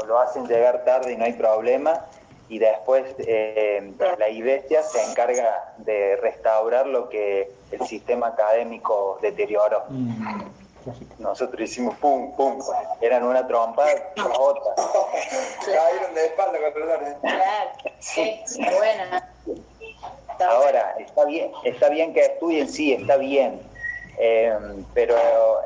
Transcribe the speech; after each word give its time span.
o 0.00 0.06
lo 0.06 0.18
hacen 0.18 0.46
llegar 0.46 0.84
tarde 0.84 1.12
y 1.12 1.16
no 1.16 1.24
hay 1.24 1.34
problema, 1.34 2.06
y 2.48 2.58
después 2.58 3.04
eh, 3.18 3.92
la 4.18 4.28
iglesia 4.28 4.82
se 4.82 5.02
encarga 5.04 5.72
de 5.78 6.16
restaurar 6.16 6.86
lo 6.86 7.08
que 7.08 7.52
el 7.70 7.86
sistema 7.86 8.28
académico 8.28 9.18
deterioró. 9.22 9.84
Mm, 9.88 10.42
Nosotros 11.18 11.60
hicimos 11.60 11.94
pum, 11.98 12.34
pum, 12.36 12.60
eran 13.00 13.22
una 13.22 13.46
trompa, 13.46 13.84
otra. 14.36 14.74
Cayeron 15.64 16.14
de 16.14 16.24
espalda 16.26 16.58
con 16.58 17.20
Claro, 17.20 17.70
sí, 18.00 18.42
buena. 18.58 19.30
Ahora, 20.40 20.96
está 20.98 21.26
bien, 21.26 21.52
está 21.64 21.88
bien 21.90 22.14
que 22.14 22.24
estudien, 22.24 22.68
sí, 22.68 22.94
está 22.94 23.16
bien, 23.16 23.60
eh, 24.18 24.58
pero 24.94 25.14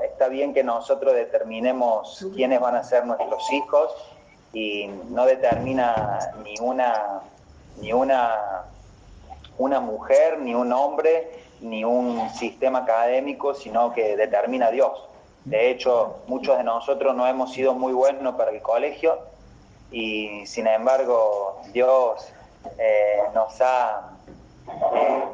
está 0.03 0.29
bien 0.29 0.53
que 0.53 0.65
nosotros 0.65 1.15
determinemos 1.15 2.27
quiénes 2.35 2.61
van 2.61 2.75
a 2.75 2.83
ser 2.83 3.07
nuestros 3.07 3.51
hijos 3.53 3.95
y 4.55 4.87
no 5.11 5.27
determina 5.27 6.19
ni 6.43 6.55
una 6.61 7.21
ni 7.81 7.93
una 7.93 8.65
una 9.59 9.81
mujer, 9.81 10.39
ni 10.39 10.55
un 10.55 10.73
hombre, 10.73 11.31
ni 11.61 11.85
un 11.85 12.29
sistema 12.31 12.81
académico, 12.81 13.55
sino 13.55 13.93
que 13.93 14.17
determina 14.17 14.71
Dios. 14.71 15.09
De 15.45 15.71
hecho, 15.71 16.23
muchos 16.27 16.57
de 16.57 16.65
nosotros 16.65 17.15
no 17.15 17.27
hemos 17.27 17.53
sido 17.53 17.75
muy 17.75 17.93
buenos 17.93 18.35
para 18.35 18.51
el 18.51 18.63
colegio 18.63 19.19
y 19.91 20.47
sin 20.47 20.67
embargo 20.67 21.61
Dios 21.73 22.33
eh, 22.79 23.19
nos 23.35 23.61
ha 23.61 24.17
eh, 24.95 25.25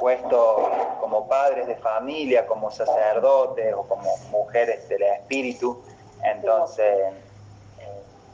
puesto 0.00 0.70
como 1.00 1.28
padres 1.28 1.66
de 1.66 1.76
familia, 1.76 2.46
como 2.46 2.70
sacerdotes 2.70 3.74
o 3.74 3.82
como 3.86 4.16
mujeres 4.30 4.88
del 4.88 5.02
espíritu. 5.02 5.82
Entonces, 6.24 7.12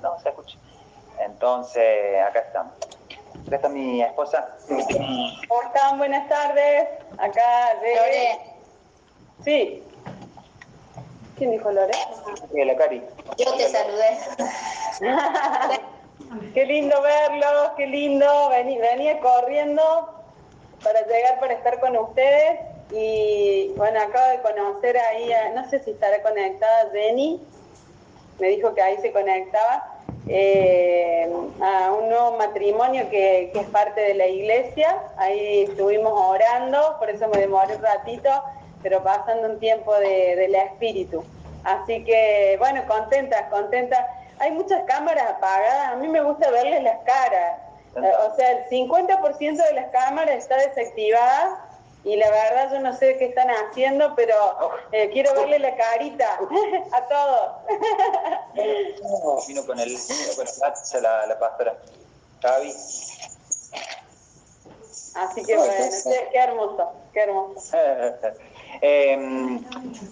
no, 0.03 0.19
se 0.21 0.29
escucha. 0.29 0.59
Entonces, 1.21 2.23
acá 2.23 2.41
estamos. 2.41 2.75
Acá 3.47 3.57
está 3.57 3.69
mi 3.69 4.03
esposa. 4.03 4.57
¿Cómo 5.49 5.63
están? 5.63 5.99
Buenas 5.99 6.29
tardes. 6.29 6.89
Acá 7.19 7.75
de... 7.81 8.39
Sí. 9.45 9.83
¿Quién 11.37 11.53
dijo 11.53 11.71
Lore? 11.71 11.93
la 12.53 12.77
Cari. 12.77 13.03
Yo 13.39 13.55
te 13.55 13.69
saludé. 13.69 14.19
qué 16.55 16.67
lindo 16.67 17.01
verlos, 17.01 17.71
qué 17.77 17.87
lindo. 17.87 18.51
venía 18.51 19.21
corriendo 19.21 20.15
para 20.83 21.01
llegar, 21.07 21.41
para 21.41 21.55
estar 21.55 21.81
con 21.81 21.97
ustedes. 21.97 22.61
Y 22.91 23.73
bueno, 23.77 24.01
acabo 24.01 24.29
de 24.31 24.41
conocer 24.41 24.99
ahí, 24.99 25.31
no 25.55 25.69
sé 25.69 25.81
si 25.81 25.91
estará 25.91 26.23
conectada 26.23 26.91
Jenny 26.91 27.41
me 28.39 28.49
dijo 28.49 28.75
que 28.75 28.83
ahí 28.83 28.99
se 28.99 29.13
conectaba 29.13 29.99
eh, 30.29 31.31
a 31.61 31.93
un 31.93 32.09
nuevo 32.09 32.37
matrimonio 32.37 33.09
que, 33.11 33.51
es 33.55 33.67
parte 33.69 34.01
de 34.01 34.15
la 34.15 34.27
iglesia. 34.27 35.03
Ahí 35.17 35.65
estuvimos 35.65 36.13
orando, 36.13 36.97
por 36.99 37.11
eso 37.11 37.29
me 37.29 37.39
demoré 37.39 37.77
un 37.77 37.83
ratito, 37.83 38.31
pero 38.83 39.03
pasando 39.03 39.49
un 39.49 39.59
tiempo 39.59 39.95
de, 39.95 40.37
del 40.37 40.55
espíritu. 40.55 41.25
Así 41.65 42.05
que, 42.05 42.57
bueno, 42.59 42.83
contenta, 42.87 43.49
contenta. 43.49 44.07
Hay 44.39 44.53
muchas 44.53 44.85
cámaras 44.85 45.31
apagadas, 45.31 45.93
a 45.93 45.97
mí 45.97 46.09
me 46.09 46.21
gusta 46.21 46.51
verles 46.51 46.83
las 46.83 46.99
caras. 47.01 47.59
O 47.97 48.37
sea, 48.37 48.53
el 48.53 48.69
50% 48.69 49.67
de 49.67 49.73
las 49.73 49.91
cámaras 49.91 50.37
está 50.37 50.57
desactivada 50.57 51.68
y 52.05 52.17
la 52.17 52.31
verdad 52.31 52.73
yo 52.73 52.81
no 52.81 52.97
sé 52.97 53.17
qué 53.19 53.27
están 53.27 53.49
haciendo, 53.49 54.15
pero 54.15 54.35
eh, 54.93 55.11
quiero 55.11 55.35
verle 55.35 55.59
la 55.59 55.77
carita 55.77 56.39
a 56.93 57.09
todos. 57.09 57.53
vino 59.47 59.67
con 59.67 59.79
el, 59.79 59.97
con 60.37 60.47
el 60.47 61.03
la, 61.03 61.27
la 61.27 61.39
pastora 61.39 61.77
Javi. 62.41 62.75
Así 65.15 65.45
que 65.45 65.57
bueno, 65.57 65.73
qué 66.33 66.39
hermoso, 66.39 66.93
qué 67.13 67.21
hermoso. 67.21 67.77
Em, 68.81 69.65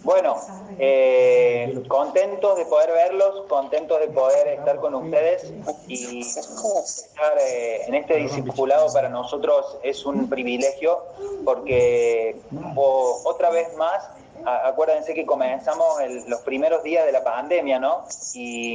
bueno, 0.02 0.36
eh, 0.78 1.82
contentos 1.88 2.56
de 2.56 2.64
poder 2.66 2.90
verlos, 2.90 3.46
contentos 3.48 4.00
de 4.00 4.08
poder 4.08 4.48
estar 4.48 4.76
con 4.80 4.94
ustedes 4.94 5.52
y 5.86 6.20
estar 6.20 7.38
eh, 7.38 7.82
en 7.86 7.94
este 7.94 8.16
discipulado 8.16 8.92
para 8.92 9.08
nosotros 9.08 9.78
es 9.82 10.04
un 10.04 10.28
privilegio 10.28 11.02
porque 11.44 12.40
otra 12.76 13.50
vez 13.50 13.74
más, 13.76 14.08
acuérdense 14.44 15.14
que 15.14 15.24
comenzamos 15.24 15.86
los 16.26 16.40
primeros 16.40 16.82
días 16.82 17.06
de 17.06 17.12
la 17.12 17.22
pandemia, 17.22 17.78
¿no? 17.78 18.04
Y 18.34 18.74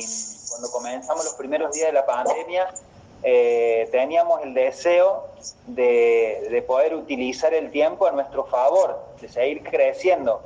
cuando 0.49 0.71
comenzamos 0.71 1.25
los 1.25 1.33
primeros 1.35 1.73
días 1.73 1.87
de 1.87 1.93
la 1.93 2.05
pandemia, 2.05 2.69
eh, 3.23 3.87
teníamos 3.91 4.41
el 4.41 4.53
deseo 4.53 5.27
de, 5.67 6.63
poder 6.67 6.95
utilizar 6.95 7.53
el 7.53 7.69
tiempo 7.71 8.07
a 8.07 8.11
nuestro 8.11 8.45
favor, 8.45 8.99
de 9.21 9.29
seguir 9.29 9.63
creciendo. 9.63 10.41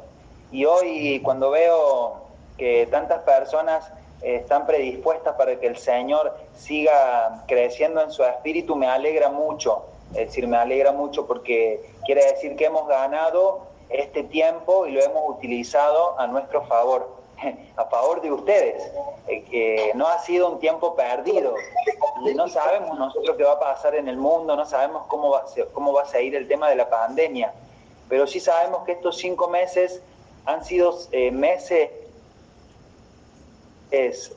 Y 0.52 0.66
hoy 0.66 1.20
cuando 1.24 1.52
veo 1.52 2.26
que 2.58 2.88
tantas 2.92 3.24
personas 3.24 3.92
están 4.22 4.66
predispuestas 4.66 5.36
para 5.36 5.60
que 5.60 5.68
el 5.68 5.78
Señor 5.78 6.36
siga 6.56 7.44
creciendo 7.48 8.02
en 8.02 8.12
su 8.12 8.24
espíritu, 8.24 8.76
me 8.76 8.88
alegra 8.88 9.30
mucho. 9.30 9.86
Es 10.12 10.28
decir, 10.28 10.48
me 10.48 10.58
alegra 10.58 10.92
mucho 10.92 11.26
porque 11.26 11.84
quiere 12.06 12.26
decir 12.26 12.56
que 12.56 12.66
hemos 12.66 12.88
ganado 12.88 13.62
este 13.90 14.24
tiempo 14.24 14.86
y 14.88 14.92
lo 14.92 15.02
hemos 15.02 15.30
utilizado 15.30 16.20
a 16.20 16.28
nuestro 16.28 16.66
favor. 16.66 17.16
a 17.78 17.86
favor 17.86 18.22
de 18.22 18.32
ustedes, 18.32 18.92
eh, 19.28 19.44
que 19.44 19.92
no 19.96 20.08
ha 20.08 20.20
sido 20.20 20.50
un 20.50 20.60
tiempo 20.60 20.96
perdido. 20.96 21.54
No 22.36 22.48
sabemos 22.48 22.98
nosotros 22.98 23.36
qué 23.38 23.44
va 23.44 23.54
a 23.54 23.60
pasar 23.60 23.96
en 23.96 24.08
el 24.08 24.18
mundo, 24.18 24.56
no 24.56 24.66
sabemos 24.66 25.04
cómo 25.08 25.32
va, 25.32 25.40
a 25.40 25.46
cómo 25.74 25.94
va 25.94 26.04
a 26.04 26.06
seguir 26.06 26.36
el 26.36 26.48
tema 26.48 26.70
de 26.70 26.76
la 26.76 26.90
pandemia, 26.90 27.54
pero 28.10 28.28
sí 28.28 28.40
sabemos 28.40 28.84
que 28.86 28.94
estos 28.94 29.18
cinco 29.18 29.50
meses 29.50 30.02
han 30.46 30.64
sido 30.64 30.98
eh, 31.12 31.32
meses 31.32 31.90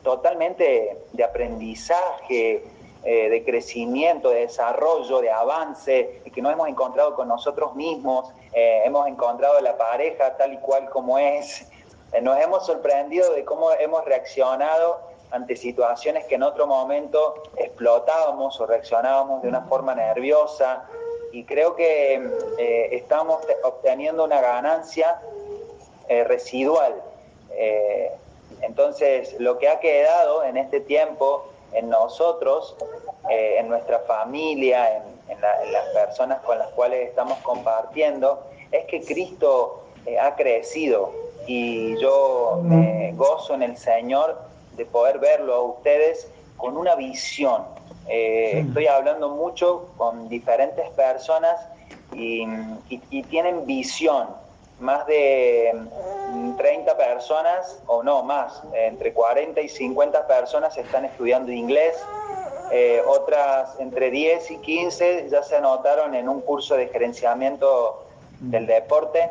totalmente 0.02 0.96
de 1.12 1.24
aprendizaje, 1.24 2.64
eh, 3.02 3.28
de 3.28 3.44
crecimiento, 3.44 4.30
de 4.30 4.40
desarrollo, 4.40 5.20
de 5.20 5.30
avance, 5.30 6.22
y 6.24 6.30
que 6.30 6.40
nos 6.40 6.52
hemos 6.52 6.68
encontrado 6.68 7.16
con 7.16 7.26
nosotros 7.26 7.74
mismos, 7.74 8.30
hemos 8.52 9.06
encontrado 9.08 9.60
la 9.60 9.76
pareja 9.76 10.36
tal 10.36 10.54
y 10.54 10.58
cual 10.58 10.88
como 10.90 11.18
es, 11.18 11.66
eh, 12.12 12.20
nos 12.22 12.38
hemos 12.40 12.64
sorprendido 12.66 13.32
de 13.32 13.44
cómo 13.44 13.70
hemos 13.72 14.04
reaccionado 14.04 15.00
ante 15.30 15.56
situaciones 15.56 16.24
que 16.24 16.36
en 16.36 16.42
otro 16.42 16.66
momento 16.66 17.42
explotábamos 17.56 18.58
o 18.60 18.66
reaccionábamos 18.66 19.42
de 19.42 19.48
una 19.48 19.60
forma 19.62 19.94
nerviosa 19.94 20.88
y 21.32 21.44
creo 21.44 21.76
que 21.76 22.14
eh, 22.58 22.88
estamos 22.92 23.40
obteniendo 23.62 24.24
una 24.24 24.40
ganancia 24.40 25.20
eh, 26.08 26.24
residual. 26.24 26.94
entonces, 28.62 29.34
lo 29.38 29.58
que 29.58 29.68
ha 29.68 29.80
quedado 29.80 30.44
en 30.44 30.56
este 30.56 30.80
tiempo 30.80 31.44
en 31.72 31.88
nosotros, 31.90 32.76
en 33.28 33.68
nuestra 33.68 33.98
familia, 34.00 35.02
en, 35.28 35.40
las 35.40 35.86
personas 35.92 36.40
con 36.40 36.58
las 36.58 36.68
cuales 36.68 37.08
estamos 37.08 37.38
compartiendo, 37.38 38.42
es 38.72 38.86
que 38.86 39.02
Cristo 39.02 39.82
ha 40.20 40.34
crecido, 40.34 41.12
y 41.48 41.98
yo 41.98 42.60
me 42.62 43.12
gozo 43.16 43.54
en 43.54 43.62
el 43.62 43.76
Señor 43.76 44.38
de 44.76 44.84
poder 44.84 45.18
verlo 45.18 45.54
a 45.54 45.60
ustedes 45.62 46.30
con 46.58 46.76
una 46.76 46.94
visión. 46.94 47.64
Eh, 48.08 48.64
estoy 48.66 48.86
hablando 48.86 49.28
mucho 49.30 49.88
con 49.96 50.28
diferentes 50.28 50.88
personas 50.90 51.56
y, 52.14 52.46
tienen 53.30 53.66
visión. 53.66 54.28
Más 54.80 55.06
de 55.08 55.74
30 56.56 56.96
personas, 56.96 57.80
o 57.86 58.02
no 58.02 58.22
más, 58.22 58.62
entre 58.72 59.12
40 59.12 59.60
y 59.60 59.68
50 59.68 60.26
personas 60.26 60.76
están 60.78 61.04
estudiando 61.04 61.50
inglés. 61.50 61.96
Eh, 62.70 63.02
otras 63.06 63.74
entre 63.80 64.10
10 64.10 64.50
y 64.52 64.56
15 64.58 65.28
ya 65.30 65.42
se 65.42 65.56
anotaron 65.56 66.14
en 66.14 66.28
un 66.28 66.40
curso 66.42 66.76
de 66.76 66.88
gerenciamiento 66.88 68.04
del 68.40 68.66
deporte 68.66 69.30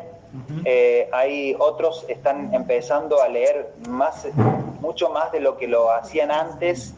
eh, 0.64 1.08
hay 1.12 1.56
otros 1.58 2.04
están 2.08 2.52
empezando 2.52 3.22
a 3.22 3.28
leer 3.28 3.72
más, 3.88 4.26
mucho 4.80 5.08
más 5.10 5.32
de 5.32 5.40
lo 5.40 5.56
que 5.56 5.66
lo 5.66 5.90
hacían 5.90 6.30
antes. 6.30 6.94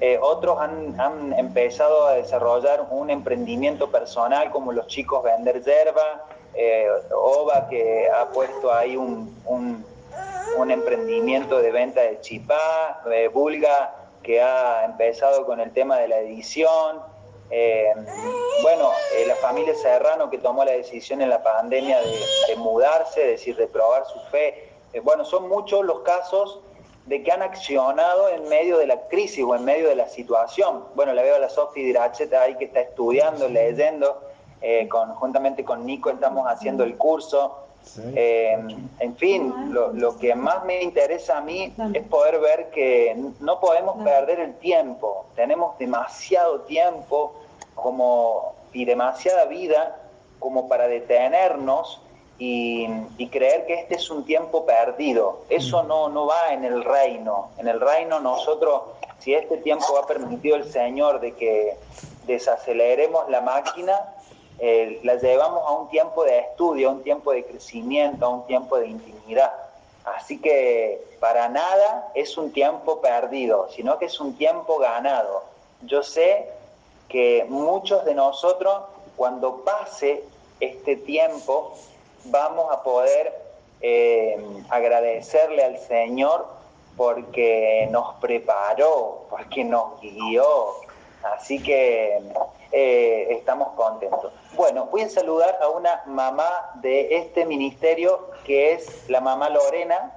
Eh, 0.00 0.18
otros 0.20 0.58
han, 0.60 1.32
empezado 1.38 2.06
a 2.06 2.14
desarrollar 2.14 2.86
un 2.90 3.10
emprendimiento 3.10 3.90
personal, 3.90 4.50
como 4.50 4.72
los 4.72 4.86
chicos 4.88 5.22
vender 5.22 5.62
yerba, 5.64 6.26
eh, 6.54 6.88
Oba 7.14 7.68
que 7.68 8.08
ha 8.10 8.28
puesto 8.28 8.72
ahí 8.72 8.96
un, 8.96 9.34
un, 9.46 10.70
emprendimiento 10.70 11.60
de 11.60 11.70
venta 11.70 12.00
de 12.00 12.20
chipá, 12.20 13.02
Bulga 13.32 13.94
que 14.26 14.42
ha 14.42 14.84
empezado 14.84 15.46
con 15.46 15.60
el 15.60 15.70
tema 15.72 15.98
de 15.98 16.08
la 16.08 16.18
edición. 16.18 17.00
Eh, 17.48 17.92
bueno, 18.62 18.90
eh, 19.16 19.24
la 19.26 19.36
familia 19.36 19.72
Serrano 19.76 20.28
que 20.28 20.38
tomó 20.38 20.64
la 20.64 20.72
decisión 20.72 21.22
en 21.22 21.30
la 21.30 21.44
pandemia 21.44 22.00
de, 22.00 22.56
mudarse, 22.56 23.22
es 23.22 23.30
decir, 23.38 23.56
de 23.56 23.68
probar 23.68 24.04
su 24.06 24.18
fe. 24.32 24.68
Eh, 24.92 25.00
bueno, 25.00 25.24
son 25.24 25.48
muchos 25.48 25.84
los 25.84 26.00
casos 26.00 26.58
de 27.06 27.22
que 27.22 27.30
han 27.30 27.42
accionado 27.42 28.28
en 28.28 28.48
medio 28.48 28.78
de 28.78 28.86
la 28.86 29.08
crisis 29.08 29.44
o 29.44 29.54
en 29.54 29.64
medio 29.64 29.88
de 29.88 29.94
la 29.94 30.08
situación. 30.08 30.84
Bueno, 30.94 31.14
la 31.14 31.22
veo 31.22 31.36
a 31.36 31.38
la 31.38 31.48
Sofi 31.48 31.82
Diracheta 31.82 32.42
ahí 32.42 32.56
que 32.56 32.64
está 32.64 32.80
estudiando, 32.80 33.48
leyendo, 33.48 34.22
eh, 34.60 34.88
conjuntamente 34.88 35.64
con 35.64 35.86
Nico 35.86 36.10
estamos 36.10 36.46
haciendo 36.48 36.84
el 36.84 36.96
curso. 36.96 37.62
Eh, 38.16 38.58
en 38.98 39.16
fin, 39.16 39.72
lo, 39.72 39.92
lo, 39.92 40.18
que 40.18 40.34
más 40.34 40.64
me 40.64 40.82
interesa 40.82 41.38
a 41.38 41.40
mí 41.40 41.72
es 41.94 42.02
poder 42.08 42.40
ver 42.40 42.70
que 42.70 43.16
no 43.38 43.60
podemos 43.60 44.02
perder 44.02 44.40
el 44.40 44.56
tiempo, 44.56 45.26
tenemos 45.36 45.78
demasiado 45.78 46.62
tiempo 46.62 47.34
como, 47.76 48.56
y 48.72 48.84
demasiada 48.84 49.44
vida 49.44 50.00
como 50.40 50.68
para 50.68 50.88
detenernos 50.88 52.00
y, 52.38 53.28
creer 53.30 53.66
que 53.66 53.74
este 53.74 53.96
es 53.96 54.10
un 54.10 54.24
tiempo 54.24 54.64
perdido. 54.64 55.40
Eso 55.48 55.82
no, 55.82 56.08
no 56.08 56.26
va 56.26 56.52
en 56.52 56.64
el 56.64 56.84
reino. 56.84 57.50
En 57.58 57.68
el 57.68 57.80
reino 57.80 58.20
nosotros, 58.20 58.82
si 59.18 59.34
este 59.34 59.58
tiempo 59.58 59.98
ha 59.98 60.06
permitido 60.06 60.56
el 60.56 60.70
Señor 60.70 61.20
de 61.20 61.32
que 61.32 61.76
desaceleremos 62.26 63.28
la 63.28 63.40
máquina, 63.40 64.00
eh, 64.58 65.00
la 65.02 65.16
llevamos 65.16 65.62
a 65.66 65.72
un 65.72 65.88
tiempo 65.88 66.24
de 66.24 66.38
estudio, 66.38 66.88
a 66.88 66.92
un 66.92 67.02
tiempo 67.02 67.32
de 67.32 67.44
crecimiento, 67.44 68.26
a 68.26 68.28
un 68.30 68.46
tiempo 68.46 68.78
de 68.78 68.88
intimidad. 68.88 69.52
Así 70.04 70.40
que 70.40 71.04
para 71.20 71.48
nada 71.48 72.10
es 72.14 72.38
un 72.38 72.52
tiempo 72.52 73.00
perdido, 73.00 73.68
sino 73.70 73.98
que 73.98 74.06
es 74.06 74.20
un 74.20 74.36
tiempo 74.36 74.78
ganado. 74.78 75.42
Yo 75.82 76.02
sé 76.02 76.48
que 77.08 77.44
muchos 77.48 78.04
de 78.04 78.14
nosotros, 78.14 78.82
cuando 79.16 79.64
pase 79.64 80.22
este 80.60 80.96
tiempo, 80.96 81.74
vamos 82.30 82.72
a 82.72 82.82
poder 82.82 83.32
eh, 83.80 84.36
agradecerle 84.70 85.64
al 85.64 85.78
Señor 85.78 86.46
porque 86.96 87.88
nos 87.90 88.14
preparó, 88.16 89.26
porque 89.28 89.64
nos 89.64 90.00
guió. 90.00 90.76
Así 91.22 91.62
que 91.62 92.20
eh, 92.72 93.26
estamos 93.30 93.68
contentos. 93.74 94.32
Bueno, 94.54 94.86
voy 94.86 95.02
a 95.02 95.08
saludar 95.08 95.58
a 95.60 95.68
una 95.68 96.02
mamá 96.06 96.70
de 96.76 97.16
este 97.16 97.44
ministerio 97.44 98.30
que 98.44 98.72
es 98.72 99.08
la 99.08 99.20
mamá 99.20 99.50
Lorena 99.50 100.12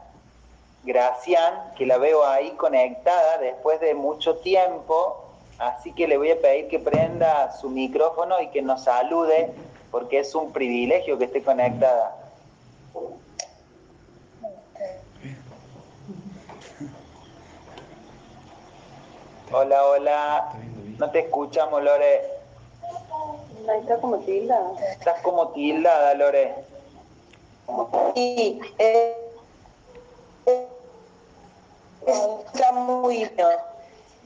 Gracián, 0.84 1.74
que 1.78 1.86
la 1.86 1.98
veo 1.98 2.24
ahí 2.24 2.52
conectada 2.52 3.38
después 3.40 3.80
de 3.82 3.94
mucho 3.96 4.38
tiempo. 4.38 5.26
Así 5.58 5.92
que 5.92 6.08
le 6.08 6.18
voy 6.18 6.32
a 6.32 6.40
pedir 6.40 6.70
que 6.70 6.80
prenda 6.80 7.52
su 7.52 7.70
micrófono 7.70 8.42
y 8.42 8.48
que 8.48 8.62
nos 8.62 8.86
salude 8.86 9.54
porque 9.92 10.20
es 10.20 10.34
un 10.36 10.52
privilegio 10.52 11.18
que 11.18 11.26
esté 11.26 11.44
conectada. 11.44 12.16
Hola, 19.52 19.86
hola. 19.86 20.52
No 21.00 21.10
te 21.10 21.20
escuchamos, 21.20 21.84
Lore. 21.84 22.22
Ahí 23.68 23.80
está 23.82 23.98
como 23.98 24.20
tildada. 24.20 24.72
Estás 24.92 25.22
como 25.22 25.50
tildada, 25.50 26.14
Lore. 26.14 26.56
Sí, 28.16 28.60
eh, 28.78 29.18
está 32.06 32.72
muy 32.74 33.18
bien. 33.18 33.32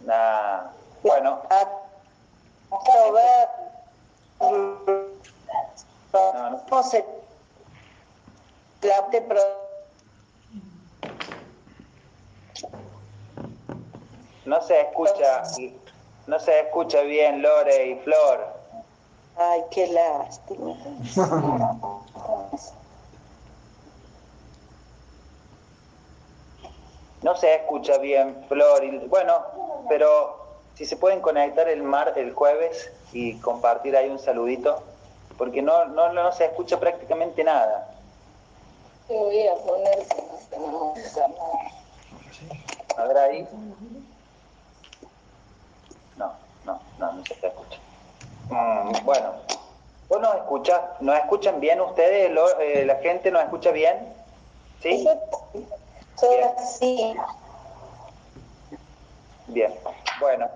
Ah, 0.10 0.72
bueno. 1.04 1.42
A 1.50 1.66
ver, 3.12 3.50
no, 6.14 6.50
no. 6.50 6.84
se 6.84 7.06
pro... 9.22 9.40
No 14.46 14.62
se 14.62 14.82
escucha, 14.82 15.44
no 16.28 16.40
se 16.40 16.60
escucha 16.60 17.02
bien 17.02 17.42
Lore 17.42 17.88
y 17.88 17.96
Flor. 18.00 18.46
Ay, 19.38 19.62
qué 19.72 19.88
lástima. 19.88 20.76
No 27.22 27.38
se 27.38 27.56
escucha 27.56 27.98
bien 28.00 28.46
Flor. 28.50 28.84
Y, 28.84 28.98
bueno, 29.08 29.34
pero 29.88 30.58
si 30.76 30.86
se 30.86 30.98
pueden 30.98 31.22
conectar 31.22 31.70
el 31.70 31.82
mar 31.82 32.14
el 32.18 32.34
jueves 32.34 32.92
y 33.14 33.40
compartir 33.40 33.96
ahí 33.96 34.10
un 34.10 34.20
saludito 34.20 34.84
porque 35.38 35.62
no, 35.62 35.86
no, 35.86 36.12
no 36.14 36.32
se 36.32 36.46
escucha 36.46 36.80
prácticamente 36.80 37.44
nada. 37.44 37.90
voy 39.08 39.48
a 39.48 39.56
poner 39.56 40.00
A 42.98 43.04
ver 43.06 43.18
ahí. 43.18 43.48
No, 46.18 46.34
no, 46.66 46.80
no, 47.00 47.12
no 47.14 47.26
se 47.26 47.34
escucha. 47.34 47.80
Mm, 48.50 49.06
bueno, 49.06 49.34
¿vos 50.10 50.22
nos 50.22 50.36
escuchas? 50.36 50.82
¿Nos 51.00 51.18
escuchan 51.18 51.60
bien 51.60 51.82
ustedes? 51.82 52.32
Eh, 52.60 52.86
¿La 52.86 52.96
gente 52.98 53.32
nos 53.32 53.44
escucha 53.44 53.72
bien? 53.72 54.14
¿Sí? 54.82 55.08
Sí. 56.80 57.16
Bien, 59.48 59.74
bueno, 60.20 60.48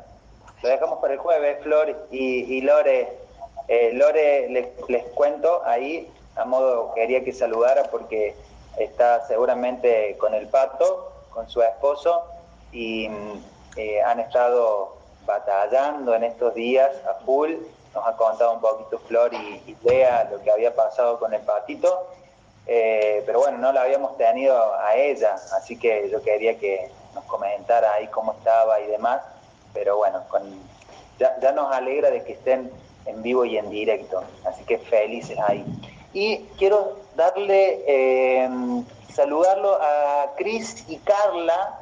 lo 0.61 0.69
dejamos 0.69 0.99
para 0.99 1.13
el 1.13 1.19
jueves, 1.19 1.61
Flor 1.63 2.07
y, 2.11 2.57
y 2.57 2.61
Lore 2.61 3.26
eh, 3.67 3.91
Lore, 3.93 4.49
les, 4.49 5.03
cuento 5.13 5.61
ahí, 5.65 6.09
a 6.35 6.45
modo 6.45 6.93
quería 6.93 7.23
que 7.23 7.33
saludara 7.33 7.83
porque 7.85 8.35
está 8.77 9.25
seguramente 9.27 10.15
con 10.17 10.33
el 10.33 10.47
pato, 10.47 11.11
con 11.31 11.49
su 11.49 11.61
esposo, 11.61 12.23
y 12.71 13.09
mm, 13.09 13.43
eh, 13.77 14.01
han 14.01 14.19
estado 14.19 14.95
batallando 15.25 16.15
en 16.15 16.23
estos 16.23 16.53
días 16.53 16.91
a 17.05 17.15
full. 17.25 17.53
Nos 17.93 18.07
ha 18.07 18.15
contado 18.15 18.53
un 18.53 18.61
poquito 18.61 18.99
Flor 18.99 19.33
y, 19.33 19.63
y 19.65 19.77
lo 20.31 20.41
que 20.41 20.51
había 20.51 20.75
pasado 20.75 21.19
con 21.19 21.33
el 21.33 21.41
patito, 21.41 22.07
eh, 22.67 23.23
pero 23.25 23.39
bueno, 23.39 23.57
no 23.57 23.71
la 23.71 23.83
habíamos 23.83 24.17
tenido 24.17 24.75
a 24.75 24.95
ella, 24.95 25.35
así 25.53 25.79
que 25.79 26.09
yo 26.09 26.21
quería 26.21 26.57
que 26.59 26.91
nos 27.15 27.23
comentara 27.23 27.93
ahí 27.93 28.07
cómo 28.07 28.33
estaba 28.33 28.79
y 28.81 28.87
demás, 28.87 29.21
pero 29.73 29.97
bueno, 29.97 30.23
con, 30.29 30.43
ya, 31.17 31.39
ya 31.39 31.53
nos 31.53 31.73
alegra 31.73 32.11
de 32.11 32.23
que 32.23 32.33
estén 32.33 32.69
en 33.07 33.21
vivo 33.23 33.45
y 33.45 33.57
en 33.57 33.69
directo. 33.69 34.23
Así 34.45 34.63
que 34.65 34.77
felices 34.77 35.37
ahí. 35.47 35.65
Y 36.13 36.39
quiero 36.57 36.97
darle, 37.15 37.83
eh, 37.87 38.49
saludarlo 39.13 39.77
a 39.81 40.33
Cris 40.37 40.85
y 40.87 40.97
Carla, 40.97 41.79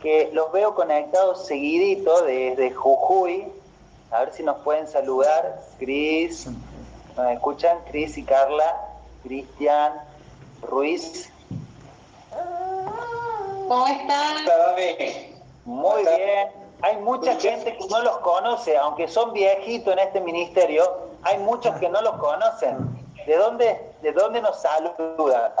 que 0.00 0.30
los 0.32 0.52
veo 0.52 0.74
conectados 0.74 1.46
seguidito 1.46 2.22
desde 2.22 2.70
Jujuy. 2.72 3.46
A 4.10 4.20
ver 4.20 4.32
si 4.32 4.42
nos 4.42 4.56
pueden 4.58 4.86
saludar. 4.86 5.62
Cris, 5.78 6.46
¿nos 7.16 7.32
escuchan? 7.32 7.78
Cris 7.90 8.16
y 8.18 8.22
Carla, 8.22 8.80
Cristian, 9.22 9.92
Ruiz. 10.62 11.30
¿Cómo 13.68 13.86
están? 13.88 14.44
Muy 15.64 16.02
bien 16.02 16.65
hay 16.82 16.96
mucha 16.98 17.34
gente 17.36 17.76
que 17.76 17.86
no 17.88 18.00
los 18.02 18.18
conoce, 18.18 18.76
aunque 18.76 19.08
son 19.08 19.32
viejitos 19.32 19.92
en 19.92 19.98
este 19.98 20.20
ministerio, 20.20 21.08
hay 21.22 21.38
muchos 21.38 21.74
que 21.76 21.88
no 21.88 22.00
los 22.02 22.16
conocen. 22.16 22.76
¿De 23.26 23.36
dónde, 23.36 23.92
de 24.02 24.12
dónde 24.12 24.40
nos 24.40 24.60
saludan? 24.60 25.52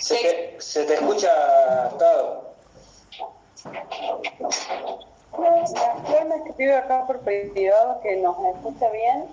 Se 0.00 0.14
te, 0.14 0.60
se 0.60 0.84
te 0.84 0.94
escucha, 0.94 1.88
Estado. 1.88 2.46
Yo 5.34 6.24
me 6.26 6.36
escribe 6.48 6.76
acá 6.76 7.06
por 7.06 7.20
privado 7.20 8.00
que 8.02 8.16
nos 8.16 8.36
escucha 8.54 8.88
bien. 8.90 9.26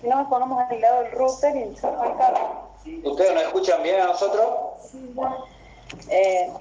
Si 0.00 0.08
no, 0.08 0.16
nos 0.16 0.28
ponemos 0.28 0.58
al 0.70 0.80
lado 0.80 1.02
del 1.02 1.12
router 1.12 1.56
y 1.56 1.76
se 1.76 1.88
fue 1.88 2.08
el 2.08 2.16
carro. 2.16 2.72
¿Ustedes 3.04 3.34
nos 3.34 3.42
escuchan 3.44 3.82
bien 3.82 4.00
a 4.00 4.06
nosotros? 4.06 4.48
Sí, 4.80 5.14
eh, 6.08 6.52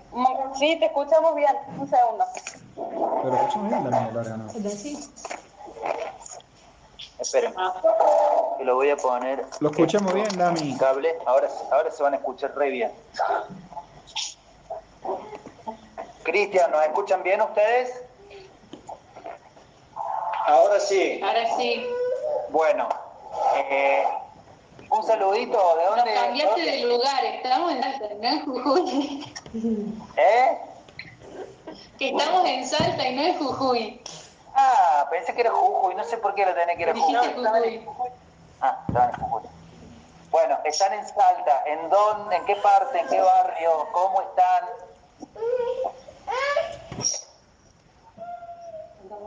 sí, 0.58 0.78
te 0.80 0.86
escuchamos 0.86 1.36
bien. 1.36 1.56
Un 1.78 1.90
segundo. 1.90 2.26
Pero 3.24 3.36
escuchamos 3.36 3.70
bien 3.70 3.92
la 3.92 4.12
larga, 4.12 4.38
¿no? 4.38 4.50
Sí. 4.70 5.10
Esperen, 7.20 7.54
que 8.58 8.64
lo 8.64 8.76
voy 8.76 8.90
a 8.90 8.98
poner. 8.98 9.46
Lo 9.60 9.70
escuchamos 9.70 10.14
bien, 10.14 10.28
Dami. 10.38 10.76
Cable, 10.78 11.16
ahora, 11.26 11.50
ahora 11.72 11.92
se 11.92 12.02
van 12.02 12.14
a 12.14 12.18
escuchar 12.18 12.56
re 12.56 12.70
bien. 12.70 12.92
Cristian, 16.24 16.72
¿nos 16.72 16.84
escuchan 16.84 17.22
bien 17.22 17.42
ustedes? 17.42 18.04
Ahora 20.48 20.80
sí. 20.80 21.22
Ahora 21.24 21.58
sí. 21.58 21.86
Bueno, 22.50 22.90
eh, 23.56 24.04
un 24.90 25.04
saludito, 25.04 25.78
¿de 25.78 25.86
dónde? 25.86 26.18
Nos 26.62 26.70
cambiaste 26.70 26.72
de 26.72 26.94
lugar, 26.94 27.26
estamos 27.26 27.72
en 27.72 27.82
Salta, 27.82 28.08
no 28.22 28.28
en 28.28 28.46
Jujuy. 28.46 29.34
¿Eh? 30.18 30.58
Que 31.98 32.10
estamos 32.10 32.46
en 32.48 32.68
Salta 32.68 33.08
y 33.08 33.16
no 33.16 33.24
en 33.24 33.38
Jujuy. 33.40 34.02
Ah, 34.54 35.08
pensé 35.10 35.34
que 35.34 35.42
era 35.42 35.52
Jujuy, 35.52 35.96
no 35.96 36.04
sé 36.04 36.18
por 36.18 36.36
qué 36.36 36.46
lo 36.46 36.54
tenés 36.54 36.76
que 36.78 36.84
ir 36.84 36.90
a 36.90 36.94
Jujuy. 36.94 37.16
Dijiste 37.16 37.86
Jujuy. 37.86 38.10
Ah, 38.62 38.84
estaba 38.88 39.10
en 39.10 39.14
Jujuy. 39.14 39.42
Bueno, 40.30 40.60
están 40.64 40.94
en 40.94 41.08
Salta. 41.08 41.64
¿En 41.66 41.90
dónde? 41.90 42.36
¿En 42.36 42.46
qué 42.46 42.56
parte? 42.58 43.00
¿En 43.00 43.08
qué 43.08 43.20
barrio? 43.20 43.88
¿Cómo 43.92 44.22
están? 44.22 44.70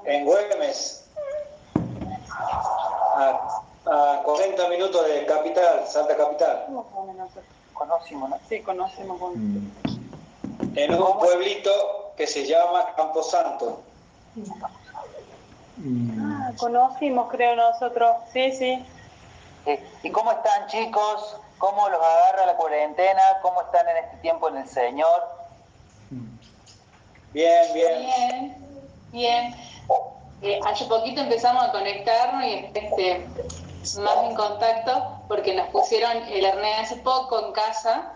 En 0.05 0.25
Güemes, 0.25 1.05
a, 2.31 3.64
a 3.87 4.23
40 4.25 4.69
minutos 4.69 5.07
de 5.07 5.27
capital, 5.27 5.87
Salta 5.87 6.17
Capital, 6.17 6.67
Conocimos, 7.73 8.31
¿no? 8.31 8.39
Sí, 8.49 8.61
conocemos. 8.61 9.19
Mm. 9.35 9.69
en 10.77 10.95
un 10.95 11.19
pueblito 11.19 12.13
que 12.17 12.27
se 12.27 12.47
llama 12.47 12.95
Camposanto. 12.97 13.83
Mm. 15.77 16.21
Ah, 16.21 16.53
conocimos, 16.57 17.29
creo 17.31 17.57
nosotros. 17.57 18.13
Sí, 18.33 18.53
sí. 18.53 18.87
¿Y 20.03 20.11
cómo 20.11 20.31
están 20.31 20.69
chicos? 20.69 21.37
¿Cómo 21.59 21.89
los 21.89 22.01
agarra 22.01 22.47
la 22.47 22.57
cuarentena? 22.57 23.23
¿Cómo 23.43 23.63
están 23.63 23.89
en 23.89 23.97
este 24.05 24.17
tiempo 24.19 24.49
en 24.49 24.59
el 24.59 24.69
Señor? 24.69 25.23
Bien, 27.33 27.75
bien. 27.75 28.01
Bien, 28.01 28.57
bien. 29.11 29.55
Eh, 30.43 30.61
hace 30.65 30.85
poquito 30.85 31.23
empezamos 31.23 31.65
a 31.65 31.73
conectarnos 31.73 32.45
y 32.45 32.71
este, 32.75 33.27
más 33.99 34.25
en 34.25 34.35
contacto 34.35 35.23
porque 35.29 35.55
nos 35.55 35.69
pusieron 35.69 36.17
el 36.29 36.45
arnés 36.45 36.81
hace 36.81 36.97
poco 36.97 37.47
en 37.47 37.53
casa. 37.53 38.13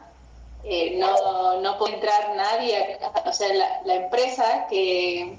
Eh, 0.65 0.97
no, 0.99 1.61
no 1.61 1.79
puede 1.79 1.95
entrar 1.95 2.35
nadie, 2.35 2.99
o 3.25 3.33
sea, 3.33 3.55
la, 3.55 3.81
la 3.85 3.95
empresa 3.95 4.67
que, 4.69 5.39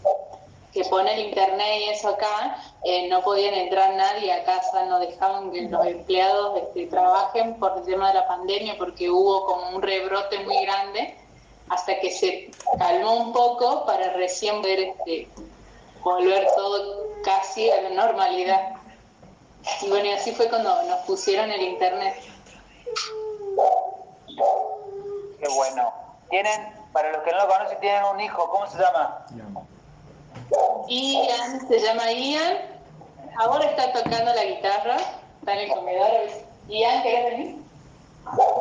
que 0.74 0.86
pone 0.86 1.14
el 1.14 1.28
internet 1.28 1.82
y 1.82 1.90
eso 1.90 2.10
acá, 2.10 2.58
eh, 2.84 3.08
no 3.10 3.22
podían 3.22 3.54
entrar 3.54 3.96
nadie 3.96 4.32
a 4.32 4.44
casa, 4.44 4.86
no 4.86 5.00
dejaban 5.00 5.52
que 5.52 5.64
los 5.64 5.86
empleados 5.86 6.62
este, 6.62 6.88
trabajen 6.88 7.60
por 7.60 7.78
el 7.78 7.84
tema 7.84 8.10
de 8.10 8.14
la 8.16 8.28
pandemia 8.28 8.78
porque 8.78 9.10
hubo 9.10 9.46
como 9.46 9.76
un 9.76 9.82
rebrote 9.82 10.40
muy 10.46 10.64
grande 10.64 11.16
hasta 11.70 12.00
que 12.00 12.12
se 12.12 12.52
calmó 12.78 13.16
un 13.16 13.34
poco 13.34 13.86
para 13.86 14.14
recién 14.14 14.62
ver 14.62 14.80
este, 14.80 15.28
volver 16.04 16.48
todo 16.56 17.08
casi 17.24 17.70
a 17.70 17.82
la 17.82 17.90
normalidad. 17.90 18.79
Y 19.82 19.90
bueno, 19.90 20.06
y 20.06 20.12
así 20.12 20.34
fue 20.34 20.50
cuando 20.50 20.84
nos 20.84 21.00
pusieron 21.02 21.52
el 21.52 21.62
internet. 21.62 22.16
Qué 25.40 25.48
bueno. 25.56 25.94
Tienen, 26.30 26.74
para 26.94 27.12
los 27.12 27.24
que 27.24 27.32
no 27.32 27.38
lo 27.40 27.48
conocen, 27.48 27.80
tienen 27.80 28.04
un 28.04 28.20
hijo. 28.20 28.50
¿Cómo 28.50 28.68
se 28.68 28.78
llama? 28.78 29.26
Ian, 30.88 31.68
se 31.68 31.80
llama 31.80 32.12
Ian, 32.12 32.58
ahora 33.38 33.66
está 33.66 33.94
tocando 33.94 34.34
la 34.34 34.44
guitarra, 34.44 34.98
está 35.40 35.54
en 35.54 35.60
el 35.60 35.70
comedor. 35.70 36.12
Ian, 36.68 37.04
¿querés 37.04 37.32
venir? 37.32 37.60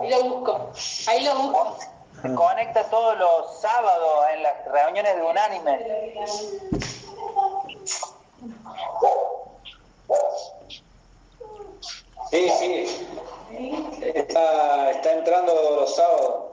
Ahí 0.01 0.11
lo 0.11 0.25
busco, 0.25 0.71
ahí 1.07 1.25
lo 1.25 1.35
busco. 1.35 1.79
Se 2.23 2.35
conecta 2.35 2.85
todos 2.85 3.17
los 3.19 3.61
sábados 3.61 4.27
en 4.35 4.43
las 4.43 4.65
reuniones 4.67 5.17
de 5.17 5.23
Unánime. 5.23 5.79
Sí, 12.31 12.51
sí. 12.59 13.07
Está, 14.15 14.91
está 14.91 15.13
entrando 15.13 15.53
los 15.81 15.95
sábados. 15.97 16.45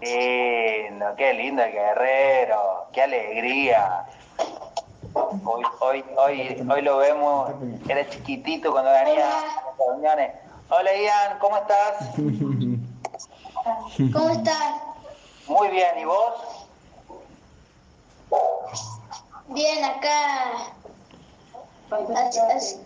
Lindo, 0.00 1.06
qué 1.16 1.34
lindo 1.34 1.62
el 1.62 1.72
guerrero, 1.72 2.86
qué 2.92 3.02
alegría. 3.02 4.06
Hoy, 5.14 5.64
hoy, 5.80 6.04
hoy, 6.16 6.66
hoy 6.70 6.82
lo 6.82 6.98
vemos, 6.98 7.50
era 7.88 8.08
chiquitito 8.08 8.70
cuando 8.70 8.92
venía 8.92 9.26
a 9.26 9.42
las 9.42 9.78
reuniones. 9.78 10.32
Hola 10.68 10.90
Ian, 10.94 11.38
¿cómo 11.40 11.56
estás? 11.56 12.10
¿Cómo 14.12 14.30
estás? 14.30 14.74
Muy 15.48 15.68
bien, 15.68 15.98
¿y 15.98 16.04
vos? 16.04 16.34
Bien, 19.48 19.82
acá 19.82 20.74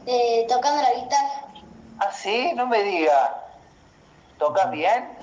eh, 0.07 0.47
tocando 0.49 0.83
la 0.83 0.93
guitarra. 0.95 1.47
Ah, 1.99 2.13
sí, 2.13 2.53
no 2.55 2.67
me 2.67 2.83
diga. 2.83 3.43
¿Tocas 4.39 4.71
bien? 4.71 5.19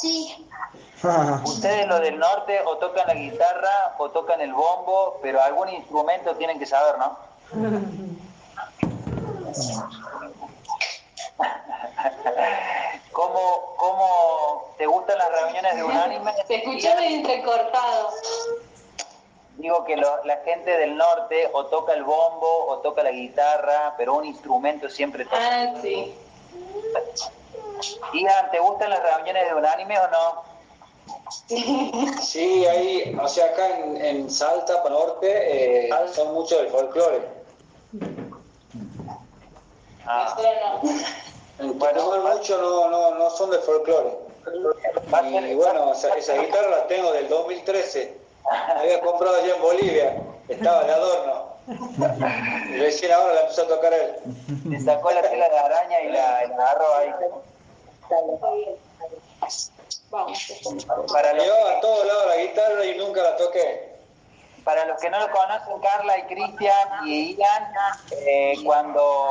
Sí, 0.00 0.48
Ustedes 1.44 1.86
los 1.86 2.00
del 2.00 2.18
norte 2.18 2.60
o 2.64 2.76
tocan 2.78 3.06
la 3.06 3.14
guitarra 3.14 3.94
o 3.98 4.10
tocan 4.10 4.40
el 4.40 4.52
bombo, 4.52 5.18
pero 5.22 5.40
algún 5.40 5.68
instrumento 5.68 6.34
tienen 6.36 6.58
que 6.58 6.66
saber, 6.66 6.98
¿no? 6.98 7.16
¿Cómo, 13.12 13.74
¿Cómo 13.76 14.74
te 14.76 14.86
gustan 14.86 15.18
las 15.18 15.30
reuniones 15.30 15.76
de 15.76 15.84
Unánime? 15.84 16.32
Se 16.46 16.56
escuchó 16.56 16.88
entrecortado. 16.98 18.10
Digo 19.58 19.84
que 19.84 19.96
lo- 19.96 20.24
la 20.24 20.36
gente 20.44 20.70
del 20.76 20.96
norte 20.96 21.50
o 21.52 21.66
toca 21.66 21.92
el 21.92 22.04
bombo 22.04 22.66
o 22.68 22.78
toca 22.78 23.02
la 23.02 23.10
guitarra, 23.10 23.94
pero 23.98 24.14
un 24.14 24.24
instrumento 24.24 24.88
siempre 24.88 25.24
toca. 25.24 25.36
Ah, 25.40 25.74
sí. 25.82 26.14
Ian, 28.14 28.50
¿te 28.52 28.60
gustan 28.60 28.90
las 28.90 29.02
reuniones 29.02 29.46
de 29.48 29.54
Unánime 29.54 29.98
o 29.98 30.08
no? 30.08 30.48
Sí, 32.22 32.66
ahí, 32.66 33.16
o 33.20 33.26
sea, 33.28 33.46
acá 33.46 33.78
en, 33.78 33.96
en 33.96 34.30
Salta, 34.30 34.82
para 34.82 34.94
norte, 34.94 35.86
eh, 35.86 35.90
son 36.12 36.34
muchos 36.34 36.58
del 36.62 36.68
folclore. 36.70 37.22
Ah, 40.06 40.34
Nosotros 40.36 40.54
no. 41.58 41.64
En 41.64 41.78
Tucumán 41.78 42.36
muchos 42.36 42.60
no, 42.60 42.88
no, 42.88 43.14
no 43.16 43.30
son 43.30 43.50
del 43.50 43.60
folclore. 43.60 44.10
Y 45.50 45.54
bueno, 45.54 45.92
esa, 45.92 46.14
esa 46.14 46.34
guitarra 46.34 46.70
la 46.70 46.86
tengo 46.86 47.12
del 47.12 47.28
2013. 47.28 48.27
Había 48.76 49.00
comprado 49.00 49.36
allá 49.36 49.54
en 49.54 49.62
Bolivia, 49.62 50.22
estaba 50.48 50.84
de 50.84 50.92
adorno. 50.92 51.48
Y 52.70 52.78
recién 52.78 53.12
ahora 53.12 53.34
la 53.34 53.40
empezó 53.42 53.62
a 53.62 53.68
tocar 53.68 53.92
él. 53.92 54.16
Le 54.64 54.80
sacó 54.80 55.10
la 55.10 55.20
tela 55.20 55.48
de 55.50 55.58
araña 55.58 56.00
y 56.00 56.08
la, 56.08 56.46
la 56.46 56.54
agarró 56.54 56.96
ahí. 56.96 57.14
Vamos. 60.10 60.52
Para 61.12 61.34
los, 61.34 61.44
Llevaba 61.44 61.72
a 61.72 61.80
todos 61.80 62.06
lados 62.06 62.26
la 62.26 62.36
guitarra 62.36 62.84
y 62.86 62.96
nunca 62.96 63.22
la 63.22 63.36
toqué. 63.36 63.96
para 64.64 64.86
los 64.86 64.98
que 65.00 65.10
no 65.10 65.18
lo 65.20 65.30
conocen, 65.30 65.78
Carla 65.80 66.18
y 66.18 66.22
Cristian 66.22 67.06
y 67.06 67.36
Ian, 67.36 67.72
eh, 68.12 68.54
cuando 68.64 69.30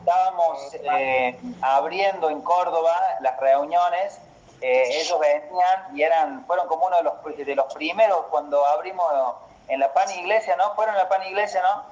estábamos 0.00 0.74
eh, 0.74 1.38
abriendo 1.60 2.30
en 2.30 2.40
Córdoba 2.40 2.94
las 3.20 3.38
reuniones, 3.40 4.18
eh, 4.66 5.00
ellos 5.00 5.18
venían 5.20 5.94
y 5.96 6.02
eran, 6.02 6.44
fueron 6.46 6.66
como 6.68 6.86
uno 6.86 6.96
de 6.96 7.02
los, 7.02 7.46
de 7.46 7.54
los 7.54 7.72
primeros 7.74 8.20
cuando 8.30 8.64
abrimos 8.66 9.04
en 9.68 9.78
la 9.80 9.92
pan 9.92 10.10
iglesia, 10.10 10.56
¿no? 10.56 10.74
Fueron 10.74 10.94
en 10.94 11.02
la 11.02 11.08
pan 11.08 11.22
iglesia, 11.26 11.60
¿no? 11.62 11.82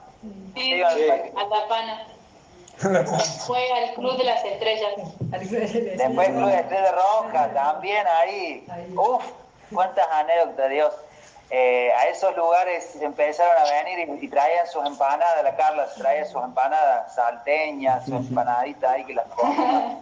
Sí, 0.55 0.83
Sí. 0.95 1.11
a 1.37 1.49
Tapana. 1.49 2.07
Fue 3.47 3.73
al 3.73 3.93
Club 3.95 4.17
de 4.17 4.25
las 4.25 4.43
Estrellas. 4.45 4.91
Después 5.21 6.29
Club 6.29 6.47
de 6.49 6.57
Estrella 6.57 6.93
Roja, 6.93 7.53
también 7.53 8.07
ahí. 8.07 8.67
Uf, 8.97 9.23
cuántas 9.73 10.09
anécdotas, 10.09 10.71
Dios. 10.71 10.93
Eh, 11.51 11.93
a 11.93 12.07
esos 12.09 12.35
lugares 12.35 12.97
empezaron 13.03 13.55
a 13.59 13.71
venir 13.85 14.09
y, 14.09 14.25
y 14.25 14.29
traían 14.29 14.67
sus 14.67 14.87
empanadas, 14.87 15.45
la 15.45 15.55
Carla 15.55 15.87
se 15.89 16.01
traía 16.01 16.25
sus 16.25 16.43
empanadas 16.43 17.15
salteñas, 17.15 18.07
sus 18.07 18.15
empanaditas 18.15 18.91
ahí 18.91 19.05
que 19.05 19.13
las 19.15 19.27
comían. 19.37 19.99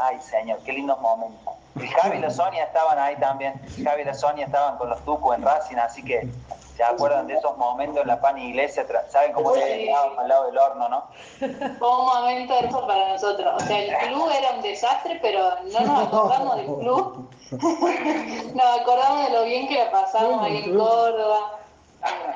Ay, 0.00 0.20
señor, 0.20 0.58
qué 0.64 0.72
lindos 0.72 1.00
momentos. 1.00 1.54
Y 1.76 1.86
Javi 1.86 2.18
y 2.18 2.20
la 2.20 2.30
Sonia 2.30 2.64
estaban 2.64 2.98
ahí 2.98 3.16
también. 3.16 3.60
Javi 3.82 4.02
y 4.02 4.04
la 4.04 4.14
Sonia 4.14 4.46
estaban 4.46 4.76
con 4.78 4.90
los 4.90 5.04
tucos 5.04 5.36
en 5.36 5.42
Racing, 5.42 5.76
así 5.76 6.04
que 6.04 6.28
se 6.76 6.84
acuerdan 6.84 7.26
de 7.26 7.34
esos 7.34 7.56
momentos 7.56 8.02
en 8.02 8.06
la 8.06 8.20
pan 8.20 8.38
iglesia. 8.38 8.86
¿Saben 9.08 9.32
cómo 9.32 9.52
se 9.52 9.60
quedaban 9.60 10.18
al 10.18 10.28
lado 10.28 10.46
del 10.46 10.58
horno, 10.58 10.88
no? 10.88 11.04
Fue 11.38 11.98
un 11.98 12.06
momento 12.06 12.54
hermoso 12.56 12.86
para 12.86 13.08
nosotros. 13.08 13.62
O 13.62 13.66
sea, 13.66 13.78
el 13.80 14.08
club 14.08 14.30
era 14.30 14.52
un 14.52 14.62
desastre, 14.62 15.18
pero 15.20 15.56
no 15.72 15.80
nos 15.80 16.06
acordamos 16.06 16.56
del 16.56 16.66
club. 16.66 17.30
Nos 18.54 18.80
acordamos 18.80 19.26
de 19.26 19.32
lo 19.32 19.44
bien 19.44 19.68
que 19.68 19.78
la 19.78 19.90
pasamos 19.90 20.44
ahí 20.44 20.58
en 20.58 20.78
Córdoba, 20.78 21.58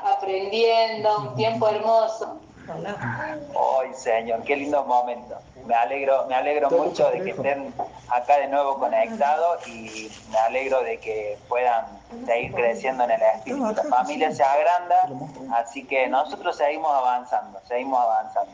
aprendiendo, 0.04 1.19
un 1.19 1.35
tiempo 1.35 1.69
hermoso. 1.69 2.38
Ay, 2.69 3.95
señor, 3.95 4.42
qué 4.45 4.57
lindos 4.57 4.87
momentos. 4.87 5.38
Me 5.66 5.75
alegro, 5.75 6.26
me 6.26 6.35
alegro 6.35 6.71
mucho 6.71 7.09
de 7.11 7.23
que 7.23 7.31
estén 7.31 7.73
acá 8.09 8.38
de 8.38 8.49
nuevo 8.49 8.78
conectados 8.78 9.66
y 9.69 10.11
me 10.31 10.38
alegro 10.38 10.83
de 10.83 10.99
que 10.99 11.38
puedan 11.49 11.87
seguir 12.26 12.52
creciendo 12.52 13.04
en 13.04 13.12
el 13.12 13.23
espíritu. 13.23 13.73
La 13.73 13.85
familia 13.85 14.33
se 14.33 14.42
agranda, 14.42 15.09
así 15.54 15.85
que 15.85 16.09
nosotros 16.09 16.57
seguimos 16.57 16.92
avanzando, 16.92 17.61
seguimos 17.69 18.00
avanzando. 18.00 18.52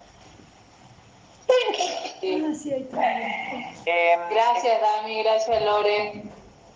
Eh, 3.87 4.19
Gracias, 4.31 4.81
Dami, 4.81 5.23
gracias, 5.23 5.62
Lore. 5.62 6.25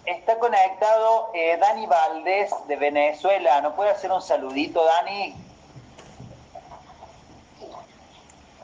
Está 0.06 0.38
conectado 0.38 1.30
eh, 1.34 1.56
Dani 1.58 1.86
Valdés 1.86 2.50
de 2.66 2.76
Venezuela. 2.76 3.60
¿No 3.60 3.76
puede 3.76 3.90
hacer 3.90 4.10
un 4.10 4.22
saludito, 4.22 4.82
Dani? 4.84 5.36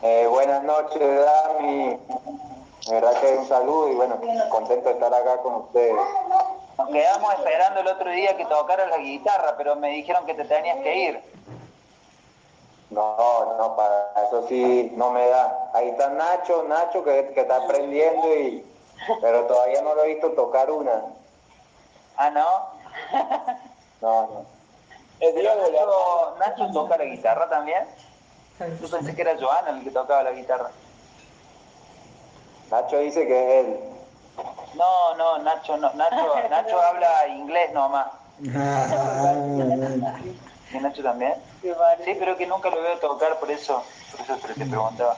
Eh, 0.02 0.26
buenas 0.28 0.62
noches, 0.62 1.24
Dami. 1.24 1.98
De 2.86 2.94
verdad 2.94 3.20
que 3.20 3.36
un 3.36 3.48
saludo 3.48 3.90
y 3.90 3.94
bueno, 3.96 4.20
contento 4.48 4.88
de 4.88 4.94
estar 4.94 5.12
acá 5.12 5.38
con 5.38 5.54
ustedes. 5.56 5.94
Nos 6.78 6.88
quedamos 6.90 7.34
esperando 7.34 7.80
el 7.80 7.88
otro 7.88 8.10
día 8.10 8.36
que 8.36 8.44
tocaras 8.44 8.88
la 8.90 8.98
guitarra, 8.98 9.56
pero 9.56 9.74
me 9.76 9.90
dijeron 9.90 10.24
que 10.24 10.34
te 10.34 10.44
tenías 10.44 10.78
que 10.78 10.96
ir. 10.96 11.22
No, 12.90 13.56
no, 13.58 13.76
para 13.76 14.12
eso 14.26 14.46
sí 14.48 14.92
no 14.94 15.10
me 15.10 15.28
da. 15.28 15.70
Ahí 15.74 15.88
está 15.88 16.08
Nacho, 16.10 16.62
Nacho 16.62 17.02
que, 17.04 17.32
que 17.34 17.40
está 17.40 17.56
aprendiendo 17.56 18.34
y 18.34 18.64
pero 19.20 19.46
todavía 19.46 19.82
no 19.82 19.94
lo 19.94 20.04
he 20.04 20.14
visto 20.14 20.30
tocar 20.32 20.70
una. 20.70 21.02
Ah, 22.16 22.30
¿no? 22.30 22.68
No, 24.00 24.22
no. 24.22 24.46
Nacho 26.38 26.72
toca 26.72 26.96
la 26.96 27.04
guitarra 27.04 27.48
también. 27.48 27.84
Yo 28.58 28.90
pensé 28.90 29.14
que 29.14 29.22
era 29.22 29.36
Joana 29.38 29.70
el 29.70 29.84
que 29.84 29.90
tocaba 29.90 30.24
la 30.24 30.32
guitarra. 30.32 30.70
Nacho 32.70 32.98
dice 32.98 33.26
que 33.26 33.60
es 33.60 33.66
él. 33.66 33.78
No, 34.74 35.14
no, 35.16 35.38
Nacho, 35.38 35.76
no, 35.76 35.92
Nacho, 35.94 36.34
Nacho 36.50 36.80
habla 36.80 37.28
inglés 37.28 37.72
nomás. 37.72 38.08
¿Y 38.40 38.48
Nacho 40.78 41.02
también? 41.02 41.34
Sí, 42.04 42.16
pero 42.18 42.36
que 42.36 42.46
nunca 42.46 42.70
lo 42.70 42.82
veo 42.82 42.98
tocar, 42.98 43.38
por 43.38 43.50
eso, 43.50 43.82
por 44.10 44.20
eso 44.20 44.36
te 44.36 44.66
preguntaba. 44.66 45.16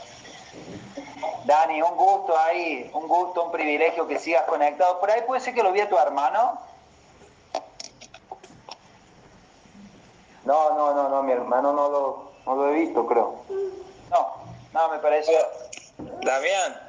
Dani, 1.44 1.82
un 1.82 1.96
gusto 1.96 2.38
ahí, 2.38 2.90
un 2.94 3.08
gusto, 3.08 3.44
un 3.44 3.52
privilegio 3.52 4.06
que 4.06 4.18
sigas 4.18 4.44
conectado. 4.44 5.00
Por 5.00 5.10
ahí 5.10 5.22
puede 5.26 5.40
ser 5.40 5.54
que 5.54 5.62
lo 5.62 5.72
vi 5.72 5.80
a 5.80 5.88
tu 5.88 5.98
hermano. 5.98 6.60
No, 10.44 10.70
no, 10.74 10.94
no, 10.94 11.08
no, 11.08 11.22
mi 11.22 11.32
hermano 11.32 11.72
no 11.72 11.88
lo, 11.88 12.29
no 12.46 12.54
lo 12.56 12.68
he 12.68 12.72
visto, 12.72 13.06
creo. 13.06 13.34
No, 14.10 14.34
no, 14.72 14.88
me 14.88 14.98
parece. 14.98 15.32
Damián, 15.98 16.80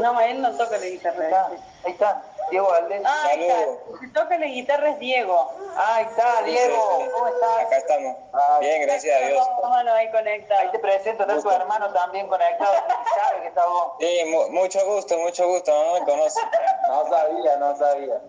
No, 0.00 0.20
él 0.20 0.42
no 0.42 0.52
toca 0.56 0.76
la 0.76 0.84
guitarra. 0.86 1.16
Ahí 1.18 1.24
está, 1.24 1.46
ahí 1.84 1.92
está, 1.92 2.22
Diego 2.50 2.68
Valdés. 2.68 3.02
Ah, 3.06 3.24
ahí 3.30 3.44
está. 3.44 4.00
Que 4.00 4.08
toca 4.08 4.38
la 4.38 4.46
guitarra 4.46 4.90
es 4.90 4.98
Diego. 4.98 5.52
Ah, 5.76 5.94
ahí 5.96 6.04
está, 6.04 6.42
Diego, 6.42 7.02
¿cómo 7.14 7.28
estás? 7.28 7.58
acá 7.60 7.76
estamos. 7.78 8.16
Ah, 8.34 8.58
Bien, 8.60 8.82
gracias 8.82 9.16
a 9.22 9.26
Dios. 9.26 9.48
Vámonos 9.62 9.94
ahí 9.94 10.06
Ahí 10.06 10.12
conectados. 10.12 10.72
te 10.72 10.78
presento, 10.78 11.22
está 11.22 11.40
tu 11.40 11.50
hermano 11.50 11.90
también 11.92 12.28
conectado, 12.28 12.74
sabe 13.16 13.40
que 13.42 13.48
está 13.48 13.66
vos. 13.66 13.92
Sí, 13.98 14.20
mu- 14.26 14.48
mucho 14.50 14.84
gusto, 14.84 15.16
mucho 15.18 15.48
gusto, 15.48 15.72
no 15.72 15.94
me 16.00 16.04
conoce. 16.04 16.40
No 16.88 17.08
sabía, 17.08 17.56
no 17.56 17.76
sabía. 17.76 18.20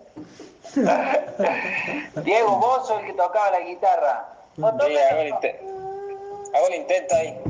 Diego, 2.24 2.56
vos 2.56 2.86
sos 2.88 3.00
el 3.00 3.06
que 3.06 3.12
tocaba 3.12 3.50
la 3.50 3.60
guitarra. 3.60 4.28
Sí, 4.56 4.62
hago 4.62 4.80
el, 5.20 5.28
inte- 5.28 5.60
hago 6.56 6.68
el 6.68 6.74
intento 6.74 7.14
ahí. 7.14 7.40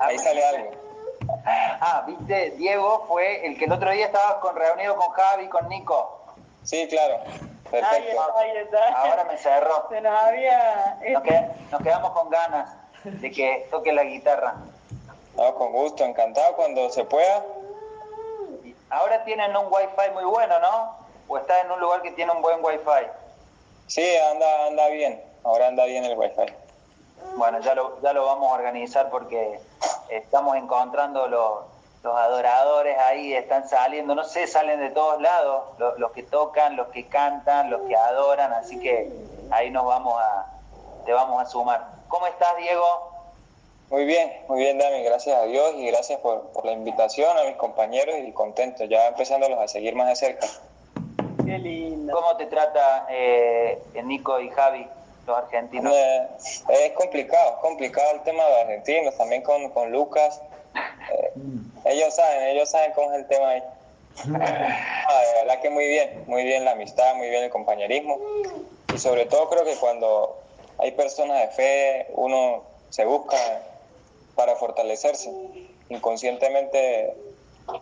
Ahí 0.00 0.18
sale 0.18 0.44
algo. 0.44 0.70
Ah, 1.46 2.04
viste, 2.06 2.50
Diego 2.52 3.04
fue 3.08 3.46
el 3.46 3.58
que 3.58 3.64
el 3.64 3.72
otro 3.72 3.90
día 3.90 4.06
estabas 4.06 4.36
con, 4.36 4.54
reunido 4.56 4.96
con 4.96 5.08
Javi, 5.10 5.48
con 5.48 5.68
Nico. 5.68 6.20
Sí, 6.64 6.86
claro. 6.88 7.20
Ahí 7.24 7.70
Perfecto. 7.70 8.08
está, 8.10 8.38
ahí 8.40 8.50
está. 8.56 8.88
Ahora 9.00 9.24
me 9.24 9.36
cerró. 9.38 9.88
Se 9.88 10.00
nos 10.00 10.22
había... 10.22 10.98
Nos, 11.10 11.22
qued- 11.22 11.52
nos 11.70 11.82
quedamos 11.82 12.10
con 12.12 12.30
ganas 12.30 12.70
de 13.04 13.30
que 13.30 13.66
toque 13.70 13.92
la 13.92 14.04
guitarra. 14.04 14.54
No, 15.36 15.54
con 15.54 15.72
gusto, 15.72 16.04
encantado 16.04 16.54
cuando 16.56 16.88
se 16.90 17.04
pueda. 17.04 17.42
Ahora 18.90 19.24
tienen 19.24 19.56
un 19.56 19.66
wifi 19.66 20.10
muy 20.14 20.24
bueno, 20.24 20.58
¿no? 20.60 20.96
O 21.28 21.38
estás 21.38 21.64
en 21.64 21.70
un 21.72 21.80
lugar 21.80 22.02
que 22.02 22.12
tiene 22.12 22.30
un 22.32 22.40
buen 22.40 22.64
wifi. 22.64 23.06
Sí, 23.88 24.16
anda, 24.30 24.66
anda 24.66 24.88
bien. 24.88 25.22
Ahora 25.44 25.66
anda 25.68 25.84
bien 25.86 26.04
el 26.04 26.16
wifi. 26.16 26.52
Bueno, 27.36 27.60
ya 27.60 27.74
lo, 27.74 28.00
ya 28.00 28.12
lo 28.12 28.24
vamos 28.24 28.50
a 28.50 28.54
organizar 28.54 29.10
porque 29.10 29.60
estamos 30.08 30.56
encontrando 30.56 31.26
los, 31.28 31.64
los 32.02 32.16
adoradores 32.16 32.98
ahí, 32.98 33.34
están 33.34 33.68
saliendo, 33.68 34.14
no 34.14 34.24
sé, 34.24 34.46
salen 34.46 34.80
de 34.80 34.90
todos 34.90 35.20
lados, 35.20 35.64
los, 35.78 35.98
los 35.98 36.12
que 36.12 36.22
tocan, 36.22 36.76
los 36.76 36.88
que 36.88 37.06
cantan, 37.06 37.70
los 37.70 37.82
que 37.82 37.96
adoran, 37.96 38.52
así 38.52 38.78
que 38.80 39.12
ahí 39.50 39.70
nos 39.70 39.84
vamos 39.84 40.14
a, 40.18 40.46
te 41.04 41.12
vamos 41.12 41.42
a 41.42 41.46
sumar. 41.46 41.84
¿Cómo 42.08 42.26
estás, 42.26 42.56
Diego? 42.56 43.12
Muy 43.90 44.04
bien, 44.04 44.32
muy 44.48 44.58
bien, 44.58 44.78
Dami. 44.78 45.02
Gracias 45.02 45.36
a 45.36 45.44
Dios 45.44 45.74
y 45.76 45.86
gracias 45.86 46.18
por, 46.20 46.48
por 46.48 46.64
la 46.64 46.72
invitación 46.72 47.38
a 47.38 47.44
mis 47.44 47.56
compañeros 47.56 48.16
y 48.18 48.32
contento, 48.32 48.84
ya 48.84 49.08
empezándolos 49.08 49.58
a 49.60 49.68
seguir 49.68 49.94
más 49.94 50.08
de 50.08 50.16
cerca. 50.16 50.46
Qué 51.44 51.58
lindo. 51.58 52.12
¿Cómo 52.12 52.36
te 52.36 52.46
trata 52.46 53.06
eh, 53.08 53.80
Nico 54.02 54.40
y 54.40 54.50
Javi, 54.50 54.88
los 55.26 55.36
argentinos? 55.36 55.92
Eh, 55.94 56.28
es 56.68 56.92
complicado, 56.92 57.54
es 57.54 57.60
complicado 57.60 58.12
el 58.12 58.22
tema 58.22 58.44
de 58.44 58.60
argentinos, 58.62 59.16
también 59.16 59.42
con, 59.42 59.70
con 59.70 59.90
Lucas. 59.90 60.40
Eh, 60.74 61.32
ellos 61.84 62.14
saben, 62.14 62.48
ellos 62.48 62.70
saben 62.70 62.92
cómo 62.92 63.12
es 63.12 63.18
el 63.18 63.26
tema 63.26 63.50
ahí. 63.50 63.62
Ah, 64.18 65.22
de 65.22 65.40
verdad 65.42 65.60
que 65.60 65.70
muy 65.70 65.86
bien, 65.86 66.24
muy 66.26 66.42
bien 66.44 66.64
la 66.64 66.72
amistad, 66.72 67.14
muy 67.16 67.28
bien 67.28 67.44
el 67.44 67.50
compañerismo. 67.50 68.18
Y 68.94 68.98
sobre 68.98 69.26
todo 69.26 69.48
creo 69.50 69.64
que 69.64 69.76
cuando 69.76 70.38
hay 70.78 70.92
personas 70.92 71.40
de 71.42 71.48
fe, 71.48 72.06
uno 72.14 72.62
se 72.88 73.04
busca 73.04 73.36
para 74.34 74.56
fortalecerse. 74.56 75.30
Inconscientemente 75.88 77.14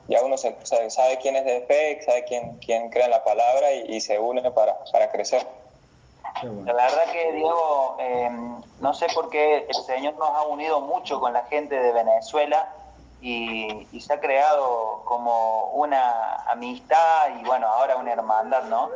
ya 0.09 0.22
uno 0.22 0.37
se, 0.37 0.54
sabe 0.88 1.18
quién 1.18 1.37
es 1.37 1.44
de 1.44 1.61
fe, 1.62 2.00
sabe 2.04 2.24
quién, 2.24 2.59
quién 2.59 2.90
cree 2.90 3.04
en 3.04 3.11
la 3.11 3.22
palabra 3.22 3.72
y, 3.72 3.96
y 3.96 4.00
se 4.00 4.18
une 4.18 4.50
para, 4.50 4.78
para 4.90 5.11
crecer. 5.11 5.46
Bueno. 6.42 6.73
La 6.73 6.85
verdad 6.85 7.12
que, 7.12 7.33
Diego, 7.33 7.97
eh, 8.01 8.31
no 8.81 8.94
sé 8.94 9.07
por 9.14 9.31
qué 9.31 9.66
el 9.68 9.75
Señor 9.75 10.14
nos 10.14 10.31
ha 10.31 10.42
unido 10.42 10.81
mucho 10.81 11.20
con 11.20 11.33
la 11.33 11.44
gente 11.44 11.79
de 11.79 11.92
Venezuela 11.92 12.68
y, 13.20 13.87
y 13.92 14.01
se 14.01 14.12
ha 14.12 14.20
creado 14.20 15.03
como 15.05 15.70
una 15.73 16.37
amistad 16.47 17.29
y, 17.40 17.44
bueno, 17.44 17.66
ahora 17.68 17.97
una 17.97 18.12
hermandad, 18.12 18.64
¿no? 18.64 18.90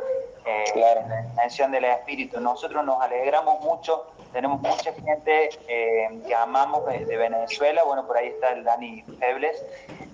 Eh, 0.45 0.65
Claro. 0.73 1.03
La 1.09 1.23
dimensión 1.23 1.71
del 1.71 1.85
Espíritu. 1.85 2.41
Nosotros 2.41 2.85
nos 2.85 3.01
alegramos 3.01 3.61
mucho, 3.61 4.07
tenemos 4.33 4.61
mucha 4.61 4.93
gente 4.93 5.51
eh, 5.69 6.21
que 6.27 6.35
amamos 6.35 6.87
de, 6.87 7.05
de 7.05 7.17
Venezuela, 7.17 7.83
bueno, 7.85 8.07
por 8.07 8.17
ahí 8.17 8.29
está 8.29 8.51
el 8.51 8.65
Dani 8.65 9.03
Febles. 9.19 9.63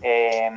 Eh, 0.02 0.50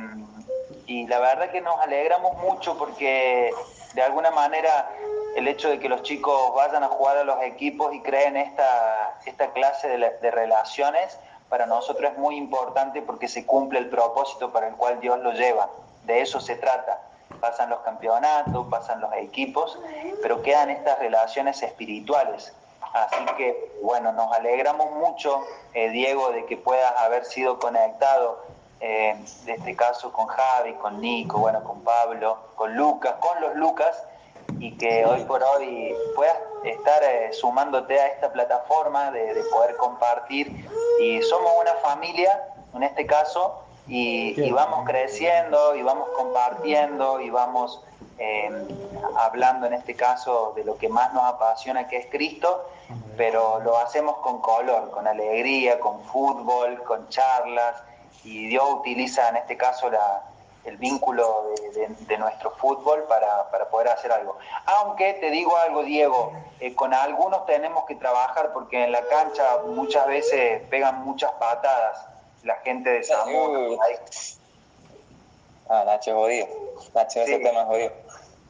y 0.86 1.06
la 1.06 1.18
verdad 1.18 1.50
que 1.50 1.60
nos 1.60 1.80
alegramos 1.80 2.36
mucho 2.38 2.76
porque 2.78 3.52
de 3.94 4.02
alguna 4.02 4.30
manera 4.30 4.90
el 5.36 5.46
hecho 5.48 5.68
de 5.68 5.78
que 5.78 5.88
los 5.88 6.02
chicos 6.02 6.54
vayan 6.54 6.82
a 6.84 6.88
jugar 6.88 7.16
a 7.18 7.24
los 7.24 7.42
equipos 7.42 7.94
y 7.94 8.00
creen 8.02 8.36
esta, 8.36 9.18
esta 9.26 9.50
clase 9.52 9.88
de, 9.88 9.98
la- 9.98 10.10
de 10.10 10.30
relaciones, 10.30 11.18
para 11.48 11.66
nosotros 11.66 12.12
es 12.12 12.18
muy 12.18 12.36
importante 12.36 13.00
porque 13.02 13.28
se 13.28 13.46
cumple 13.46 13.78
el 13.78 13.88
propósito 13.88 14.50
para 14.52 14.68
el 14.68 14.74
cual 14.74 15.00
Dios 15.00 15.18
lo 15.20 15.32
lleva. 15.32 15.68
De 16.04 16.20
eso 16.20 16.40
se 16.40 16.56
trata. 16.56 17.00
Pasan 17.40 17.70
los 17.70 17.80
campeonatos, 17.80 18.66
pasan 18.68 19.00
los 19.00 19.12
equipos, 19.14 19.78
pero 20.22 20.42
quedan 20.42 20.70
estas 20.70 20.98
relaciones 20.98 21.62
espirituales. 21.62 22.52
Así 22.92 23.24
que, 23.36 23.72
bueno, 23.82 24.12
nos 24.12 24.32
alegramos 24.32 24.90
mucho, 24.92 25.42
eh, 25.74 25.90
Diego, 25.90 26.30
de 26.30 26.46
que 26.46 26.56
puedas 26.56 26.92
haber 26.98 27.24
sido 27.24 27.58
conectado, 27.58 28.42
eh, 28.80 29.16
de 29.44 29.52
este 29.52 29.76
caso 29.76 30.12
con 30.12 30.26
Javi, 30.26 30.72
con 30.74 31.00
Nico, 31.00 31.38
bueno, 31.38 31.62
con 31.64 31.82
Pablo, 31.82 32.38
con 32.56 32.74
Lucas, 32.74 33.14
con 33.20 33.40
los 33.40 33.54
Lucas, 33.56 34.02
y 34.58 34.76
que 34.76 35.04
hoy 35.04 35.22
por 35.24 35.42
hoy 35.42 35.94
puedas 36.14 36.38
estar 36.64 37.02
eh, 37.04 37.32
sumándote 37.32 37.98
a 38.00 38.08
esta 38.08 38.32
plataforma 38.32 39.10
de, 39.10 39.34
de 39.34 39.42
poder 39.44 39.76
compartir. 39.76 40.68
Y 41.00 41.22
somos 41.22 41.52
una 41.60 41.74
familia, 41.74 42.48
en 42.74 42.82
este 42.82 43.06
caso, 43.06 43.62
y, 43.86 44.40
y 44.40 44.50
vamos 44.50 44.84
creciendo, 44.86 45.74
y 45.74 45.82
vamos 45.82 46.08
compartiendo, 46.16 47.20
y 47.20 47.30
vamos 47.30 47.80
eh, 48.18 48.50
hablando 49.16 49.66
en 49.66 49.74
este 49.74 49.94
caso 49.94 50.52
de 50.56 50.64
lo 50.64 50.76
que 50.76 50.88
más 50.88 51.12
nos 51.14 51.24
apasiona, 51.24 51.86
que 51.86 51.98
es 51.98 52.06
Cristo, 52.06 52.68
pero 53.16 53.60
lo 53.60 53.78
hacemos 53.78 54.18
con 54.18 54.40
color, 54.40 54.90
con 54.90 55.06
alegría, 55.06 55.78
con 55.78 56.02
fútbol, 56.04 56.82
con 56.82 57.08
charlas, 57.08 57.76
y 58.24 58.48
Dios 58.48 58.64
utiliza 58.72 59.28
en 59.28 59.36
este 59.36 59.56
caso 59.56 59.88
la, 59.88 60.27
el 60.68 60.76
vínculo 60.76 61.50
de, 61.56 61.70
de- 61.70 61.94
de 62.00 62.18
nuestro 62.18 62.50
fútbol 62.52 63.04
para, 63.04 63.50
para 63.50 63.68
poder 63.68 63.88
hacer 63.88 64.12
algo. 64.12 64.36
Aunque 64.66 65.14
te 65.14 65.30
digo 65.30 65.56
algo, 65.56 65.82
Diego, 65.82 66.32
eh, 66.60 66.74
con 66.74 66.92
algunos 66.94 67.46
tenemos 67.46 67.84
que 67.86 67.94
trabajar 67.96 68.52
porque 68.52 68.84
en 68.84 68.92
la 68.92 69.02
cancha 69.06 69.58
muchas 69.66 70.06
veces 70.06 70.62
pegan 70.68 71.04
muchas 71.04 71.32
patadas 71.32 72.06
la 72.42 72.54
gente 72.56 72.90
de 72.90 73.02
Zamora. 73.02 73.76
Ah, 75.70 75.82
Nacho 75.84 76.10
es 76.10 76.16
jodido. 76.16 76.46
Nacho, 76.94 77.20
ese 77.20 77.36
Sí. 77.36 77.42
tema 77.42 77.60
es 77.62 77.66
jodido. 77.66 77.92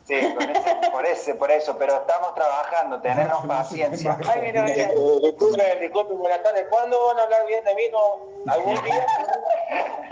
Sí, 0.07 0.35
con 0.35 0.51
ese- 0.51 0.91
por, 0.91 1.07
ese, 1.07 1.35
por 1.35 1.51
eso, 1.51 1.77
pero 1.77 1.97
estamos 1.97 2.35
trabajando, 2.35 3.01
tenernos 3.01 3.45
paciencia. 3.47 4.17
Ay, 4.29 4.41
mira, 4.43 4.63
mira. 4.63 4.85
Eh, 4.91 4.95
disculpe, 5.23 5.77
disculpe, 5.81 6.15
buenas 6.15 6.43
tardes. 6.43 6.67
¿Cuándo 6.71 7.07
van 7.09 7.19
a 7.19 7.23
hablar 7.25 7.47
bien 7.47 7.63
de 7.65 7.75
mí? 7.75 7.83
¿No? 7.93 8.53
¿Algún 8.53 8.83
día? 8.85 9.07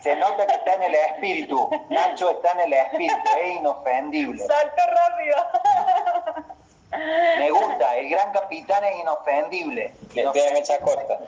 Se 0.00 0.14
nota 0.16 0.46
que 0.46 0.54
está 0.54 0.74
en 0.74 0.82
el 0.84 0.94
espíritu. 0.94 1.68
Nacho 1.88 2.30
está 2.30 2.52
en 2.52 2.60
el 2.60 2.72
espíritu, 2.74 3.30
es 3.40 3.56
inofendible. 3.56 4.46
Saltó 4.46 4.82
rápido. 4.86 5.36
Me 7.38 7.50
gusta, 7.50 7.96
el 7.96 8.08
gran 8.08 8.32
capitán 8.32 8.84
es 8.84 9.00
inofendible. 9.00 9.92
Le- 10.14 10.30
Tiene 10.30 10.52
mecha 10.52 10.78
corta. 10.78 11.18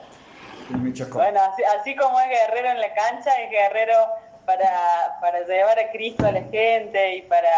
Bueno, 1.13 1.41
así, 1.41 1.63
así 1.63 1.95
como 1.95 2.19
es 2.19 2.29
guerrero 2.29 2.69
en 2.69 2.81
la 2.81 2.93
cancha, 2.93 3.41
es 3.41 3.49
guerrero 3.49 4.07
para, 4.45 5.17
para 5.21 5.39
llevar 5.41 5.77
a 5.79 5.89
Cristo 5.91 6.25
a 6.25 6.31
la 6.31 6.41
gente 6.43 7.15
y 7.15 7.21
para 7.23 7.49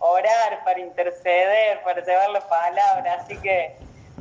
orar, 0.00 0.64
para 0.64 0.80
interceder, 0.80 1.80
para 1.82 2.04
llevar 2.04 2.30
la 2.30 2.40
palabra. 2.48 3.14
Así 3.20 3.36
que 3.40 3.76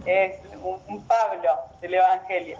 es 0.06 0.36
un, 0.62 0.82
un 0.88 1.08
Pablo 1.08 1.50
del 1.82 1.94
Evangelio. 1.96 2.60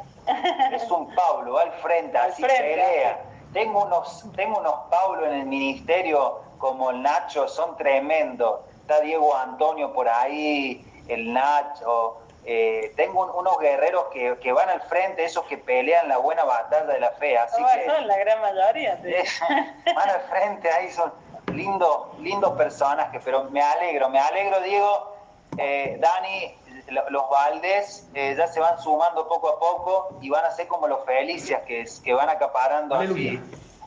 Es 0.72 0.90
un 0.90 1.14
Pablo, 1.16 1.54
va 1.54 1.64
al 1.64 1.72
frente, 1.74 2.18
Al 2.18 2.32
así 2.32 2.42
frente, 2.44 2.62
pelea. 2.64 3.20
Tengo 3.52 3.84
unos, 3.84 4.24
tengo 4.36 4.60
unos 4.60 4.74
Pablo 4.90 5.26
en 5.28 5.34
el 5.34 5.46
ministerio 5.46 6.42
como 6.58 6.90
el 6.92 7.02
Nacho, 7.02 7.48
son 7.48 7.76
tremendos. 7.78 8.62
Está 8.82 9.00
Diego 9.02 9.36
Antonio 9.36 9.94
por 9.94 10.08
ahí, 10.10 10.86
el 11.08 11.34
Nacho. 11.34 12.20
eh, 12.46 12.92
tengo 12.98 13.24
un- 13.24 13.30
unos 13.30 13.58
guerreros 13.58 14.06
que, 14.12 14.38
que 14.40 14.52
van 14.52 14.70
al 14.70 14.82
frente, 14.82 15.24
esos 15.24 15.46
que 15.46 15.58
pelean 15.58 16.10
la 16.10 16.18
buena 16.18 16.44
batalla 16.44 16.86
de 16.92 17.00
la 17.00 17.12
fe. 17.12 17.38
Así 17.38 17.64
que 17.64 17.86
son 17.86 18.06
la 18.08 18.18
gran 18.18 18.42
mayoría. 18.42 18.98
sí. 19.02 19.14
van 19.96 20.10
al 20.10 20.22
frente, 20.24 20.70
ahí 20.70 20.92
son 20.92 21.14
lindos, 21.54 22.18
lindos 22.20 22.52
personajes, 22.58 23.22
pero 23.24 23.46
me 23.46 23.62
alegro, 23.62 24.10
me 24.10 24.20
alegro, 24.20 24.60
Diego, 24.60 25.16
eh, 25.58 25.96
Dani, 26.02 26.58
los 26.88 27.30
Valdés 27.30 28.08
eh, 28.14 28.36
ya 28.38 28.48
se 28.48 28.60
van 28.60 28.80
sumando 28.82 29.28
poco 29.28 29.50
a 29.50 29.60
poco 29.60 30.18
y 30.22 30.30
van 30.30 30.46
a 30.46 30.52
ser 30.52 30.68
como 30.68 30.88
los 30.88 31.06
Felicias 31.06 31.62
que, 31.64 31.86
que 32.04 32.14
van 32.14 32.30
acaparando 32.30 32.96
así 32.96 33.40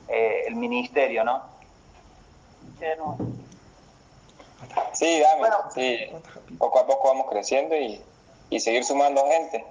eh, 0.09 0.45
el 0.47 0.55
ministerio, 0.57 1.25
¿no? 1.25 1.43
Sí, 4.93 5.21
dame, 5.21 5.41
Bueno. 5.41 5.57
sí. 5.75 6.11
Poco 6.59 6.79
a 6.81 6.87
poco 6.87 7.09
vamos 7.09 7.27
creciendo 7.31 7.77
y, 7.77 8.03
y 8.51 8.61
seguir 8.61 8.85
sumando 8.85 9.27
gente. 9.27 9.65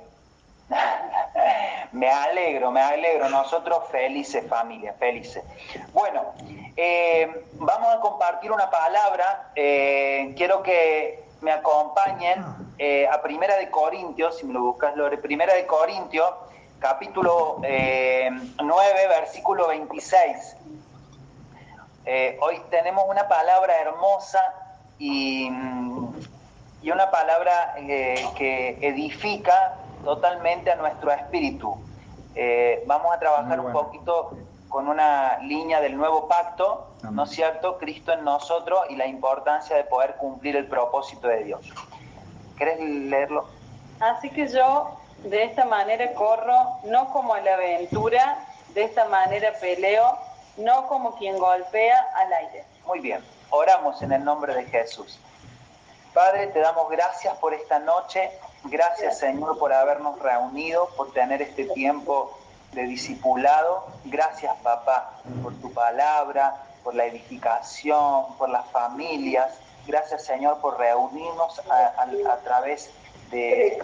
Me 1.92 2.10
alegro, 2.10 2.72
me 2.72 2.82
alegro. 2.82 3.30
Nosotros 3.30 3.84
felices, 3.90 4.46
familia, 4.50 4.94
felices. 5.00 5.44
Bueno, 5.94 6.34
eh, 6.76 7.46
vamos 7.54 7.96
a 7.96 8.00
compartir 8.02 8.52
una 8.52 8.70
palabra. 8.70 9.52
Eh, 9.56 10.34
quiero 10.36 10.62
que 10.62 11.24
me 11.46 11.52
acompañen 11.52 12.44
eh, 12.80 13.08
a 13.08 13.22
Primera 13.22 13.56
de 13.58 13.70
Corintios, 13.70 14.40
si 14.40 14.48
me 14.48 14.54
lo 14.54 14.64
buscas, 14.64 14.98
Lore. 14.98 15.20
Primera 15.20 15.54
de 15.54 15.68
Corintios, 15.68 16.28
capítulo 16.80 17.60
eh, 17.62 18.32
9, 18.64 19.08
versículo 19.08 19.68
26. 19.68 20.58
Eh, 22.08 22.40
hoy 22.42 22.60
tenemos 22.72 23.04
una 23.08 23.28
palabra 23.28 23.80
hermosa 23.80 24.42
y, 24.98 25.52
y 26.82 26.92
una 26.92 27.12
palabra 27.12 27.76
eh, 27.78 28.26
que 28.36 28.80
edifica 28.82 29.76
totalmente 30.04 30.72
a 30.72 30.76
nuestro 30.78 31.12
espíritu. 31.12 31.78
Vamos 32.88 33.16
a 33.16 33.20
trabajar 33.20 33.60
un 33.60 33.72
poquito 33.72 34.32
con 34.76 34.90
una 34.90 35.38
línea 35.38 35.80
del 35.80 35.96
nuevo 35.96 36.28
pacto, 36.28 36.90
Amén. 37.00 37.16
¿no 37.16 37.24
es 37.24 37.30
cierto? 37.30 37.78
Cristo 37.78 38.12
en 38.12 38.26
nosotros 38.26 38.82
y 38.90 38.98
la 38.98 39.08
importancia 39.08 39.74
de 39.74 39.86
poder 39.86 40.16
cumplir 40.16 40.58
el 40.58 40.68
propósito 40.68 41.30
de 41.30 41.46
Dios. 41.46 41.62
¿Querés 42.58 42.82
leerlo? 42.82 43.48
Así 44.02 44.30
que 44.32 44.50
yo 44.50 45.00
de 45.24 45.46
esta 45.46 45.64
manera 45.64 46.14
corro, 46.14 46.58
no 46.88 47.10
como 47.14 47.36
a 47.36 47.40
la 47.40 47.54
aventura, 47.54 48.46
de 48.74 48.84
esta 48.84 49.06
manera 49.06 49.54
peleo, 49.62 50.18
no 50.58 50.88
como 50.88 51.16
quien 51.16 51.40
golpea 51.40 52.10
al 52.14 52.34
aire. 52.34 52.66
Muy 52.86 53.00
bien, 53.00 53.24
oramos 53.52 54.02
en 54.02 54.12
el 54.12 54.26
nombre 54.26 54.54
de 54.56 54.66
Jesús. 54.66 55.22
Padre, 56.14 56.48
te 56.48 56.60
damos 56.60 56.90
gracias 56.90 57.34
por 57.38 57.54
esta 57.54 57.80
noche, 57.80 58.30
gracias 58.66 59.20
Señor 59.20 59.58
por 59.58 59.72
habernos 59.72 60.20
reunido, 60.20 60.90
por 60.98 61.14
tener 61.14 61.42
este 61.42 61.64
tiempo 61.64 62.38
de 62.76 62.84
discipulado. 62.84 63.88
Gracias 64.06 64.54
papá 64.62 65.12
por 65.42 65.54
tu 65.56 65.72
palabra, 65.74 66.56
por 66.84 66.94
la 66.94 67.06
edificación, 67.06 68.36
por 68.38 68.50
las 68.50 68.66
familias. 68.72 69.54
Gracias 69.88 70.24
Señor 70.24 70.60
por 70.62 70.78
reunirnos 70.80 71.60
a, 71.70 71.94
a- 72.02 72.34
a 72.34 72.38
través 72.38 72.90
de 73.32 73.78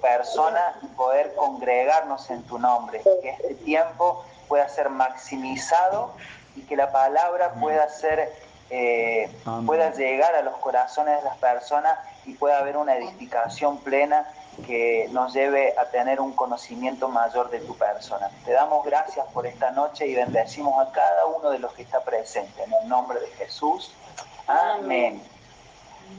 personas 0.00 0.76
y 0.82 0.86
poder 0.88 1.34
congregarnos 1.34 2.30
en 2.30 2.42
tu 2.44 2.58
nombre. 2.58 3.02
Que 3.22 3.30
este 3.30 3.54
tiempo 3.56 4.24
pueda 4.48 4.68
ser 4.68 4.88
maximizado 4.90 6.12
y 6.54 6.62
que 6.62 6.76
la 6.76 6.90
palabra 6.92 7.52
pueda 7.60 7.88
ser 7.90 8.32
eh, 8.70 9.30
pueda 9.64 9.92
llegar 9.92 10.34
a 10.34 10.42
los 10.42 10.56
corazones 10.56 11.18
de 11.18 11.22
las 11.24 11.36
personas 11.36 11.98
y 12.24 12.32
pueda 12.34 12.58
haber 12.58 12.76
una 12.76 12.96
edificación 12.96 13.78
plena 13.78 14.26
que 14.64 15.08
nos 15.10 15.32
lleve 15.32 15.74
a 15.78 15.86
tener 15.90 16.20
un 16.20 16.32
conocimiento 16.32 17.08
mayor 17.08 17.50
de 17.50 17.60
tu 17.60 17.76
persona. 17.76 18.30
Te 18.44 18.52
damos 18.52 18.84
gracias 18.84 19.26
por 19.32 19.46
esta 19.46 19.70
noche 19.70 20.06
y 20.06 20.14
bendecimos 20.14 20.74
a 20.84 20.90
cada 20.92 21.26
uno 21.26 21.50
de 21.50 21.58
los 21.58 21.72
que 21.74 21.82
está 21.82 22.02
presente. 22.02 22.62
En 22.62 22.72
el 22.72 22.88
nombre 22.88 23.20
de 23.20 23.28
Jesús. 23.28 23.92
Amén. 24.46 25.22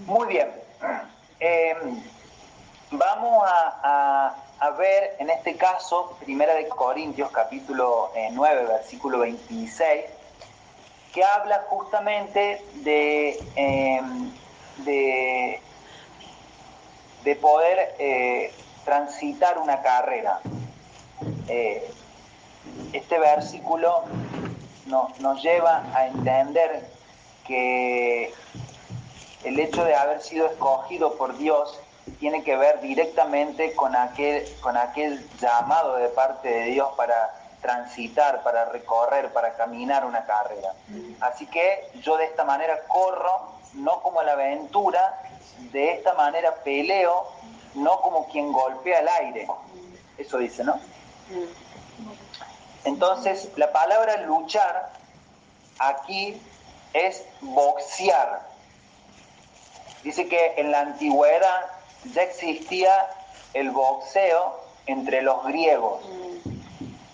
Muy 0.06 0.28
bien. 0.28 0.52
Eh, 1.40 1.76
vamos 2.92 3.44
a, 3.48 3.80
a- 3.84 4.36
a 4.60 4.70
ver 4.72 5.16
en 5.20 5.30
este 5.30 5.56
caso, 5.56 6.18
Primera 6.20 6.56
de 6.56 6.68
Corintios, 6.68 7.30
capítulo 7.32 8.12
eh, 8.16 8.30
9, 8.32 8.66
versículo 8.66 9.20
26, 9.20 10.06
que 11.14 11.24
habla 11.24 11.64
justamente 11.70 12.66
de, 12.74 13.40
eh, 13.56 14.02
de, 14.78 15.62
de 17.28 17.36
poder 17.36 17.94
eh, 18.00 18.54
transitar 18.86 19.58
una 19.58 19.82
carrera. 19.82 20.40
Eh, 21.50 21.92
este 22.94 23.20
versículo 23.20 24.04
no- 24.86 25.12
nos 25.20 25.44
lleva 25.44 25.84
a 25.94 26.08
entender 26.08 26.88
que 27.46 28.34
el 29.44 29.60
hecho 29.60 29.84
de 29.84 29.94
haber 29.94 30.22
sido 30.22 30.48
escogido 30.48 31.16
por 31.18 31.38
Dios 31.38 31.78
tiene 32.18 32.44
que 32.46 32.56
ver 32.56 32.80
directamente 32.80 33.74
con 33.74 33.94
aquel, 33.94 34.48
con 34.62 34.78
aquel 34.78 35.28
llamado 35.38 35.98
de 35.98 36.08
parte 36.08 36.48
de 36.48 36.64
Dios 36.68 36.88
para 36.96 37.30
transitar, 37.62 38.42
para 38.42 38.64
recorrer, 38.70 39.34
para 39.34 39.54
caminar 39.56 40.06
una 40.06 40.24
carrera. 40.26 40.72
Así 41.20 41.46
que 41.48 41.90
yo 42.02 42.16
de 42.16 42.24
esta 42.24 42.46
manera 42.46 42.84
corro, 42.88 43.52
no 43.74 44.00
como 44.02 44.22
la 44.24 44.32
aventura, 44.32 45.22
de 45.72 45.94
esta 45.94 46.14
manera 46.14 46.56
peleo, 46.64 47.28
no 47.76 48.02
como 48.02 48.28
quien 48.28 48.52
golpea 48.52 49.00
el 49.00 49.08
aire. 49.08 49.48
Eso 50.18 50.38
dice, 50.38 50.64
¿no? 50.64 50.80
Entonces, 52.84 53.50
la 53.56 53.72
palabra 53.72 54.18
luchar 54.18 54.92
aquí 55.80 56.42
es 56.94 57.24
boxear. 57.42 58.48
Dice 60.04 60.28
que 60.28 60.54
en 60.58 60.72
la 60.72 60.82
antigüedad 60.82 61.66
ya 62.14 62.24
existía 62.24 62.94
el 63.54 63.72
boxeo 63.72 64.60
entre 64.86 65.22
los 65.22 65.44
griegos. 65.46 66.02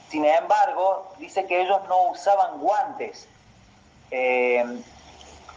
Sin 0.10 0.26
embargo, 0.26 1.12
dice 1.17 1.46
que 1.48 1.62
ellos 1.62 1.82
no 1.89 2.10
usaban 2.10 2.60
guantes, 2.60 3.28
eh, 4.12 4.63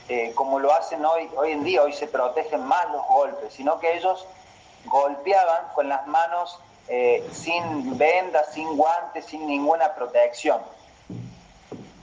eh, 0.08 0.32
como 0.34 0.58
lo 0.58 0.72
hacen 0.72 1.04
hoy, 1.04 1.28
hoy 1.36 1.52
en 1.52 1.64
día, 1.64 1.82
hoy 1.82 1.92
se 1.92 2.06
protegen 2.06 2.64
más 2.64 2.90
los 2.90 3.06
golpes, 3.06 3.52
sino 3.54 3.78
que 3.80 3.96
ellos 3.96 4.26
golpeaban 4.84 5.66
con 5.74 5.88
las 5.88 6.06
manos 6.06 6.60
eh, 6.88 7.28
sin 7.32 7.98
vendas, 7.98 8.52
sin 8.52 8.76
guantes, 8.76 9.24
sin 9.26 9.46
ninguna 9.46 9.94
protección. 9.94 10.60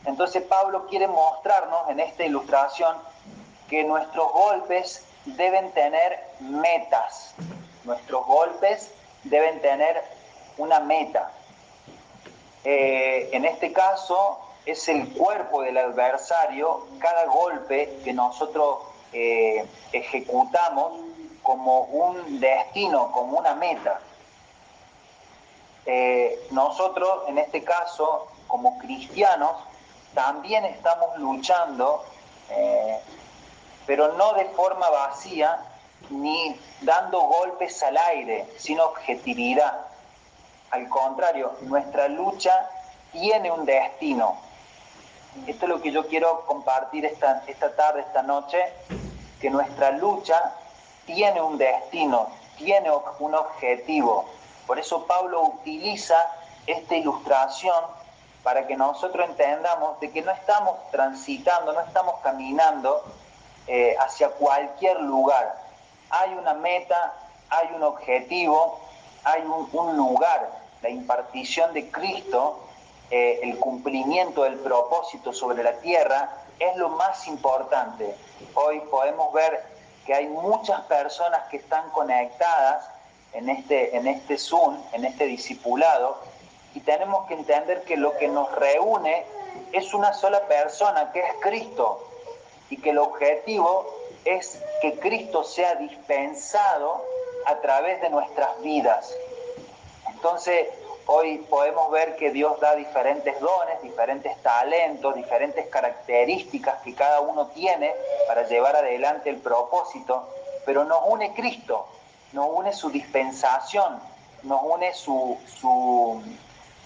Entonces 0.05 0.43
Pablo 0.43 0.87
quiere 0.87 1.07
mostrarnos 1.07 1.89
en 1.89 2.01
esta 2.01 2.25
ilustración 2.25 2.97
que 3.69 3.83
nuestros 3.85 4.31
golpes 4.33 5.05
deben 5.25 5.71
tener 5.71 6.19
metas. 6.41 7.33
Nuestros 7.85 8.25
golpes 8.25 8.91
deben 9.23 9.61
tener 9.61 10.03
una 10.57 10.81
meta. 10.81 11.31
Eh, 12.65 13.29
en 13.31 13.45
este 13.45 13.71
caso 13.71 14.39
es 14.65 14.88
el 14.88 15.10
cuerpo 15.13 15.62
del 15.62 15.78
adversario, 15.78 16.88
cada 16.99 17.26
golpe 17.26 17.99
que 18.04 18.13
nosotros 18.13 18.78
eh, 19.12 19.65
ejecutamos 19.91 21.02
como 21.41 21.82
un 21.82 22.39
destino, 22.39 23.12
como 23.12 23.38
una 23.39 23.54
meta. 23.56 23.99
Eh, 25.86 26.47
nosotros, 26.52 27.23
en 27.28 27.38
este 27.38 27.63
caso, 27.63 28.28
como 28.47 28.78
cristianos, 28.80 29.52
también 30.13 30.63
estamos 30.65 31.17
luchando, 31.17 32.06
eh, 32.49 32.99
pero 33.86 34.13
no 34.13 34.34
de 34.34 34.45
forma 34.45 34.89
vacía 34.89 35.60
ni 36.10 36.58
dando 36.82 37.21
golpes 37.21 37.82
al 37.84 37.97
aire, 37.97 38.47
sin 38.58 38.80
objetividad. 38.80 39.88
Al 40.71 40.88
contrario, 40.88 41.54
nuestra 41.62 42.08
lucha 42.08 42.69
tiene 43.12 43.52
un 43.52 43.65
destino. 43.65 44.38
Esto 45.47 45.65
es 45.65 45.69
lo 45.69 45.81
que 45.81 45.91
yo 45.91 46.07
quiero 46.07 46.45
compartir 46.45 47.05
esta, 47.05 47.43
esta 47.47 47.75
tarde, 47.75 48.01
esta 48.01 48.21
noche, 48.21 48.59
que 49.41 49.49
nuestra 49.49 49.91
lucha 49.91 50.53
tiene 51.05 51.41
un 51.41 51.57
destino, 51.57 52.29
tiene 52.57 52.89
un 53.19 53.35
objetivo. 53.35 54.25
Por 54.65 54.79
eso 54.79 55.05
Pablo 55.05 55.41
utiliza 55.41 56.15
esta 56.65 56.95
ilustración 56.95 57.75
para 58.43 58.67
que 58.67 58.75
nosotros 58.75 59.29
entendamos 59.29 59.99
de 59.99 60.11
que 60.11 60.21
no 60.21 60.31
estamos 60.31 60.75
transitando, 60.91 61.73
no 61.73 61.81
estamos 61.81 62.15
caminando 62.21 63.03
eh, 63.67 63.95
hacia 63.99 64.29
cualquier 64.29 64.99
lugar. 65.01 65.55
Hay 66.09 66.33
una 66.33 66.53
meta, 66.53 67.13
hay 67.49 67.69
un 67.73 67.83
objetivo, 67.83 68.79
hay 69.23 69.41
un, 69.41 69.97
lugar, 69.97 70.49
la 70.81 70.89
impartición 70.89 71.73
de 71.73 71.89
Cristo, 71.89 72.59
eh, 73.11 73.39
el 73.43 73.57
cumplimiento 73.57 74.43
del 74.43 74.55
propósito 74.59 75.33
sobre 75.33 75.63
la 75.63 75.73
tierra 75.79 76.29
es 76.59 76.75
lo 76.77 76.89
más 76.89 77.27
importante. 77.27 78.15
Hoy 78.55 78.79
podemos 78.91 79.33
ver 79.33 79.63
que 80.05 80.13
hay 80.13 80.27
muchas 80.27 80.81
personas 80.81 81.47
que 81.49 81.57
están 81.57 81.89
conectadas 81.91 82.89
en 83.33 83.49
este, 83.49 83.95
en 83.95 84.07
este 84.07 84.37
Zoom, 84.37 84.77
en 84.93 85.05
este 85.05 85.25
discipulado, 85.25 86.17
y 86.75 86.79
tenemos 86.79 87.27
que 87.27 87.35
entender 87.35 87.83
que 87.83 87.97
lo 87.97 88.17
que 88.17 88.27
nos 88.27 88.51
reúne 88.53 89.25
es 89.71 89.93
una 89.93 90.13
sola 90.13 90.41
persona, 90.47 91.11
que 91.11 91.19
es 91.19 91.33
Cristo, 91.39 92.07
y 92.69 92.77
que 92.77 92.91
el 92.91 92.97
objetivo 92.97 93.85
es 94.25 94.61
que 94.81 94.99
Cristo 94.99 95.43
sea 95.43 95.75
dispensado 95.75 97.05
a 97.45 97.55
través 97.57 98.01
de 98.01 98.09
nuestras 98.09 98.61
vidas. 98.61 99.13
Entonces, 100.09 100.67
hoy 101.05 101.39
podemos 101.49 101.91
ver 101.91 102.15
que 102.15 102.31
Dios 102.31 102.59
da 102.59 102.75
diferentes 102.75 103.39
dones, 103.39 103.81
diferentes 103.81 104.35
talentos, 104.41 105.15
diferentes 105.15 105.67
características 105.67 106.81
que 106.81 106.93
cada 106.93 107.19
uno 107.21 107.47
tiene 107.47 107.93
para 108.27 108.47
llevar 108.47 108.75
adelante 108.75 109.29
el 109.29 109.37
propósito, 109.37 110.27
pero 110.65 110.85
nos 110.85 110.99
une 111.07 111.33
Cristo, 111.33 111.87
nos 112.31 112.47
une 112.51 112.73
su 112.73 112.89
dispensación, 112.89 113.99
nos 114.43 114.61
une 114.63 114.93
su, 114.93 115.37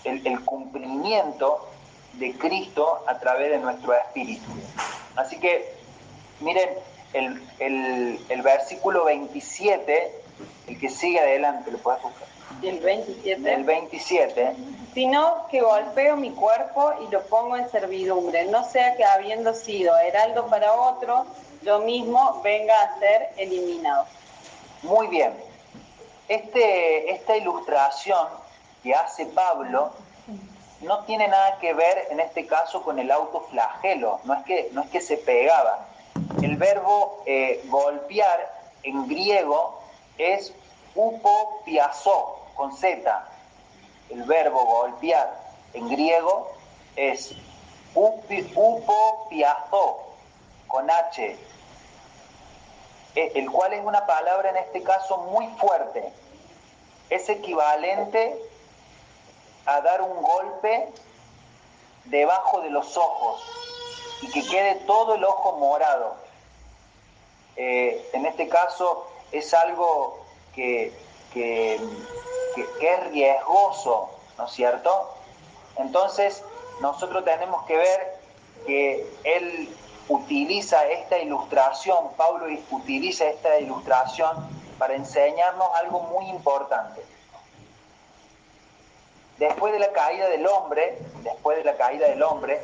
el, 0.03 0.45
cumplimiento 0.45 1.67
de 2.13 2.37
Cristo 2.37 3.03
a 3.07 3.19
través 3.19 3.51
de 3.51 3.59
nuestro 3.59 3.93
espíritu. 3.93 4.49
Así 5.15 5.39
que, 5.39 5.75
miren, 6.39 6.69
el, 7.13 8.19
el 8.29 8.41
versículo 8.41 9.05
27, 9.05 10.21
el 10.67 10.79
que 10.79 10.89
sigue 10.89 11.19
adelante, 11.19 11.71
lo 11.71 11.77
puedes 11.79 12.01
buscar. 12.01 12.36
El 12.61 12.79
27. 12.79 13.53
El 13.53 13.63
27. 13.63 14.55
Sino 14.93 15.47
que 15.51 15.61
golpeo 15.61 16.17
mi 16.17 16.31
cuerpo 16.31 16.91
y 17.07 17.11
lo 17.11 17.21
pongo 17.23 17.55
en 17.55 17.69
servidumbre, 17.69 18.45
no 18.45 18.63
sea 18.63 18.95
que 18.95 19.05
habiendo 19.05 19.53
sido 19.53 19.95
heraldo 19.97 20.47
para 20.47 20.73
otro, 20.73 21.25
yo 21.61 21.79
mismo 21.79 22.41
venga 22.43 22.73
a 22.81 22.99
ser 22.99 23.29
eliminado. 23.37 24.05
Muy 24.83 25.07
bien. 25.07 25.33
Este, 26.27 27.11
esta 27.11 27.37
ilustración 27.37 28.27
que 28.83 28.93
hace 28.93 29.25
Pablo 29.27 29.91
no 30.81 30.99
tiene 31.05 31.27
nada 31.27 31.57
que 31.59 31.73
ver 31.73 32.07
en 32.09 32.19
este 32.19 32.45
caso 32.45 32.81
con 32.83 32.99
el 32.99 33.11
autoflagelo, 33.11 34.19
no 34.23 34.33
es 34.33 34.43
que, 34.45 34.69
no 34.73 34.81
es 34.81 34.89
que 34.89 35.01
se 35.01 35.17
pegaba. 35.17 35.87
El 36.41 36.57
verbo 36.57 37.23
eh, 37.25 37.63
golpear 37.67 38.51
en 38.83 39.07
griego 39.07 39.79
es 40.17 40.53
upopiazó, 40.95 42.36
con 42.57 42.75
Z. 42.75 43.29
El 44.09 44.23
verbo 44.23 44.65
golpear 44.65 45.33
en 45.73 45.87
griego 45.87 46.51
es 46.95 47.33
upopiazó, 48.55 50.03
con 50.67 50.89
H, 50.91 51.37
e, 53.15 53.31
el 53.35 53.49
cual 53.49 53.73
es 53.73 53.85
una 53.85 54.05
palabra 54.05 54.49
en 54.49 54.57
este 54.57 54.83
caso 54.83 55.17
muy 55.17 55.47
fuerte. 55.57 56.11
Es 57.09 57.29
equivalente 57.29 58.37
a 59.65 59.81
dar 59.81 60.01
un 60.01 60.21
golpe 60.21 60.89
debajo 62.05 62.61
de 62.61 62.69
los 62.69 62.97
ojos 62.97 63.41
y 64.21 64.31
que 64.31 64.45
quede 64.45 64.75
todo 64.85 65.15
el 65.15 65.23
ojo 65.23 65.53
morado. 65.57 66.15
Eh, 67.55 68.09
en 68.13 68.25
este 68.25 68.47
caso 68.47 69.07
es 69.31 69.53
algo 69.53 70.19
que, 70.53 70.93
es 72.61 73.07
riesgoso, 73.11 74.09
¿no 74.37 74.45
es 74.45 74.51
cierto? 74.51 75.13
Entonces 75.77 76.43
nosotros 76.81 77.23
tenemos 77.25 77.65
que 77.65 77.77
ver 77.77 78.17
que 78.65 79.05
él 79.23 79.75
utiliza 80.09 80.87
esta 80.87 81.17
ilustración, 81.17 82.09
Pablo 82.15 82.45
utiliza 82.71 83.25
esta 83.25 83.59
ilustración 83.59 84.49
para 84.77 84.95
enseñarnos 84.95 85.67
algo 85.75 86.01
muy 86.01 86.29
importante. 86.29 87.01
Después 89.37 89.73
de 89.73 89.79
la 89.79 89.91
caída 89.91 90.27
del 90.29 90.47
hombre, 90.47 90.97
después 91.23 91.57
de 91.57 91.63
la 91.63 91.75
caída 91.75 92.07
del 92.07 92.23
hombre, 92.23 92.61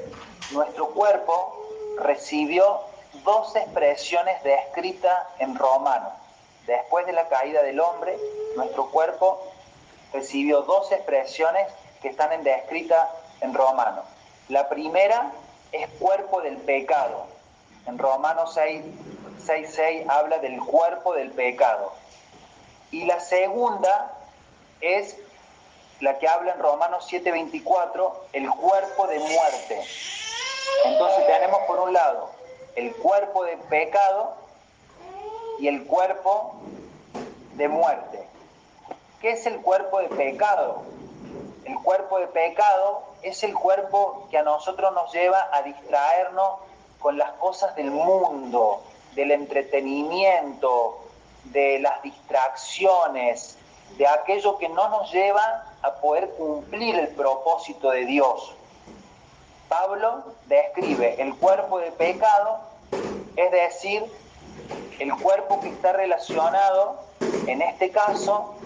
nuestro 0.51 0.88
cuerpo 0.89 1.60
recibió 1.99 2.82
dos 3.23 3.56
expresiones 3.56 4.41
descritas 4.43 5.19
en 5.39 5.56
romano. 5.56 6.12
Después 6.65 7.06
de 7.06 7.13
la 7.13 7.27
caída 7.27 7.62
del 7.62 7.79
hombre, 7.79 8.17
nuestro 8.56 8.89
cuerpo 8.89 9.52
recibió 10.13 10.62
dos 10.62 10.91
expresiones 10.91 11.67
que 12.02 12.10
están 12.10 12.32
en 12.32 12.43
descritas 12.43 13.10
en 13.41 13.54
romano. 13.54 14.04
La 14.49 14.69
primera 14.69 15.32
es 15.71 15.89
cuerpo 15.99 16.41
del 16.41 16.58
pecado. 16.58 17.26
En 17.88 17.97
Romanos 17.97 18.54
6, 18.54 18.84
6, 19.45 20.06
habla 20.08 20.38
del 20.38 20.60
cuerpo 20.60 21.13
del 21.13 21.32
pecado. 21.32 21.91
Y 22.91 23.06
la 23.06 23.19
segunda 23.19 24.13
es 24.80 25.17
la 25.99 26.19
que 26.19 26.28
habla 26.28 26.54
en 26.54 26.60
Romanos 26.60 27.08
7:24, 27.10 28.13
el 28.34 28.49
cuerpo 28.52 29.08
de 29.08 29.19
muerte. 29.19 29.82
Entonces 30.86 31.28
tenemos 31.28 31.60
por 31.62 31.80
un 31.80 31.93
lado 31.93 32.30
el 32.76 32.93
cuerpo 32.95 33.45
de 33.45 33.58
pecado 33.58 34.36
y 35.60 35.67
el 35.67 35.86
cuerpo 35.86 36.56
de 37.54 37.67
muerte. 37.67 38.22
¿Qué 39.23 39.31
es 39.31 39.45
el 39.45 39.62
cuerpo 39.62 39.99
de 39.99 40.09
pecado? 40.09 40.83
El 41.63 41.79
cuerpo 41.81 42.19
de 42.19 42.27
pecado 42.27 43.03
es 43.21 43.41
el 43.45 43.53
cuerpo 43.53 44.27
que 44.29 44.38
a 44.38 44.43
nosotros 44.43 44.93
nos 44.93 45.13
lleva 45.13 45.47
a 45.53 45.62
distraernos 45.62 46.59
con 46.99 47.17
las 47.17 47.31
cosas 47.36 47.73
del 47.77 47.89
mundo, 47.89 48.81
del 49.15 49.31
entretenimiento, 49.31 50.99
de 51.45 51.79
las 51.79 52.01
distracciones, 52.01 53.57
de 53.97 54.05
aquello 54.07 54.57
que 54.57 54.67
no 54.67 54.89
nos 54.89 55.09
lleva 55.13 55.73
a 55.81 55.93
poder 56.01 56.31
cumplir 56.31 56.99
el 56.99 57.07
propósito 57.15 57.91
de 57.91 58.03
Dios. 58.03 58.53
Pablo 59.69 60.33
describe 60.47 61.15
el 61.21 61.33
cuerpo 61.38 61.79
de 61.79 61.93
pecado, 61.93 62.59
es 63.38 63.49
decir, 63.51 64.03
el 64.99 65.17
cuerpo 65.17 65.62
que 65.62 65.69
está 65.69 65.93
relacionado, 65.93 66.99
en 67.45 67.62
este 67.62 67.89
caso, 67.89 68.59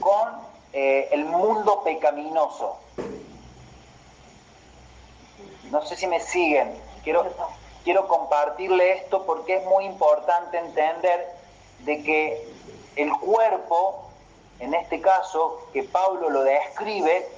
con 0.00 0.28
eh, 0.72 1.08
el 1.12 1.24
mundo 1.24 1.82
pecaminoso. 1.82 2.76
No 5.70 5.84
sé 5.86 5.96
si 5.96 6.06
me 6.06 6.20
siguen. 6.20 6.74
Quiero, 7.02 7.24
quiero 7.84 8.08
compartirle 8.08 8.92
esto 8.92 9.24
porque 9.24 9.56
es 9.56 9.64
muy 9.66 9.84
importante 9.84 10.58
entender 10.58 11.28
de 11.80 12.02
que 12.02 12.48
el 12.96 13.12
cuerpo, 13.12 14.08
en 14.60 14.74
este 14.74 15.00
caso, 15.00 15.66
que 15.72 15.82
Pablo 15.84 16.30
lo 16.30 16.42
describe, 16.44 17.28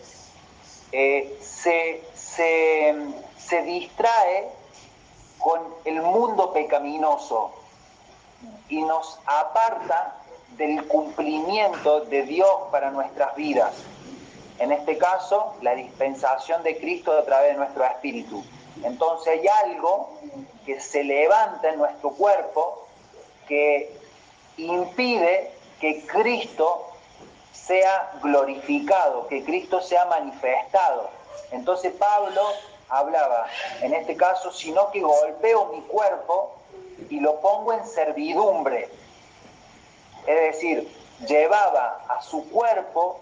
eh, 0.92 1.38
se, 1.40 2.03
se 2.14 3.62
distrae 3.62 4.51
con 5.38 5.61
el 5.85 6.03
mundo 6.03 6.53
pecaminoso 6.53 7.53
y 8.68 8.83
nos 8.83 9.18
aparta 9.27 10.16
del 10.57 10.87
cumplimiento 10.87 12.01
de 12.01 12.23
Dios 12.23 12.51
para 12.71 12.90
nuestras 12.90 13.35
vidas. 13.37 13.73
En 14.59 14.73
este 14.73 14.97
caso, 14.97 15.55
la 15.61 15.75
dispensación 15.75 16.62
de 16.62 16.79
Cristo 16.79 17.12
a 17.12 17.25
través 17.25 17.53
de 17.53 17.59
nuestro 17.59 17.85
espíritu. 17.85 18.42
Entonces 18.83 19.38
hay 19.38 19.49
algo 19.64 20.11
que 20.64 20.81
se 20.81 21.05
levanta 21.05 21.69
en 21.69 21.79
nuestro 21.79 22.11
cuerpo 22.11 22.87
que 23.47 23.95
impide 24.57 25.53
que 25.81 26.07
Cristo 26.07 26.87
sea 27.53 28.12
glorificado, 28.23 29.27
que 29.29 29.45
Cristo 29.45 29.81
sea 29.83 30.07
manifestado. 30.07 31.11
Entonces 31.51 31.92
Pablo 31.92 32.42
hablaba, 32.88 33.47
en 33.83 33.95
este 33.95 34.16
caso, 34.16 34.53
sino 34.53 34.90
que 34.90 35.01
golpeo 35.01 35.66
mi 35.66 35.83
cuerpo 35.83 36.55
y 37.11 37.21
lo 37.21 37.40
pongo 37.40 37.73
en 37.73 37.87
servidumbre. 37.87 38.88
Es 40.27 40.55
decir, 40.55 40.93
llevaba 41.27 42.01
a 42.09 42.23
su 42.23 42.49
cuerpo 42.51 43.21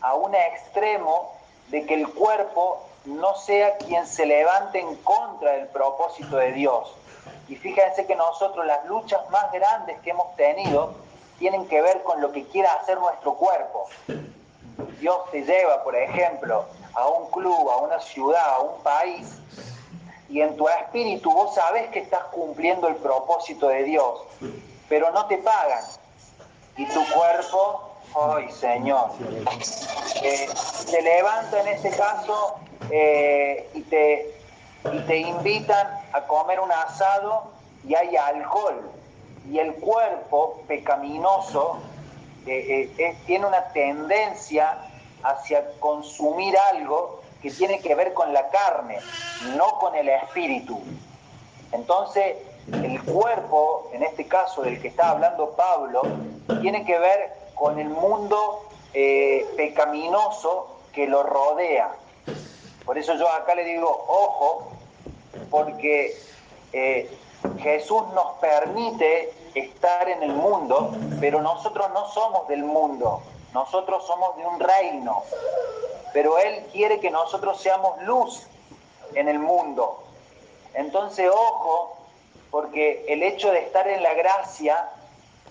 a 0.00 0.14
un 0.14 0.34
extremo 0.34 1.32
de 1.68 1.84
que 1.86 1.94
el 1.94 2.08
cuerpo 2.08 2.84
no 3.04 3.36
sea 3.36 3.76
quien 3.78 4.06
se 4.06 4.26
levante 4.26 4.80
en 4.80 4.94
contra 4.96 5.52
del 5.52 5.68
propósito 5.68 6.36
de 6.36 6.52
Dios. 6.52 6.94
Y 7.48 7.56
fíjense 7.56 8.06
que 8.06 8.14
nosotros 8.14 8.66
las 8.66 8.84
luchas 8.86 9.28
más 9.30 9.50
grandes 9.52 9.98
que 10.00 10.10
hemos 10.10 10.34
tenido 10.36 10.94
tienen 11.38 11.66
que 11.68 11.80
ver 11.80 12.02
con 12.02 12.20
lo 12.20 12.32
que 12.32 12.44
quiera 12.44 12.72
hacer 12.74 12.98
nuestro 12.98 13.34
cuerpo. 13.34 13.86
Dios 15.00 15.30
te 15.30 15.42
lleva, 15.42 15.82
por 15.84 15.94
ejemplo, 15.96 16.64
a 16.94 17.08
un 17.08 17.30
club, 17.30 17.70
a 17.70 17.76
una 17.78 18.00
ciudad, 18.00 18.54
a 18.54 18.58
un 18.60 18.82
país, 18.82 19.38
y 20.28 20.40
en 20.40 20.56
tu 20.56 20.68
espíritu 20.68 21.32
vos 21.32 21.54
sabés 21.54 21.88
que 21.90 22.00
estás 22.00 22.24
cumpliendo 22.24 22.88
el 22.88 22.96
propósito 22.96 23.68
de 23.68 23.84
Dios, 23.84 24.20
pero 24.88 25.10
no 25.12 25.26
te 25.26 25.38
pagan. 25.38 25.82
Y 26.78 26.86
tu 26.86 27.04
cuerpo, 27.12 27.90
¡ay 28.14 28.48
Señor! 28.52 29.10
Eh, 30.22 30.48
te 30.88 31.02
levanta 31.02 31.60
en 31.60 31.68
este 31.68 31.90
caso 31.90 32.56
eh, 32.90 33.68
y, 33.74 33.82
te, 33.82 34.32
y 34.92 34.98
te 35.00 35.16
invitan 35.18 35.88
a 36.12 36.20
comer 36.22 36.60
un 36.60 36.70
asado 36.70 37.50
y 37.86 37.96
hay 37.96 38.16
alcohol. 38.16 38.90
Y 39.50 39.58
el 39.58 39.74
cuerpo 39.74 40.62
pecaminoso 40.68 41.78
eh, 42.46 43.16
tiene 43.26 43.46
una 43.46 43.64
tendencia 43.72 44.78
hacia 45.24 45.68
consumir 45.80 46.56
algo 46.72 47.22
que 47.42 47.50
tiene 47.50 47.80
que 47.80 47.94
ver 47.96 48.14
con 48.14 48.32
la 48.32 48.48
carne, 48.50 48.98
no 49.56 49.78
con 49.80 49.96
el 49.96 50.08
espíritu. 50.08 50.80
Entonces, 51.72 52.36
el 52.72 53.02
cuerpo, 53.04 53.90
en 53.92 54.02
este 54.02 54.26
caso 54.26 54.62
del 54.62 54.80
que 54.80 54.88
está 54.88 55.10
hablando 55.10 55.50
Pablo, 55.50 56.02
tiene 56.60 56.84
que 56.84 56.98
ver 56.98 57.32
con 57.54 57.78
el 57.78 57.88
mundo 57.88 58.68
eh, 58.94 59.46
pecaminoso 59.56 60.78
que 60.92 61.06
lo 61.06 61.22
rodea. 61.22 61.90
Por 62.84 62.98
eso 62.98 63.14
yo 63.16 63.28
acá 63.28 63.54
le 63.54 63.64
digo, 63.64 63.88
ojo, 64.08 64.68
porque 65.50 66.16
eh, 66.72 67.10
Jesús 67.58 68.02
nos 68.14 68.38
permite 68.40 69.32
estar 69.54 70.08
en 70.08 70.22
el 70.22 70.32
mundo, 70.32 70.92
pero 71.20 71.42
nosotros 71.42 71.88
no 71.92 72.08
somos 72.08 72.48
del 72.48 72.64
mundo, 72.64 73.22
nosotros 73.52 74.06
somos 74.06 74.36
de 74.36 74.46
un 74.46 74.60
reino, 74.60 75.22
pero 76.12 76.38
Él 76.38 76.64
quiere 76.72 77.00
que 77.00 77.10
nosotros 77.10 77.60
seamos 77.60 78.00
luz 78.02 78.46
en 79.14 79.28
el 79.28 79.38
mundo. 79.38 80.02
Entonces, 80.74 81.30
ojo, 81.32 81.97
porque 82.50 83.04
el 83.08 83.22
hecho 83.22 83.50
de 83.50 83.60
estar 83.60 83.86
en 83.88 84.02
la 84.02 84.14
gracia 84.14 84.88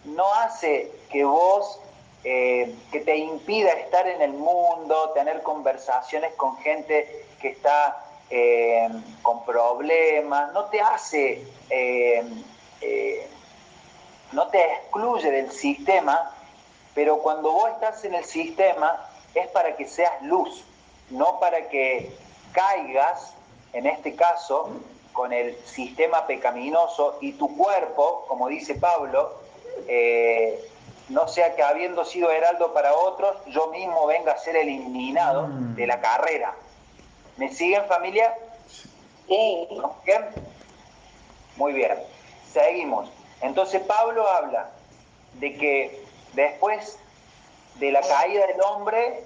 no 0.05 0.33
hace 0.33 0.91
que 1.11 1.23
vos, 1.23 1.79
eh, 2.23 2.75
que 2.91 3.01
te 3.01 3.15
impida 3.17 3.71
estar 3.73 4.07
en 4.07 4.21
el 4.21 4.33
mundo, 4.33 5.11
tener 5.11 5.43
conversaciones 5.43 6.33
con 6.33 6.57
gente 6.57 7.25
que 7.39 7.49
está 7.49 8.03
eh, 8.29 8.89
con 9.21 9.45
problemas, 9.45 10.51
no 10.53 10.65
te 10.65 10.81
hace, 10.81 11.45
eh, 11.69 12.25
no 14.31 14.47
te 14.47 14.73
excluye 14.73 15.31
del 15.31 15.51
sistema, 15.51 16.31
pero 16.93 17.19
cuando 17.19 17.51
vos 17.51 17.69
estás 17.71 18.03
en 18.05 18.15
el 18.15 18.25
sistema 18.25 19.07
es 19.33 19.47
para 19.47 19.75
que 19.75 19.87
seas 19.87 20.21
luz, 20.23 20.63
no 21.09 21.39
para 21.39 21.69
que 21.69 22.11
caigas, 22.51 23.33
en 23.73 23.85
este 23.85 24.15
caso, 24.15 24.69
con 25.17 25.33
el 25.33 25.57
sistema 25.65 26.25
pecaminoso 26.27 27.17
y 27.19 27.33
tu 27.33 27.57
cuerpo, 27.57 28.23
como 28.29 28.47
dice 28.47 28.75
Pablo, 28.75 29.33
eh, 29.87 30.63
no 31.09 31.27
sea 31.27 31.55
que 31.55 31.63
habiendo 31.63 32.05
sido 32.05 32.31
heraldo 32.31 32.71
para 32.71 32.95
otros, 32.95 33.35
yo 33.47 33.67
mismo 33.67 34.05
venga 34.05 34.33
a 34.33 34.37
ser 34.37 34.55
eliminado 34.55 35.47
mm. 35.47 35.75
de 35.75 35.87
la 35.87 35.99
carrera. 35.99 36.53
¿Me 37.35 37.51
siguen 37.51 37.85
familia? 37.85 38.33
Sí. 39.27 39.67
¿Bien? 40.05 40.25
Muy 41.55 41.73
bien. 41.73 41.97
Seguimos. 42.53 43.09
Entonces 43.41 43.81
Pablo 43.81 44.27
habla 44.29 44.69
de 45.39 45.57
que 45.57 46.07
Después 46.37 46.99
de 47.79 47.91
la 47.91 48.01
caída 48.01 48.45
del 48.45 48.61
hombre, 48.61 49.23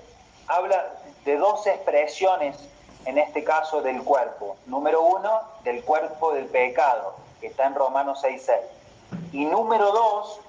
habla 0.47 0.93
de 1.25 1.35
dos 1.35 1.67
expresiones, 1.67 2.55
en 3.05 3.17
este 3.17 3.43
caso 3.43 3.81
del 3.81 4.03
cuerpo. 4.03 4.57
Número 4.65 5.01
uno, 5.01 5.41
del 5.63 5.83
cuerpo 5.83 6.33
del 6.33 6.45
pecado, 6.45 7.15
que 7.39 7.47
está 7.47 7.65
en 7.65 7.75
Romanos 7.75 8.23
6.6. 8.23 8.59
Y 9.33 9.45
número 9.45 9.91
dos, 9.91 10.39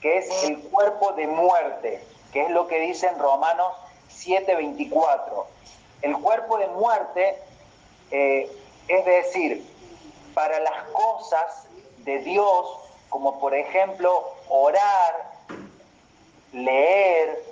que 0.00 0.18
es 0.18 0.44
el 0.44 0.58
cuerpo 0.58 1.12
de 1.12 1.26
muerte, 1.26 2.04
que 2.32 2.42
es 2.42 2.50
lo 2.50 2.66
que 2.66 2.80
dice 2.80 3.06
en 3.08 3.18
Romanos 3.18 3.72
7.24. 4.10 5.44
El 6.02 6.18
cuerpo 6.18 6.58
de 6.58 6.66
muerte, 6.68 7.38
eh, 8.10 8.50
es 8.88 9.04
decir, 9.04 9.66
para 10.34 10.60
las 10.60 10.84
cosas 10.92 11.66
de 11.98 12.18
Dios, 12.18 12.78
como 13.08 13.38
por 13.38 13.54
ejemplo 13.54 14.34
orar, 14.48 15.32
leer, 16.52 17.42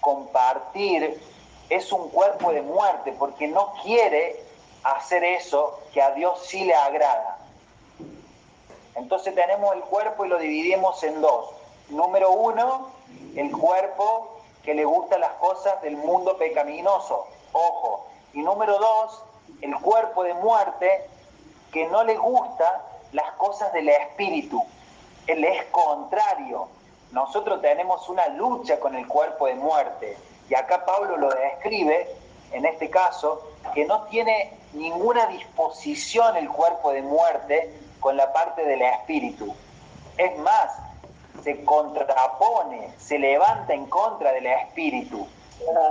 compartir, 0.00 1.20
es 1.68 1.92
un 1.92 2.08
cuerpo 2.10 2.52
de 2.52 2.62
muerte 2.62 3.14
porque 3.18 3.48
no 3.48 3.74
quiere 3.82 4.42
hacer 4.82 5.24
eso 5.24 5.80
que 5.92 6.00
a 6.00 6.12
Dios 6.12 6.40
sí 6.46 6.64
le 6.64 6.74
agrada. 6.74 7.38
Entonces 8.94 9.34
tenemos 9.34 9.74
el 9.74 9.82
cuerpo 9.82 10.24
y 10.24 10.28
lo 10.28 10.38
dividimos 10.38 11.02
en 11.02 11.20
dos. 11.20 11.50
Número 11.88 12.30
uno, 12.30 12.90
el 13.34 13.50
cuerpo 13.52 14.40
que 14.62 14.74
le 14.74 14.84
gusta 14.84 15.18
las 15.18 15.32
cosas 15.32 15.80
del 15.82 15.96
mundo 15.96 16.36
pecaminoso, 16.38 17.26
ojo. 17.52 18.06
Y 18.32 18.42
número 18.42 18.78
dos, 18.78 19.22
el 19.60 19.74
cuerpo 19.76 20.24
de 20.24 20.34
muerte 20.34 21.08
que 21.72 21.86
no 21.88 22.04
le 22.04 22.16
gusta 22.16 22.84
las 23.12 23.32
cosas 23.32 23.72
del 23.72 23.88
espíritu. 23.88 24.64
Él 25.26 25.44
es 25.44 25.64
contrario, 25.66 26.68
nosotros 27.12 27.60
tenemos 27.60 28.08
una 28.08 28.28
lucha 28.28 28.80
con 28.80 28.94
el 28.94 29.06
cuerpo 29.06 29.46
de 29.46 29.54
muerte. 29.54 30.16
Y 30.48 30.54
acá 30.54 30.84
Pablo 30.84 31.16
lo 31.16 31.30
describe, 31.30 32.08
en 32.52 32.64
este 32.66 32.88
caso, 32.90 33.50
que 33.74 33.84
no 33.84 34.02
tiene 34.04 34.52
ninguna 34.72 35.26
disposición 35.26 36.36
el 36.36 36.48
cuerpo 36.48 36.92
de 36.92 37.02
muerte 37.02 37.72
con 38.00 38.16
la 38.16 38.32
parte 38.32 38.64
del 38.64 38.82
espíritu. 38.82 39.54
Es 40.16 40.38
más, 40.38 40.70
se 41.42 41.64
contrapone, 41.64 42.90
se 42.98 43.18
levanta 43.18 43.74
en 43.74 43.86
contra 43.86 44.32
del 44.32 44.46
espíritu. 44.46 45.26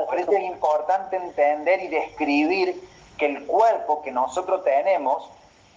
Por 0.07 0.19
eso 0.19 0.31
es 0.31 0.43
importante 0.43 1.17
entender 1.17 1.81
y 1.83 1.87
describir 1.87 2.89
que 3.17 3.25
el 3.25 3.45
cuerpo 3.45 4.01
que 4.01 4.11
nosotros 4.11 4.63
tenemos 4.63 5.29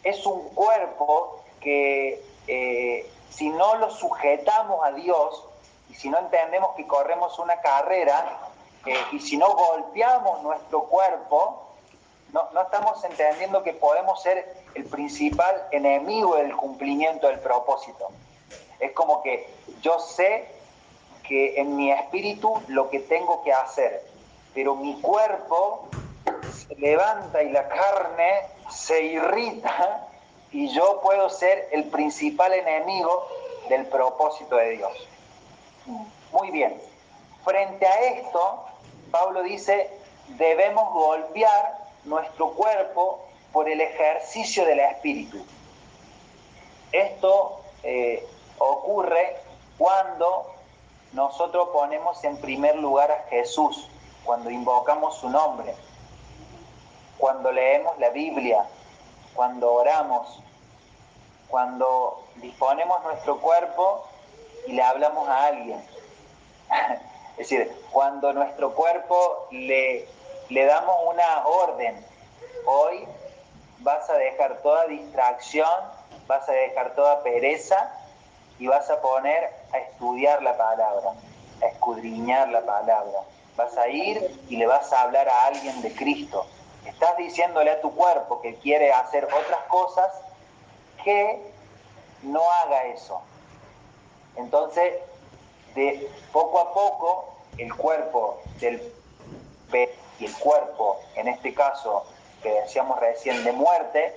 es 0.03 0.25
un 0.27 0.49
cuerpo 0.51 1.41
que 1.61 2.23
eh, 2.47 3.11
si 3.31 3.51
no 3.51 3.77
lo 3.77 3.91
sujetamos 3.91 4.85
a 4.85 4.93
Dios 4.93 5.45
y 5.91 5.95
si 5.95 6.09
no 6.09 6.19
entendemos 6.19 6.75
que 6.77 6.87
corremos 6.87 7.39
una 7.39 7.61
carrera 7.61 8.48
eh, 8.87 8.97
y 9.13 9.21
si 9.21 9.37
no 9.37 9.55
golpeamos 9.55 10.43
nuestro 10.43 10.85
cuerpo, 10.85 11.67
no, 12.33 12.49
no 12.53 12.63
estamos 12.63 13.03
entendiendo 13.05 13.63
que 13.63 13.73
podemos 13.73 14.23
ser 14.23 14.55
el 14.75 14.85
principal 14.85 15.63
enemigo 15.71 16.37
del 16.37 16.55
cumplimiento 16.57 17.27
del 17.29 17.41
propósito. 17.41 18.09
Es 18.79 18.93
como 18.93 19.23
que 19.23 19.53
yo 19.83 19.99
sé 19.99 20.47
que 21.27 21.61
en 21.61 21.77
mi 21.77 21.93
espíritu 21.93 22.61
lo 22.69 22.89
que 22.91 23.01
tengo 23.01 23.43
que 23.43 23.53
hacer, 23.53 24.05
pero 24.55 24.75
mi 24.75 25.01
cuerpo 25.01 25.89
se 26.53 26.75
levanta 26.77 27.43
y 27.43 27.51
la 27.51 27.69
carne 27.69 28.41
se 28.71 29.03
irrita 29.03 30.07
y 30.51 30.69
yo 30.69 31.01
puedo 31.03 31.29
ser 31.29 31.69
el 31.73 31.85
principal 31.85 32.53
enemigo 32.55 33.27
del 33.69 33.87
propósito 33.87 34.57
de 34.57 34.71
Dios. 34.71 34.93
Muy 36.33 36.51
bien. 36.51 36.81
Frente 37.45 37.87
a 37.87 38.01
esto, 38.01 38.65
Pablo 39.11 39.43
dice, 39.43 39.91
debemos 40.37 40.93
golpear 40.93 41.79
nuestro 42.05 42.53
cuerpo 42.53 43.21
por 43.53 43.69
el 43.69 43.81
ejercicio 43.81 44.65
del 44.65 44.81
espíritu. 44.81 45.45
Esto 46.93 47.61
eh, 47.83 48.27
ocurre 48.59 49.37
cuando 49.77 50.53
nosotros 51.13 51.69
ponemos 51.73 52.23
en 52.25 52.37
primer 52.39 52.77
lugar 52.77 53.11
a 53.11 53.29
Jesús, 53.31 53.89
cuando 54.25 54.51
invocamos 54.51 55.17
su 55.17 55.31
nombre, 55.31 55.75
cuando 57.17 57.51
leemos 57.51 57.99
la 57.99 58.11
Biblia, 58.11 58.67
cuando 59.35 59.73
oramos, 59.73 60.43
cuando 61.49 62.25
disponemos 62.37 63.03
nuestro 63.05 63.41
cuerpo 63.41 64.05
y 64.67 64.73
le 64.73 64.83
hablamos 64.83 65.29
a 65.29 65.47
alguien. 65.47 65.83
es 67.39 67.49
decir, 67.49 67.71
cuando 67.93 68.33
nuestro 68.33 68.75
cuerpo 68.75 69.47
le, 69.51 70.09
le 70.49 70.65
damos 70.65 70.97
una 71.07 71.47
orden, 71.47 72.05
hoy 72.67 73.07
vas 73.79 74.09
a 74.11 74.15
dejar 74.15 74.59
toda 74.63 74.87
distracción, 74.87 75.69
vas 76.27 76.49
a 76.49 76.53
dejar 76.53 76.95
toda 76.95 77.23
pereza 77.23 77.93
y 78.59 78.67
vas 78.67 78.91
a 78.91 79.01
poner 79.01 79.51
a 79.73 79.79
estudiar 79.79 80.43
la 80.43 80.57
palabra, 80.57 81.13
a 81.63 81.67
escudriñar 81.67 82.49
la 82.49 82.63
palabra. 82.63 83.21
Vas 83.57 83.77
a 83.77 83.89
ir 83.89 84.41
y 84.49 84.57
le 84.57 84.67
vas 84.67 84.93
a 84.93 85.03
hablar 85.03 85.29
a 85.29 85.47
alguien 85.47 85.81
de 85.83 85.95
Cristo 85.95 86.47
estás 86.89 87.17
diciéndole 87.17 87.71
a 87.71 87.81
tu 87.81 87.95
cuerpo 87.95 88.41
que 88.41 88.55
quiere 88.57 88.93
hacer 88.93 89.25
otras 89.25 89.61
cosas, 89.69 90.11
que 91.05 91.53
no 92.23 92.51
haga 92.51 92.87
eso. 92.87 93.21
Entonces, 94.37 94.95
de 95.75 96.11
poco 96.33 96.61
a 96.61 96.73
poco 96.73 97.35
el 97.59 97.75
cuerpo 97.75 98.41
del 98.61 98.81
pe 99.71 99.95
y 100.19 100.27
el 100.27 100.35
cuerpo, 100.35 101.01
en 101.15 101.29
este 101.29 101.55
caso 101.55 102.05
que 102.43 102.51
decíamos 102.51 102.99
recién 103.01 103.45
de 103.45 103.53
muerte, 103.53 104.15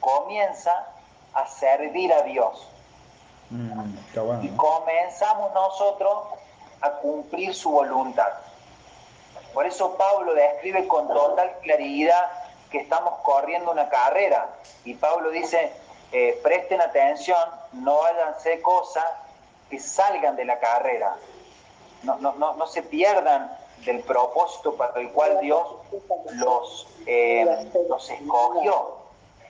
comienza 0.00 0.86
a 1.34 1.46
servir 1.46 2.12
a 2.12 2.22
Dios. 2.22 2.68
Mm, 3.50 3.98
está 4.08 4.22
bueno. 4.22 4.42
Y 4.42 4.48
comenzamos 4.56 5.52
nosotros 5.52 6.18
a 6.80 6.90
cumplir 6.92 7.54
su 7.54 7.70
voluntad. 7.70 8.32
Por 9.54 9.66
eso 9.66 9.96
Pablo 9.96 10.34
describe 10.34 10.86
con 10.88 11.08
total 11.08 11.52
claridad 11.62 12.30
que 12.70 12.78
estamos 12.78 13.14
corriendo 13.22 13.70
una 13.70 13.88
carrera. 13.88 14.48
Y 14.84 14.94
Pablo 14.94 15.30
dice, 15.30 15.72
eh, 16.10 16.40
presten 16.42 16.80
atención, 16.80 17.42
no 17.72 18.02
háganse 18.02 18.60
cosas 18.62 19.04
que 19.72 19.80
salgan 19.80 20.36
de 20.36 20.44
la 20.44 20.60
carrera. 20.60 21.16
No, 22.02 22.18
no, 22.18 22.34
no, 22.34 22.56
no 22.56 22.66
se 22.66 22.82
pierdan 22.82 23.50
del 23.86 24.00
propósito 24.00 24.74
para 24.74 25.00
el 25.00 25.10
cual 25.12 25.40
Dios 25.40 25.66
los, 26.34 26.86
eh, 27.06 27.70
los 27.88 28.10
escogió. 28.10 28.96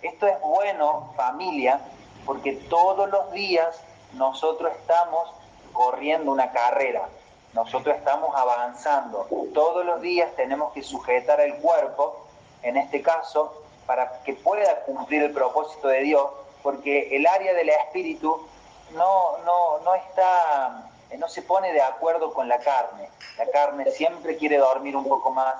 Esto 0.01 0.29
es 0.29 0.41
bueno, 0.41 1.13
familia, 1.17 1.81
porque 2.25 2.53
todos 2.53 3.11
los 3.11 3.33
días 3.33 3.83
nosotros 4.13 4.71
estamos 4.81 5.29
corriendo 5.73 6.31
una 6.31 6.53
carrera, 6.53 7.09
nosotros 7.53 7.97
estamos 7.97 8.31
avanzando. 8.37 9.27
Todos 9.53 9.85
los 9.85 10.01
días 10.03 10.31
tenemos 10.37 10.73
que 10.73 10.85
sujetar 10.85 11.41
el 11.41 11.57
cuerpo, 11.57 12.25
en 12.63 12.77
este 12.77 13.03
caso, 13.03 13.61
para 13.87 14.23
que 14.23 14.35
pueda 14.35 14.83
cumplir 14.83 15.25
el 15.25 15.33
propósito 15.33 15.89
de 15.89 16.03
Dios, 16.03 16.31
porque 16.63 17.17
el 17.17 17.27
área 17.27 17.55
del 17.55 17.71
espíritu 17.71 18.47
no, 18.95 19.39
no, 19.45 19.79
no 19.81 19.95
está, 19.95 20.91
no 21.19 21.29
se 21.29 21.43
pone 21.43 21.73
de 21.73 21.83
acuerdo 21.83 22.33
con 22.33 22.49
la 22.49 22.59
carne. 22.59 23.09
La 23.39 23.47
carne 23.47 23.91
siempre 23.91 24.37
quiere 24.37 24.59
dormir 24.59 24.97
un 24.97 25.09
poco 25.09 25.31
más, 25.31 25.55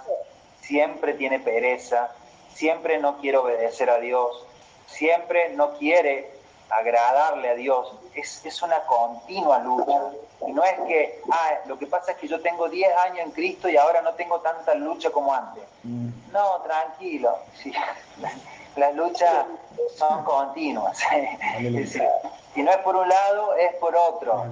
siempre 0.61 1.15
tiene 1.15 1.41
pereza, 1.41 2.11
siempre 2.55 2.99
no 2.99 3.19
quiere 3.19 3.39
obedecer 3.39 3.91
a 3.91 3.99
Dios, 3.99 4.47
siempre 4.87 5.51
no 5.51 5.75
quiere 5.79 6.31
agradarle 6.71 7.51
a 7.51 7.55
Dios. 7.55 7.95
Es, 8.15 8.45
es 8.45 8.63
una 8.63 8.81
continua 8.85 9.59
lucha. 9.59 10.01
Y 10.47 10.53
no 10.53 10.65
es 10.65 10.79
que, 10.87 11.23
ah, 11.31 11.51
lo 11.67 11.79
que 11.79 11.87
pasa 11.87 12.13
es 12.13 12.19
que 12.19 12.29
yo 12.29 12.41
tengo 12.41 12.69
10 12.69 12.97
años 12.97 13.21
en 13.21 13.31
Cristo 13.31 13.69
y 13.69 13.77
ahora 13.77 14.03
no 14.03 14.15
tengo 14.15 14.41
tanta 14.41 14.75
lucha 14.75 15.11
como 15.11 15.35
antes. 15.35 15.65
No, 15.85 16.61
tranquilo. 16.63 17.39
Sí. 17.63 17.73
Las 18.77 18.95
luchas 18.95 19.47
son 19.97 20.25
continuas. 20.25 20.99
Si 22.55 22.63
no 22.63 22.71
es 22.71 22.77
por 22.79 22.95
un 22.97 23.09
lado, 23.09 23.55
es 23.57 23.75
por 23.77 23.97
otro. 23.97 24.45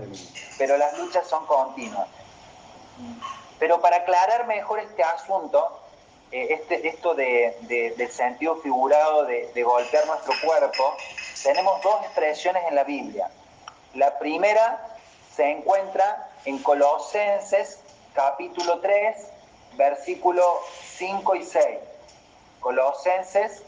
Pero 0.57 0.79
las 0.79 0.97
luchas 0.97 1.27
son 1.29 1.45
continuas. 1.45 2.09
Pero 3.59 3.81
para 3.83 3.97
aclarar 3.99 4.47
mejor 4.47 4.79
este 4.81 5.03
asunto, 5.03 5.81
eh, 6.33 6.47
este, 6.51 6.89
esto 6.89 7.15
de, 7.15 7.59
de- 7.63 7.91
del 7.99 8.11
sentido 8.11 8.57
figurado 8.57 9.25
de, 9.27 9.53
de 9.53 9.63
golpear 9.63 10.07
nuestro 10.07 10.33
cuerpo, 10.43 10.95
tenemos 11.43 11.83
dos 11.83 12.03
expresiones 12.05 12.63
en 12.69 12.75
la 12.75 12.85
Biblia. 12.85 13.31
La 13.93 14.19
primera 14.19 14.97
se 15.37 15.51
encuentra 15.51 16.31
en 16.47 16.59
Colosenses 16.63 17.81
capítulo 18.15 18.81
3, 18.81 19.27
versículo 19.75 20.59
5 20.97 21.35
y 21.35 21.45
6. 21.45 21.67
Colosenses, 22.61 23.63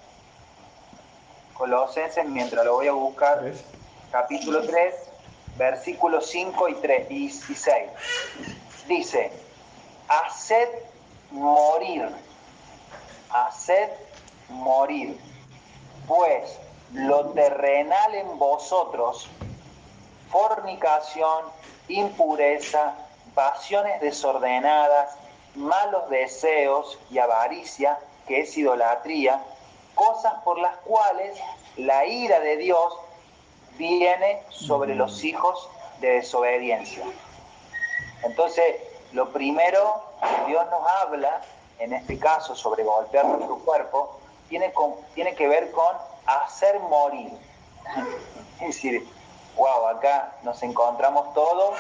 Colosenses, 1.54 2.24
mientras 2.26 2.64
lo 2.64 2.74
voy 2.74 2.88
a 2.88 2.92
buscar, 2.92 3.40
¿Tres? 3.40 3.64
capítulo 4.10 4.66
3, 4.66 4.94
versículos 5.56 6.26
5 6.26 6.68
y, 6.68 6.74
3, 6.74 7.10
y, 7.10 7.24
y 7.26 7.30
6. 7.30 7.90
Dice, 8.88 9.32
haced 10.08 10.68
morir, 11.30 12.08
haced 13.30 13.90
morir, 14.48 15.18
pues 16.06 16.58
lo 16.92 17.30
terrenal 17.30 18.14
en 18.14 18.38
vosotros, 18.38 19.28
fornicación, 20.30 21.46
impureza, 21.88 22.94
pasiones 23.34 24.00
desordenadas, 24.00 25.16
malos 25.54 26.08
deseos 26.10 26.98
y 27.10 27.18
avaricia, 27.18 27.98
que 28.26 28.40
es 28.40 28.56
idolatría, 28.56 29.42
cosas 29.94 30.34
por 30.44 30.58
las 30.58 30.76
cuales 30.78 31.38
la 31.76 32.04
ira 32.06 32.40
de 32.40 32.56
Dios 32.56 32.94
viene 33.78 34.42
sobre 34.50 34.94
los 34.94 35.24
hijos 35.24 35.68
de 36.00 36.10
desobediencia. 36.14 37.04
Entonces, 38.22 38.76
lo 39.12 39.30
primero 39.32 40.02
que 40.20 40.50
Dios 40.50 40.64
nos 40.70 40.86
habla, 40.88 41.42
en 41.78 41.92
este 41.92 42.18
caso 42.18 42.54
sobre 42.54 42.84
golpear 42.84 43.24
nuestro 43.26 43.56
cuerpo, 43.58 44.18
tiene, 44.48 44.72
con- 44.72 44.94
tiene 45.14 45.34
que 45.34 45.48
ver 45.48 45.70
con 45.72 45.96
hacer 46.26 46.78
morir. 46.80 47.30
Es 48.60 48.68
decir, 48.76 49.04
wow, 49.56 49.88
acá 49.88 50.34
nos 50.44 50.62
encontramos 50.62 51.34
todos 51.34 51.76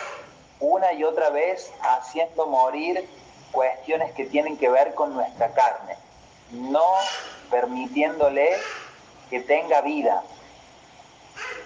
una 0.58 0.92
y 0.94 1.04
otra 1.04 1.30
vez 1.30 1.72
haciendo 1.80 2.46
morir 2.46 3.08
cuestiones 3.52 4.12
que 4.14 4.24
tienen 4.24 4.56
que 4.56 4.68
ver 4.68 4.94
con 4.94 5.14
nuestra 5.14 5.52
carne, 5.52 5.96
no 6.52 6.94
permitiéndole 7.50 8.56
que 9.30 9.40
tenga 9.40 9.80
vida 9.80 10.22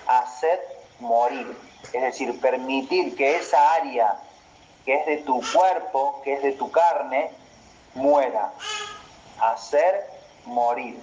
hacer 0.06 0.60
morir, 1.00 1.56
es 1.92 2.02
decir, 2.02 2.40
permitir 2.40 3.16
que 3.16 3.36
esa 3.36 3.74
área 3.74 4.20
que 4.84 4.94
es 4.94 5.06
de 5.06 5.16
tu 5.18 5.40
cuerpo, 5.52 6.20
que 6.22 6.34
es 6.34 6.42
de 6.42 6.52
tu 6.52 6.70
carne, 6.70 7.30
muera, 7.94 8.52
hacer 9.40 10.08
morir. 10.44 10.96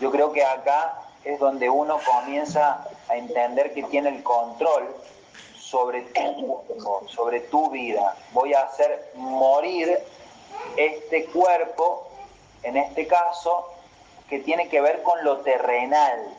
Yo 0.00 0.10
creo 0.10 0.32
que 0.32 0.44
acá 0.44 1.00
es 1.24 1.38
donde 1.40 1.68
uno 1.68 1.98
comienza 2.04 2.86
a 3.08 3.16
entender 3.16 3.74
que 3.74 3.82
tiene 3.84 4.10
el 4.10 4.22
control 4.22 4.94
sobre 5.58 6.06
sobre 7.08 7.40
tu 7.40 7.70
vida. 7.70 8.16
Voy 8.32 8.54
a 8.54 8.62
hacer 8.62 9.10
morir 9.14 9.98
este 10.76 11.24
cuerpo, 11.26 12.13
en 12.64 12.76
este 12.76 13.06
caso, 13.06 13.70
que 14.28 14.40
tiene 14.40 14.68
que 14.68 14.80
ver 14.80 15.02
con 15.02 15.22
lo 15.22 15.38
terrenal, 15.38 16.34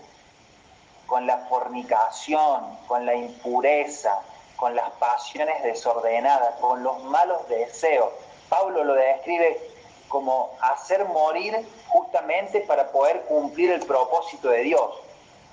con 1.06 1.28
la 1.28 1.38
fornicación, 1.50 2.78
con 2.88 3.06
la 3.06 3.16
impureza, 3.16 4.20
con 4.56 4.76
las 4.76 4.90
pasiones 4.94 5.62
desordenadas, 5.64 6.56
con 6.56 6.84
los 6.84 7.04
malos 7.04 7.48
deseos. 7.48 8.12
Pablo 8.50 8.84
lo 8.84 8.94
describe 8.94 9.60
como 10.08 10.52
hacer 10.62 11.06
morir 11.06 11.68
justamente 11.88 12.62
para 12.62 12.92
poder 12.92 13.22
cumplir 13.24 13.72
el 13.72 13.86
propósito 13.86 14.50
de 14.50 14.64
Dios. 14.64 14.92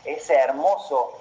Es 0.04 0.28
hermoso 0.30 1.12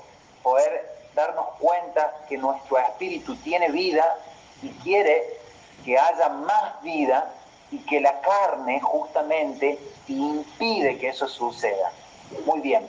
poder 0.44 0.90
darnos 1.14 1.46
cuenta 1.60 2.16
que 2.30 2.38
nuestro 2.38 2.78
espíritu 2.78 3.36
tiene 3.38 3.70
vida 3.70 4.18
y 4.62 4.70
quiere 4.84 5.40
que 5.84 5.98
haya 5.98 6.30
más 6.30 6.82
vida 6.84 7.34
y 7.72 7.80
que 7.80 8.00
la 8.00 8.20
carne 8.22 8.80
justamente 8.82 9.80
impide 10.08 10.98
que 10.98 11.10
eso 11.10 11.28
suceda. 11.28 11.92
Muy 12.46 12.60
bien. 12.60 12.88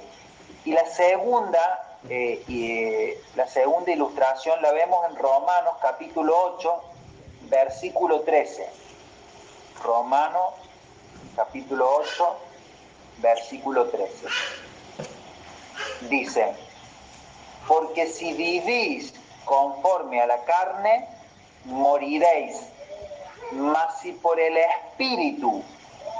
Y 0.64 0.72
la 0.72 0.86
segunda, 0.86 1.98
eh, 2.08 2.42
eh, 2.48 3.22
la 3.36 3.46
segunda 3.46 3.92
ilustración 3.92 4.60
la 4.60 4.72
vemos 4.72 5.08
en 5.08 5.16
Romanos 5.16 5.74
capítulo 5.80 6.36
8, 6.56 6.82
versículo 7.48 8.20
13. 8.22 8.68
Romanos 9.82 10.54
capítulo 11.36 11.88
8, 11.96 12.36
versículo 13.18 13.86
13. 13.88 14.26
Dice, 16.08 16.54
porque 17.66 18.06
si 18.06 18.32
vivís 18.32 19.14
conforme 19.44 20.20
a 20.20 20.26
la 20.26 20.44
carne, 20.44 21.08
moriréis, 21.64 22.60
mas 23.55 24.00
si 24.00 24.12
por 24.12 24.38
el 24.40 24.57
Espíritu 24.57 25.62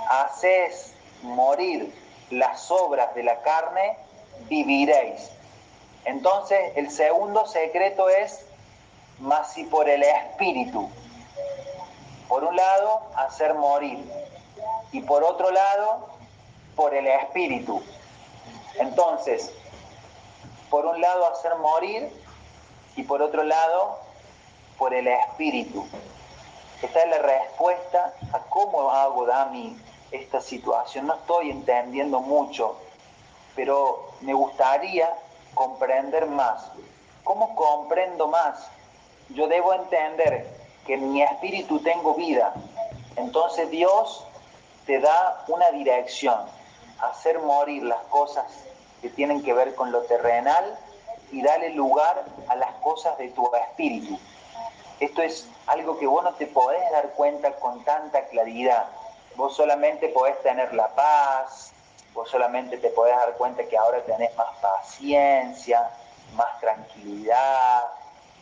hacéis 0.09 0.93
morir 1.23 1.93
las 2.31 2.71
obras 2.71 3.15
de 3.15 3.23
la 3.23 3.41
carne, 3.43 3.97
viviréis. 4.49 5.31
Entonces, 6.05 6.73
el 6.77 6.91
segundo 6.91 7.47
secreto 7.47 8.09
es, 8.09 8.45
mas 9.19 9.53
si 9.53 9.65
por 9.65 9.89
el 9.89 10.03
Espíritu. 10.03 10.89
Por 12.29 12.45
un 12.45 12.57
lado, 12.57 13.03
hacer 13.17 13.55
morir. 13.55 13.99
Y 14.91 15.01
por 15.03 15.23
otro 15.23 15.51
lado, 15.51 16.09
por 16.75 16.95
el 16.95 17.07
Espíritu. 17.07 17.83
Entonces, 18.79 19.53
por 20.71 20.87
un 20.87 21.01
lado, 21.01 21.27
hacer 21.27 21.55
morir. 21.57 22.11
Y 22.97 23.05
por 23.05 23.23
otro 23.23 23.45
lado, 23.45 23.99
por 24.79 24.95
el 24.95 25.07
Espíritu. 25.07 25.87
Esta 26.83 27.01
es 27.01 27.09
la 27.11 27.19
respuesta 27.19 28.13
a 28.33 28.41
cómo 28.41 28.91
hago, 28.91 29.25
Dami, 29.25 29.77
esta 30.11 30.41
situación. 30.41 31.07
No 31.07 31.15
estoy 31.15 31.51
entendiendo 31.51 32.19
mucho, 32.21 32.77
pero 33.55 34.11
me 34.21 34.35
gustaría 34.35 35.09
comprender 35.55 36.27
más. 36.27 36.65
¿Cómo 37.23 37.55
comprendo 37.55 38.27
más? 38.27 38.67
Yo 39.29 39.47
debo 39.47 39.73
entender 39.75 40.49
que 40.85 40.95
en 40.95 41.13
mi 41.13 41.23
espíritu 41.23 41.79
tengo 41.79 42.15
vida. 42.15 42.53
Entonces 43.15 43.71
Dios 43.71 44.27
te 44.85 44.99
da 44.99 45.45
una 45.47 45.71
dirección, 45.71 46.35
hacer 46.99 47.39
morir 47.39 47.85
las 47.85 48.03
cosas 48.05 48.45
que 49.01 49.09
tienen 49.09 49.43
que 49.43 49.53
ver 49.53 49.77
con 49.77 49.93
lo 49.93 50.03
terrenal 50.03 50.77
y 51.31 51.43
darle 51.43 51.71
lugar 51.71 52.25
a 52.49 52.57
las 52.57 52.73
cosas 52.77 53.17
de 53.19 53.29
tu 53.29 53.49
espíritu. 53.55 54.19
Esto 55.03 55.21
es 55.21 55.49
algo 55.67 55.99
que 55.99 56.07
vos 56.07 56.23
no 56.23 56.33
te 56.35 56.47
podés 56.47 56.89
dar 56.93 57.11
cuenta 57.15 57.51
con 57.57 57.83
tanta 57.83 58.25
claridad. 58.27 58.87
Vos 59.35 59.57
solamente 59.57 60.09
podés 60.11 60.41
tener 60.43 60.73
la 60.75 60.95
paz, 60.95 61.73
vos 62.15 62.31
solamente 62.31 62.79
te 62.79 62.89
podés 62.91 63.17
dar 63.17 63.33
cuenta 63.37 63.65
que 63.65 63.77
ahora 63.77 64.01
tenés 64.05 64.33
más 64.37 64.57
paciencia, 64.61 65.91
más 66.35 66.61
tranquilidad, 66.61 67.83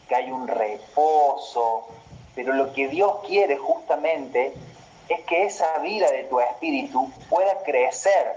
que 0.06 0.14
hay 0.14 0.30
un 0.30 0.46
reposo, 0.48 1.88
pero 2.34 2.52
lo 2.52 2.74
que 2.74 2.88
Dios 2.88 3.20
quiere 3.26 3.56
justamente 3.56 4.54
es 5.08 5.20
que 5.22 5.46
esa 5.46 5.78
vida 5.78 6.10
de 6.10 6.24
tu 6.24 6.40
espíritu 6.40 7.10
pueda 7.30 7.62
crecer 7.62 8.36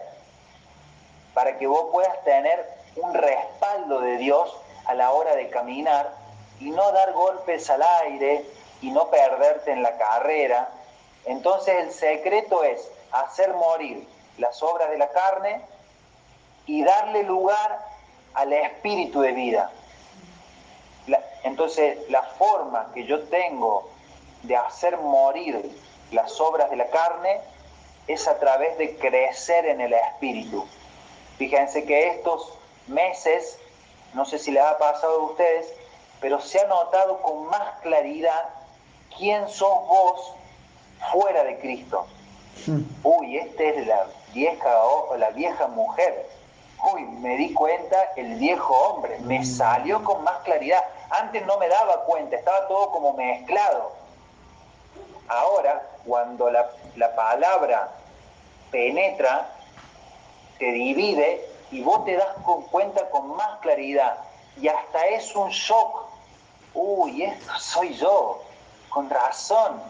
para 1.34 1.58
que 1.58 1.68
vos 1.68 1.90
puedas 1.92 2.24
tener 2.24 2.70
un 2.96 3.14
respaldo 3.14 4.00
de 4.00 4.16
Dios 4.16 4.56
a 4.86 4.94
la 4.94 5.12
hora 5.12 5.36
de 5.36 5.50
caminar 5.50 6.23
y 6.64 6.72
no 6.72 6.94
dar 6.94 7.12
golpes 7.12 7.70
al 7.70 7.84
aire 7.84 8.46
y 8.82 8.90
no 8.92 9.10
perderte 9.10 9.72
en 9.72 9.84
la 9.84 9.98
carrera. 9.98 10.70
Entonces 11.26 11.76
el 11.76 11.92
secreto 11.92 12.64
es 12.64 12.90
hacer 13.12 13.54
morir 13.54 14.08
las 14.38 14.64
obras 14.64 14.90
de 14.90 14.98
la 14.98 15.10
carne 15.10 15.62
y 16.66 16.84
darle 16.84 17.24
lugar 17.24 17.86
al 18.34 18.54
espíritu 18.54 19.22
de 19.22 19.34
vida. 19.34 19.72
entonces 21.44 22.10
la 22.10 22.24
forma 22.24 22.92
que 22.94 23.04
yo 23.04 23.24
tengo 23.24 23.90
de 24.44 24.56
hacer 24.56 24.98
morir 24.98 25.70
las 26.12 26.40
obras 26.40 26.70
de 26.70 26.78
la 26.78 26.88
carne 26.88 27.42
es 28.08 28.26
a 28.28 28.40
través 28.40 28.78
de 28.78 28.96
crecer 28.98 29.66
en 29.66 29.82
el 29.82 29.94
espíritu. 29.94 30.66
Fíjense 31.38 31.84
que 31.84 32.08
estos 32.08 32.58
meses, 32.88 33.60
no 34.14 34.26
sé 34.26 34.40
si 34.40 34.52
les 34.52 34.64
ha 34.64 34.78
pasado 34.78 35.22
a 35.22 35.26
ustedes, 35.26 35.74
pero 36.24 36.40
se 36.40 36.58
ha 36.62 36.68
notado 36.68 37.22
con 37.22 37.48
más 37.48 37.82
claridad 37.82 38.46
quién 39.18 39.46
sos 39.50 39.86
vos 39.90 40.34
fuera 41.12 41.44
de 41.44 41.60
Cristo. 41.60 42.08
Hmm. 42.66 42.84
Uy, 43.04 43.40
esta 43.40 43.62
es 43.62 43.86
la 43.86 44.08
vieja 44.34 44.84
o 44.86 45.18
la 45.18 45.32
vieja 45.32 45.68
mujer. 45.68 46.30
Uy, 46.94 47.02
me 47.02 47.36
di 47.36 47.54
cuenta 47.54 48.14
el 48.16 48.36
viejo 48.36 48.74
hombre, 48.74 49.20
me 49.20 49.40
hmm. 49.40 49.44
salió 49.44 50.02
con 50.02 50.24
más 50.24 50.38
claridad. 50.44 50.82
Antes 51.10 51.46
no 51.46 51.58
me 51.58 51.68
daba 51.68 52.06
cuenta, 52.06 52.38
estaba 52.38 52.70
todo 52.70 52.90
como 52.92 53.12
mezclado. 53.12 53.92
Ahora, 55.28 55.82
cuando 56.06 56.50
la, 56.50 56.70
la 56.96 57.14
palabra 57.16 57.92
penetra, 58.72 59.50
te 60.58 60.72
divide 60.72 61.46
y 61.70 61.82
vos 61.82 62.06
te 62.06 62.16
das 62.16 62.34
cuenta 62.72 63.10
con 63.10 63.36
más 63.36 63.60
claridad. 63.60 64.16
Y 64.62 64.70
hasta 64.70 65.08
es 65.08 65.36
un 65.36 65.50
shock. 65.50 66.13
Uy, 66.74 67.24
esto 67.24 67.52
soy 67.60 67.94
yo. 67.94 68.42
Con 68.90 69.10
razón 69.10 69.82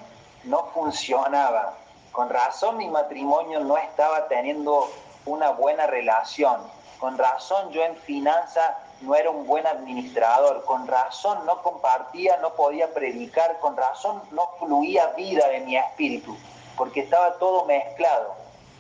no 0.44 0.66
funcionaba. 0.74 1.76
Con 2.12 2.30
razón 2.30 2.78
mi 2.78 2.90
matrimonio 2.90 3.62
no 3.62 3.78
estaba 3.78 4.28
teniendo 4.28 4.92
una 5.26 5.52
buena 5.52 5.88
relación. 5.88 6.62
Con 7.00 7.18
razón 7.18 7.72
yo 7.72 7.84
en 7.84 7.96
finanza 7.98 8.78
no 9.02 9.16
era 9.16 9.30
un 9.30 9.48
buen 9.48 9.66
administrador. 9.66 10.66
Con 10.66 10.86
razón 10.88 11.46
no 11.46 11.62
compartía, 11.62 12.38
no 12.38 12.54
podía 12.54 12.94
predicar. 12.94 13.60
Con 13.60 13.78
razón 13.78 14.22
no 14.32 14.50
fluía 14.60 15.08
vida 15.16 15.48
de 15.48 15.62
mi 15.62 15.78
espíritu. 15.78 16.36
Porque 16.76 17.02
estaba 17.02 17.36
todo 17.36 17.64
mezclado. 17.64 18.36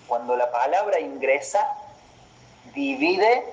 Cuando 0.08 0.36
la 0.36 0.52
palabra 0.52 1.00
ingresa, 1.00 1.78
divide 2.74 3.46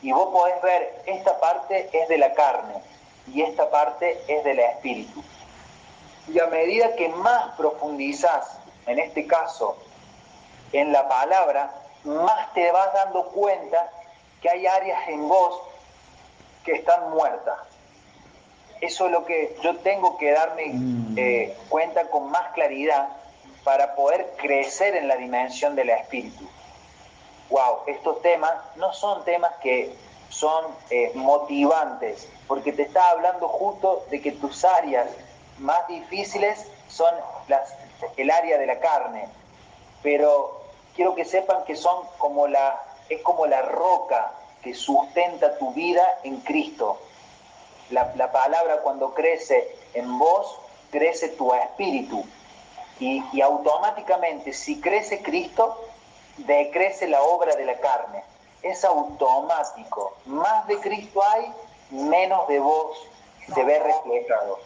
y 0.00 0.12
vos 0.12 0.30
podés 0.32 0.62
ver, 0.62 1.02
esta 1.04 1.38
parte 1.38 1.90
es 1.92 2.08
de 2.08 2.16
la 2.16 2.32
carne 2.32 2.82
y 3.32 3.42
esta 3.42 3.70
parte 3.70 4.22
es 4.28 4.44
del 4.44 4.58
espíritu. 4.58 5.22
Y 6.28 6.38
a 6.38 6.46
medida 6.46 6.94
que 6.96 7.08
más 7.08 7.54
profundizás, 7.56 8.58
en 8.86 8.98
este 8.98 9.26
caso, 9.26 9.76
en 10.72 10.92
la 10.92 11.08
palabra, 11.08 11.72
más 12.04 12.52
te 12.54 12.70
vas 12.70 12.92
dando 12.94 13.24
cuenta 13.26 13.90
que 14.40 14.48
hay 14.48 14.66
áreas 14.66 15.08
en 15.08 15.28
vos 15.28 15.60
que 16.64 16.72
están 16.72 17.10
muertas. 17.10 17.58
Eso 18.80 19.06
es 19.06 19.12
lo 19.12 19.24
que 19.26 19.56
yo 19.62 19.76
tengo 19.78 20.16
que 20.16 20.32
darme 20.32 20.66
mm. 20.72 21.14
eh, 21.18 21.56
cuenta 21.68 22.08
con 22.08 22.30
más 22.30 22.52
claridad 22.52 23.08
para 23.64 23.94
poder 23.94 24.32
crecer 24.36 24.96
en 24.96 25.08
la 25.08 25.16
dimensión 25.16 25.76
del 25.76 25.90
espíritu 25.90 26.48
wow, 27.50 27.80
estos 27.86 28.22
temas 28.22 28.52
no 28.76 28.92
son 28.94 29.24
temas 29.24 29.52
que 29.62 29.92
son 30.30 30.64
eh, 30.88 31.12
motivantes, 31.14 32.28
porque 32.50 32.72
te 32.72 32.82
está 32.82 33.10
hablando 33.10 33.46
justo 33.46 34.06
de 34.10 34.20
que 34.20 34.32
tus 34.32 34.64
áreas 34.64 35.06
más 35.58 35.86
difíciles 35.86 36.66
son 36.88 37.14
el 38.16 38.28
área 38.28 38.58
de 38.58 38.66
la 38.66 38.80
carne, 38.80 39.28
pero 40.02 40.60
quiero 40.96 41.14
que 41.14 41.24
sepan 41.24 41.62
que 41.64 41.76
son 41.76 42.04
como 42.18 42.48
la, 42.48 42.82
es 43.08 43.22
como 43.22 43.46
la 43.46 43.62
roca 43.62 44.32
que 44.64 44.74
sustenta 44.74 45.58
tu 45.58 45.72
vida 45.74 46.02
en 46.24 46.40
Cristo. 46.40 46.98
La, 47.90 48.12
la 48.16 48.32
palabra 48.32 48.78
cuando 48.78 49.14
crece 49.14 49.72
en 49.94 50.18
vos, 50.18 50.58
crece 50.90 51.28
tu 51.28 51.54
espíritu. 51.54 52.24
Y, 52.98 53.22
y 53.32 53.42
automáticamente, 53.42 54.52
si 54.54 54.80
crece 54.80 55.22
Cristo, 55.22 55.84
decrece 56.38 57.06
la 57.06 57.22
obra 57.22 57.54
de 57.54 57.64
la 57.64 57.78
carne. 57.78 58.24
Es 58.60 58.84
automático. 58.84 60.16
Más 60.24 60.66
de 60.66 60.78
Cristo 60.80 61.22
hay, 61.22 61.54
menos 61.90 62.48
de 62.48 62.58
vos 62.58 62.98
se 63.54 63.64
ve 63.64 63.78
reflejado. 63.78 64.58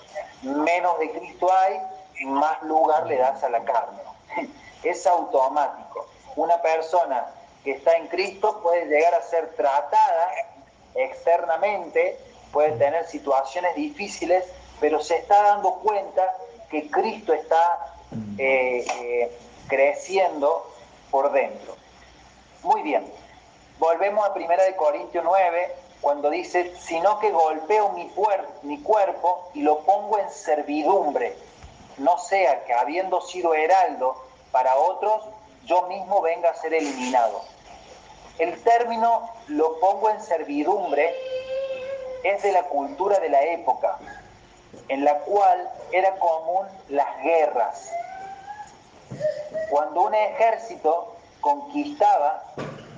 Menos 0.42 0.98
de 0.98 1.10
Cristo 1.12 1.48
hay, 1.52 1.80
más 2.26 2.62
lugar 2.62 3.06
le 3.06 3.16
das 3.16 3.42
a 3.42 3.48
la 3.48 3.64
carne. 3.64 4.00
Es 4.82 5.06
automático. 5.06 6.06
Una 6.36 6.60
persona 6.60 7.24
que 7.64 7.70
está 7.70 7.96
en 7.96 8.06
Cristo 8.08 8.60
puede 8.62 8.84
llegar 8.84 9.14
a 9.14 9.22
ser 9.22 9.54
tratada 9.56 10.30
externamente, 10.94 12.18
puede 12.52 12.72
tener 12.72 13.06
situaciones 13.06 13.74
difíciles, 13.76 14.44
pero 14.80 15.02
se 15.02 15.16
está 15.16 15.42
dando 15.42 15.76
cuenta 15.76 16.36
que 16.70 16.90
Cristo 16.90 17.32
está 17.32 17.96
eh, 18.36 18.84
eh, 19.00 19.38
creciendo 19.68 20.70
por 21.10 21.32
dentro. 21.32 21.76
Muy 22.62 22.82
bien, 22.82 23.10
volvemos 23.78 24.28
a 24.28 24.32
1 24.32 24.46
Corintios 24.76 25.24
9, 25.24 25.74
cuando 26.04 26.28
dice, 26.28 26.74
sino 26.80 27.18
que 27.18 27.30
golpeo 27.30 27.88
mi, 27.92 28.12
mi 28.62 28.82
cuerpo 28.82 29.48
y 29.54 29.62
lo 29.62 29.78
pongo 29.80 30.18
en 30.18 30.28
servidumbre, 30.28 31.34
no 31.96 32.18
sea 32.18 32.62
que 32.64 32.74
habiendo 32.74 33.22
sido 33.22 33.54
heraldo 33.54 34.14
para 34.52 34.76
otros, 34.76 35.24
yo 35.64 35.86
mismo 35.88 36.20
venga 36.20 36.50
a 36.50 36.56
ser 36.56 36.74
eliminado. 36.74 37.40
El 38.38 38.62
término 38.62 39.30
lo 39.46 39.80
pongo 39.80 40.10
en 40.10 40.20
servidumbre 40.20 41.14
es 42.22 42.42
de 42.42 42.52
la 42.52 42.64
cultura 42.64 43.18
de 43.18 43.30
la 43.30 43.42
época, 43.42 43.96
en 44.88 45.06
la 45.06 45.20
cual 45.20 45.70
era 45.90 46.18
común 46.18 46.66
las 46.90 47.16
guerras, 47.22 47.90
cuando 49.70 50.02
un 50.02 50.14
ejército 50.14 51.16
conquistaba 51.40 52.44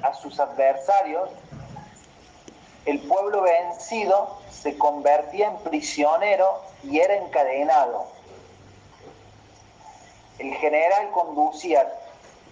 a 0.02 0.12
sus 0.14 0.40
adversarios, 0.40 1.30
el 2.86 3.00
pueblo 3.00 3.42
vencido 3.42 4.38
se 4.50 4.78
convertía 4.78 5.48
en 5.48 5.58
prisionero 5.58 6.62
y 6.84 7.00
era 7.00 7.16
encadenado. 7.16 8.06
El 10.38 10.54
general 10.54 11.10
conducía 11.10 11.92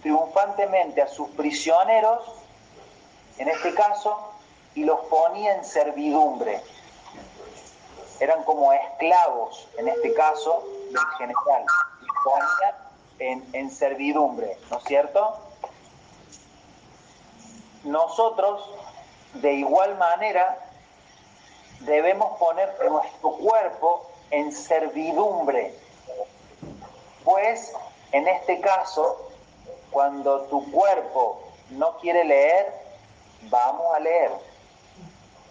triunfantemente 0.02 1.00
a 1.02 1.08
sus 1.08 1.28
prisioneros, 1.30 2.20
en 3.38 3.48
este 3.48 3.74
caso, 3.74 4.18
y 4.74 4.84
los 4.84 5.00
ponía 5.06 5.54
en 5.54 5.64
servidumbre. 5.64 6.60
Eran 8.20 8.44
como 8.44 8.72
esclavos, 8.72 9.68
en 9.78 9.88
este 9.88 10.12
caso, 10.14 10.64
del 10.90 11.06
general. 11.18 11.64
Y 13.18 13.56
en, 13.56 13.70
servidumbre, 13.70 14.58
¿no 14.70 14.78
es 14.78 14.84
cierto? 14.84 15.38
Nosotros, 17.84 18.68
de 19.34 19.52
igual 19.52 19.96
manera, 19.96 20.58
debemos 21.80 22.38
poner 22.38 22.72
nuestro 22.90 23.32
cuerpo 23.32 24.06
en 24.30 24.52
servidumbre, 24.52 25.74
pues 27.24 27.72
en 28.12 28.28
este 28.28 28.60
caso, 28.60 29.30
cuando 29.90 30.42
tu 30.42 30.70
cuerpo 30.70 31.40
no 31.70 31.96
quiere 31.98 32.24
leer, 32.24 32.72
vamos 33.50 33.94
a 33.94 34.00
leer. 34.00 34.30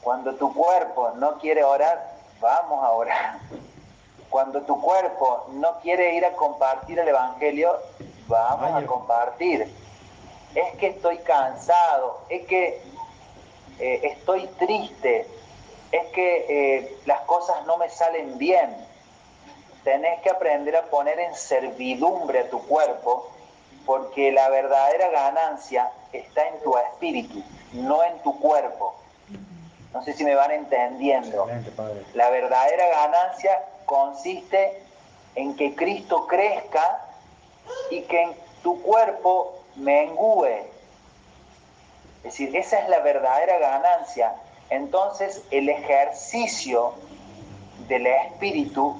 Cuando 0.01 0.36
tu 0.36 0.53
cuerpo 0.53 1.11
no 1.15 1.39
quiere 1.39 1.63
orar, 1.63 2.13
vamos 2.39 2.84
a 2.84 2.91
orar. 2.91 3.39
Cuando 4.29 4.61
tu 4.61 4.79
cuerpo 4.81 5.45
no 5.51 5.79
quiere 5.79 6.15
ir 6.15 6.25
a 6.25 6.34
compartir 6.34 6.99
el 6.99 7.07
Evangelio, 7.07 7.79
vamos 8.27 8.84
a 8.84 8.86
compartir. 8.86 9.73
Es 10.55 10.75
que 10.77 10.88
estoy 10.88 11.17
cansado, 11.19 12.21
es 12.29 12.45
que 12.47 12.81
eh, 13.80 13.99
estoy 14.03 14.47
triste, 14.59 15.28
es 15.91 16.05
que 16.07 16.45
eh, 16.49 16.97
las 17.05 17.21
cosas 17.21 17.65
no 17.65 17.78
me 17.78 17.89
salen 17.89 18.38
bien. 18.38 18.76
Tenés 19.84 20.21
que 20.21 20.30
aprender 20.30 20.76
a 20.76 20.84
poner 20.84 21.19
en 21.19 21.36
servidumbre 21.36 22.39
a 22.39 22.49
tu 22.49 22.65
cuerpo, 22.65 23.30
porque 23.86 24.32
la 24.32 24.49
verdadera 24.49 25.09
ganancia 25.09 25.91
está 26.11 26.47
en 26.47 26.61
tu 26.63 26.78
espíritu, 26.78 27.43
no 27.74 28.03
en 28.03 28.17
tu 28.19 28.39
cuerpo. 28.39 28.95
No 29.93 30.03
sé 30.03 30.13
si 30.13 30.24
me 30.24 30.34
van 30.34 30.51
entendiendo. 30.51 31.47
La 32.13 32.30
verdadera 32.30 32.88
ganancia 32.88 33.63
consiste 33.86 34.82
en 35.36 35.55
que 35.55 35.76
Cristo 35.76 36.26
crezca 36.26 37.05
y 37.89 38.01
que 38.01 38.21
en 38.24 38.36
tu 38.63 38.82
cuerpo 38.82 39.59
mengüe. 39.76 40.65
Es 42.24 42.38
decir, 42.38 42.55
esa 42.55 42.80
es 42.80 42.89
la 42.89 42.99
verdadera 42.99 43.59
ganancia. 43.59 44.36
Entonces 44.69 45.43
el 45.51 45.69
ejercicio 45.69 46.93
del 47.88 48.07
espíritu 48.07 48.99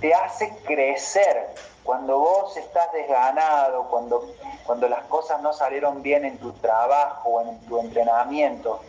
te 0.00 0.14
hace 0.14 0.50
crecer. 0.64 1.54
Cuando 1.82 2.18
vos 2.18 2.56
estás 2.56 2.90
desganado, 2.92 3.84
cuando, 3.90 4.26
cuando 4.64 4.88
las 4.88 5.04
cosas 5.04 5.42
no 5.42 5.52
salieron 5.52 6.02
bien 6.02 6.24
en 6.24 6.38
tu 6.38 6.52
trabajo 6.52 7.28
o 7.28 7.42
en 7.42 7.60
tu 7.66 7.78
entrenamiento, 7.78 8.80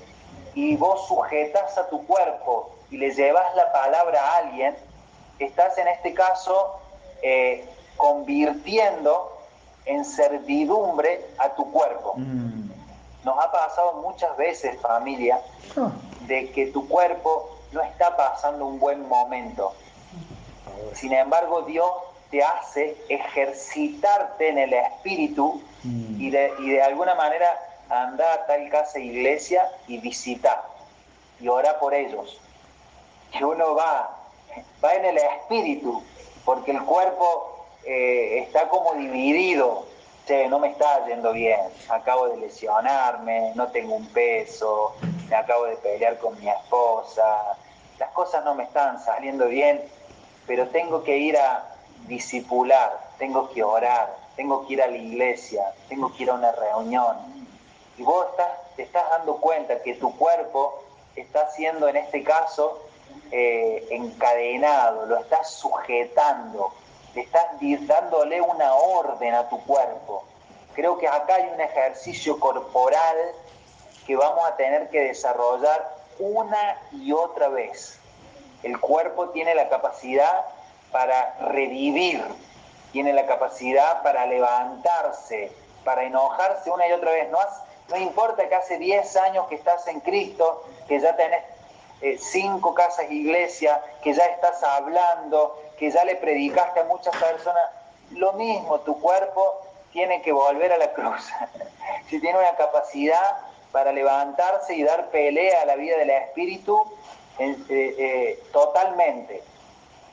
y 0.53 0.77
vos 0.77 1.05
sujetas 1.07 1.77
a 1.77 1.89
tu 1.89 2.05
cuerpo 2.07 2.71
y 2.89 2.97
le 2.97 3.11
llevas 3.11 3.53
la 3.55 3.71
palabra 3.73 4.21
a 4.21 4.37
alguien, 4.37 4.75
estás 5.39 5.77
en 5.77 5.89
este 5.89 6.13
caso 6.13 6.79
eh, 7.21 7.67
convirtiendo 7.97 9.37
en 9.85 10.05
servidumbre 10.05 11.25
a 11.37 11.49
tu 11.49 11.69
cuerpo. 11.71 12.13
Mm. 12.15 12.71
Nos 13.25 13.37
ha 13.39 13.51
pasado 13.51 13.93
muchas 14.03 14.37
veces, 14.37 14.79
familia, 14.79 15.41
ah. 15.75 15.91
de 16.27 16.51
que 16.51 16.67
tu 16.67 16.87
cuerpo 16.87 17.57
no 17.71 17.81
está 17.81 18.15
pasando 18.15 18.67
un 18.67 18.79
buen 18.79 19.07
momento. 19.09 19.73
Sin 20.93 21.11
embargo, 21.11 21.63
Dios 21.63 21.89
te 22.29 22.43
hace 22.43 22.95
ejercitarte 23.09 24.49
en 24.49 24.59
el 24.59 24.73
espíritu 24.73 25.61
mm. 25.83 26.21
y, 26.21 26.29
de, 26.29 26.53
y 26.59 26.69
de 26.69 26.83
alguna 26.83 27.15
manera 27.15 27.59
anda 27.89 28.31
a 28.33 28.45
tal 28.45 28.69
casa 28.69 28.99
iglesia 28.99 29.69
y 29.87 29.97
visita 29.97 30.63
y 31.39 31.47
ora 31.47 31.79
por 31.79 31.95
ellos. 31.95 32.39
Y 33.33 33.43
uno 33.43 33.73
va, 33.73 34.17
va 34.83 34.93
en 34.93 35.05
el 35.05 35.17
espíritu, 35.17 36.03
porque 36.45 36.71
el 36.71 36.81
cuerpo 36.83 37.65
eh, 37.85 38.39
está 38.39 38.69
como 38.69 38.93
dividido. 38.93 39.87
Che, 40.25 40.47
no 40.47 40.57
me 40.57 40.69
está 40.69 41.05
yendo 41.05 41.33
bien, 41.33 41.59
acabo 41.87 42.27
de 42.29 42.37
lesionarme, 42.37 43.51
no 43.53 43.67
tengo 43.67 43.93
un 43.93 44.07
peso, 44.07 44.95
me 45.29 45.35
acabo 45.35 45.65
de 45.65 45.75
pelear 45.77 46.17
con 46.17 46.39
mi 46.39 46.49
esposa, 46.49 47.55
las 47.99 48.09
cosas 48.09 48.43
no 48.43 48.55
me 48.55 48.63
están 48.63 48.99
saliendo 48.99 49.47
bien, 49.47 49.83
pero 50.47 50.67
tengo 50.69 51.03
que 51.03 51.15
ir 51.19 51.37
a 51.37 51.75
disipular, 52.07 53.11
tengo 53.19 53.51
que 53.51 53.63
orar, 53.63 54.17
tengo 54.35 54.65
que 54.65 54.73
ir 54.73 54.81
a 54.81 54.87
la 54.87 54.97
iglesia, 54.97 55.61
tengo 55.89 56.11
que 56.11 56.23
ir 56.23 56.31
a 56.31 56.33
una 56.33 56.51
reunión, 56.53 57.17
y 57.95 58.01
vos 58.01 58.25
estás, 58.31 58.49
te 58.75 58.81
estás 58.81 59.07
dando 59.11 59.35
cuenta 59.35 59.79
que 59.83 59.93
tu 59.93 60.17
cuerpo 60.17 60.83
está 61.15 61.51
siendo 61.51 61.87
en 61.87 61.97
este 61.97 62.23
caso 62.23 62.81
eh, 63.31 63.87
encadenado, 63.91 65.05
lo 65.05 65.17
estás 65.17 65.51
sujetando, 65.51 66.73
estás 67.21 67.47
dándole 67.81 68.41
una 68.41 68.73
orden 68.75 69.33
a 69.33 69.49
tu 69.49 69.63
cuerpo. 69.65 70.23
Creo 70.73 70.97
que 70.97 71.07
acá 71.07 71.35
hay 71.35 71.49
un 71.53 71.61
ejercicio 71.61 72.39
corporal 72.39 73.15
que 74.05 74.15
vamos 74.15 74.45
a 74.45 74.55
tener 74.55 74.89
que 74.89 74.99
desarrollar 74.99 75.95
una 76.19 76.81
y 76.91 77.11
otra 77.11 77.47
vez. 77.47 77.97
El 78.63 78.79
cuerpo 78.79 79.29
tiene 79.29 79.55
la 79.55 79.69
capacidad 79.69 80.45
para 80.91 81.35
revivir, 81.39 82.23
tiene 82.91 83.13
la 83.13 83.25
capacidad 83.25 84.01
para 84.03 84.25
levantarse, 84.25 85.51
para 85.83 86.03
enojarse 86.03 86.69
una 86.69 86.87
y 86.87 86.91
otra 86.91 87.11
vez. 87.11 87.29
¿No 87.29 87.39
no 87.89 87.97
importa 87.97 88.47
que 88.49 88.55
hace 88.55 88.77
10 88.77 89.15
años 89.17 89.47
que 89.47 89.55
estás 89.55 89.87
en 89.87 89.99
Cristo, 89.99 90.63
que 90.87 90.99
ya 90.99 91.15
tenés 91.15 91.43
eh, 92.01 92.17
cinco 92.19 92.73
casas 92.73 93.11
iglesia, 93.11 93.81
que 94.01 94.13
ya 94.13 94.25
estás 94.25 94.61
hablando, 94.63 95.61
que 95.77 95.91
ya 95.91 96.03
le 96.05 96.15
predicaste 96.15 96.79
a 96.79 96.83
muchas 96.85 97.15
personas. 97.15 97.63
Lo 98.11 98.33
mismo, 98.33 98.79
tu 98.81 98.99
cuerpo 98.99 99.61
tiene 99.91 100.21
que 100.21 100.31
volver 100.31 100.71
a 100.73 100.77
la 100.77 100.93
cruz. 100.93 101.29
si 102.09 102.19
tiene 102.19 102.37
una 102.39 102.55
capacidad 102.55 103.37
para 103.71 103.91
levantarse 103.91 104.75
y 104.75 104.83
dar 104.83 105.09
pelea 105.09 105.61
a 105.61 105.65
la 105.65 105.75
vida 105.75 105.97
del 105.97 106.09
espíritu, 106.09 106.81
eh, 107.39 107.57
eh, 107.69 108.43
totalmente. 108.53 109.43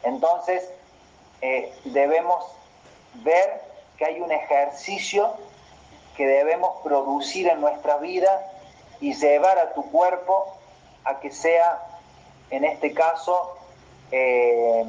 Entonces, 0.02 0.68
debemos 1.84 2.44
ver 3.14 3.60
que 3.96 4.04
hay 4.04 4.20
un 4.20 4.30
ejercicio 4.30 5.34
que 6.16 6.26
debemos 6.26 6.82
producir 6.82 7.48
en 7.48 7.60
nuestra 7.60 7.96
vida 7.98 8.46
y 9.00 9.14
llevar 9.14 9.58
a 9.58 9.72
tu 9.72 9.90
cuerpo 9.90 10.56
a 11.04 11.20
que 11.20 11.30
sea, 11.30 11.82
en 12.50 12.64
este 12.64 12.92
caso, 12.92 13.56
eh, 14.10 14.84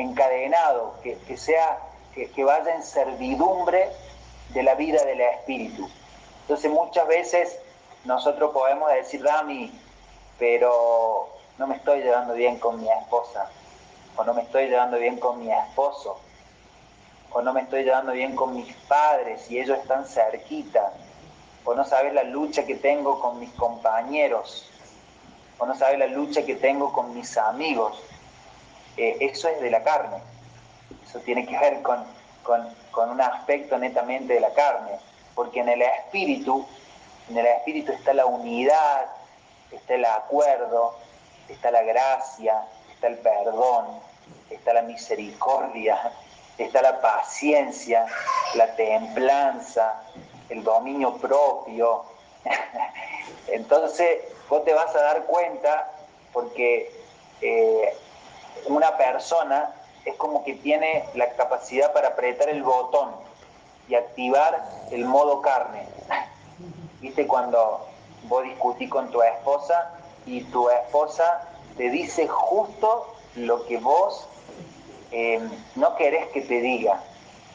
encadenado, 0.00 0.94
que, 1.02 1.36
sea, 1.36 1.78
que, 2.14 2.44
vaya 2.44 2.74
en 2.74 2.82
servidumbre 2.82 3.90
de 4.50 4.62
la 4.62 4.74
vida 4.74 5.04
del 5.04 5.20
espíritu. 5.20 5.88
Entonces 6.42 6.70
muchas 6.70 7.06
veces 7.06 7.58
nosotros 8.04 8.52
podemos 8.52 8.92
decir, 8.92 9.22
Dami, 9.22 9.72
pero 10.38 11.28
no 11.58 11.66
me 11.66 11.76
estoy 11.76 12.00
llevando 12.00 12.34
bien 12.34 12.58
con 12.58 12.80
mi 12.80 12.90
esposa, 12.90 13.50
o 14.16 14.24
no 14.24 14.34
me 14.34 14.42
estoy 14.42 14.68
llevando 14.68 14.98
bien 14.98 15.18
con 15.18 15.38
mi 15.38 15.52
esposo, 15.52 16.18
o 17.32 17.42
no 17.42 17.52
me 17.52 17.60
estoy 17.62 17.84
llevando 17.84 18.12
bien 18.12 18.34
con 18.34 18.54
mis 18.54 18.74
padres 18.88 19.50
y 19.50 19.60
ellos 19.60 19.78
están 19.78 20.04
cerquita, 20.06 20.92
o 21.64 21.74
no 21.74 21.84
sabes 21.84 22.12
la 22.12 22.24
lucha 22.24 22.64
que 22.66 22.74
tengo 22.74 23.20
con 23.20 23.38
mis 23.38 23.52
compañeros, 23.52 24.68
o 25.58 25.66
no 25.66 25.74
sabes 25.76 25.98
la 25.98 26.06
lucha 26.06 26.44
que 26.44 26.56
tengo 26.56 26.92
con 26.92 27.14
mis 27.14 27.36
amigos. 27.36 28.02
Eso 29.00 29.48
es 29.48 29.60
de 29.60 29.70
la 29.70 29.82
carne, 29.82 30.18
eso 31.06 31.20
tiene 31.20 31.46
que 31.46 31.58
ver 31.58 31.82
con, 31.82 32.04
con 32.42 33.10
un 33.10 33.20
aspecto 33.20 33.78
netamente 33.78 34.34
de 34.34 34.40
la 34.40 34.52
carne, 34.52 34.98
porque 35.34 35.60
en 35.60 35.68
el 35.70 35.82
espíritu, 35.82 36.66
en 37.30 37.38
el 37.38 37.46
espíritu 37.46 37.92
está 37.92 38.12
la 38.12 38.26
unidad, 38.26 39.06
está 39.70 39.94
el 39.94 40.04
acuerdo, 40.04 40.96
está 41.48 41.70
la 41.70 41.82
gracia, 41.82 42.64
está 42.92 43.06
el 43.08 43.18
perdón, 43.18 44.00
está 44.50 44.72
la 44.72 44.82
misericordia, 44.82 46.12
está 46.58 46.82
la 46.82 47.00
paciencia, 47.00 48.06
la 48.54 48.74
templanza, 48.74 50.02
el 50.48 50.62
dominio 50.62 51.16
propio. 51.16 52.04
Entonces 53.48 54.20
vos 54.48 54.64
te 54.64 54.74
vas 54.74 54.94
a 54.94 55.00
dar 55.00 55.24
cuenta 55.24 55.90
porque 56.32 56.92
eh, 57.40 57.96
una 58.66 58.96
persona 58.96 59.74
es 60.04 60.14
como 60.16 60.44
que 60.44 60.54
tiene 60.54 61.04
la 61.14 61.30
capacidad 61.34 61.92
para 61.92 62.08
apretar 62.08 62.48
el 62.48 62.62
botón 62.62 63.10
y 63.88 63.94
activar 63.94 64.64
el 64.90 65.04
modo 65.04 65.42
carne. 65.42 65.86
¿Viste 67.00 67.26
cuando 67.26 67.86
vos 68.24 68.44
discutís 68.44 68.90
con 68.90 69.10
tu 69.10 69.22
esposa 69.22 69.92
y 70.26 70.42
tu 70.44 70.68
esposa 70.70 71.42
te 71.76 71.90
dice 71.90 72.28
justo 72.28 73.14
lo 73.36 73.64
que 73.66 73.78
vos 73.78 74.28
eh, 75.12 75.40
no 75.76 75.96
querés 75.96 76.28
que 76.28 76.42
te 76.42 76.60
diga. 76.60 77.02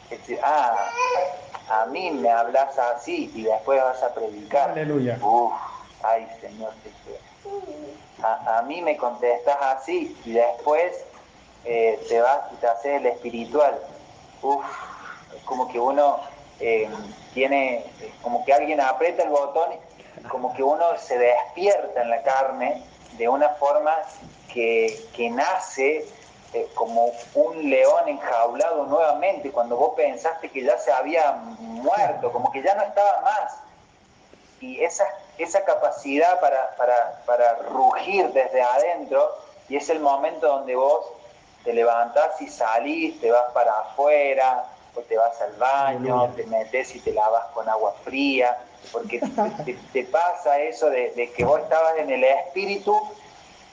Es 0.10 0.20
decir, 0.20 0.40
ah, 0.44 0.90
a 1.70 1.86
mí 1.88 2.12
me 2.12 2.30
hablas 2.30 2.78
así 2.78 3.32
y 3.34 3.44
después 3.44 3.82
vas 3.82 4.02
a 4.04 4.14
predicar. 4.14 4.72
Aleluya. 4.72 5.18
Uf, 5.22 5.54
ay 6.04 6.28
Señor, 6.42 6.74
a, 8.26 8.60
a, 8.60 8.62
mí 8.64 8.82
me 8.82 8.98
contestas 8.98 9.58
así 9.62 10.18
y 10.26 10.34
después 10.34 11.06
eh, 11.66 12.04
te 12.08 12.22
vas 12.22 12.52
y 12.54 12.56
te 12.56 12.68
haces 12.68 13.02
el 13.02 13.06
espiritual. 13.08 13.80
Uf, 14.42 14.66
es 15.36 15.44
como 15.44 15.68
que 15.68 15.80
uno 15.80 16.20
eh, 16.60 16.90
tiene, 17.34 17.84
como 18.22 18.46
que 18.46 18.54
alguien 18.54 18.80
aprieta 18.82 19.24
el 19.24 19.30
botón, 19.30 19.72
como 20.30 20.54
que 20.54 20.64
uno 20.64 20.86
se 20.98 21.18
despierta 21.18 22.02
en 22.02 22.10
la 22.10 22.22
carne 22.24 22.84
de 23.18 23.28
una 23.28 23.50
forma 23.50 23.96
que, 24.54 25.00
que 25.16 25.30
nace 25.30 26.06
eh, 26.54 26.68
como 26.74 27.12
un 27.34 27.70
león 27.70 28.08
enjaulado 28.08 28.86
nuevamente, 28.86 29.52
cuando 29.52 29.76
vos 29.76 29.94
pensaste 29.96 30.50
que 30.50 30.64
ya 30.64 30.78
se 30.78 30.92
había 30.92 31.34
muerto, 31.60 32.32
como 32.32 32.52
que 32.52 32.62
ya 32.62 32.76
no 32.76 32.84
estaba 32.84 33.22
más. 33.22 33.58
Y 34.62 34.82
esa, 34.82 35.06
esa 35.38 35.64
capacidad 35.66 36.40
para, 36.40 36.76
para, 36.76 37.22
para 37.26 37.56
rugir 37.70 38.28
desde 38.32 38.62
adentro, 38.62 39.36
y 39.70 39.78
es 39.78 39.90
el 39.90 40.00
momento 40.00 40.48
donde 40.48 40.76
vos 40.76 41.06
te 41.64 41.74
levantás 41.74 42.40
y 42.42 42.48
salís, 42.48 43.20
te 43.20 43.32
vas 43.32 43.52
para 43.54 43.72
afuera, 43.80 44.66
o 44.96 45.02
te 45.02 45.18
vas 45.18 45.40
al 45.42 45.54
baño, 45.54 46.32
te 46.36 46.46
metes 46.46 46.96
y 46.96 47.00
te 47.00 47.12
lavas 47.12 47.48
con 47.54 47.68
agua 47.68 47.94
fría, 48.04 48.58
porque 48.92 49.20
te, 49.92 50.04
pasa 50.12 50.60
eso 50.60 50.90
de, 50.90 51.32
que 51.36 51.44
vos 51.44 51.60
estabas 51.62 51.98
en 51.98 52.10
el 52.12 52.24
espíritu, 52.24 52.98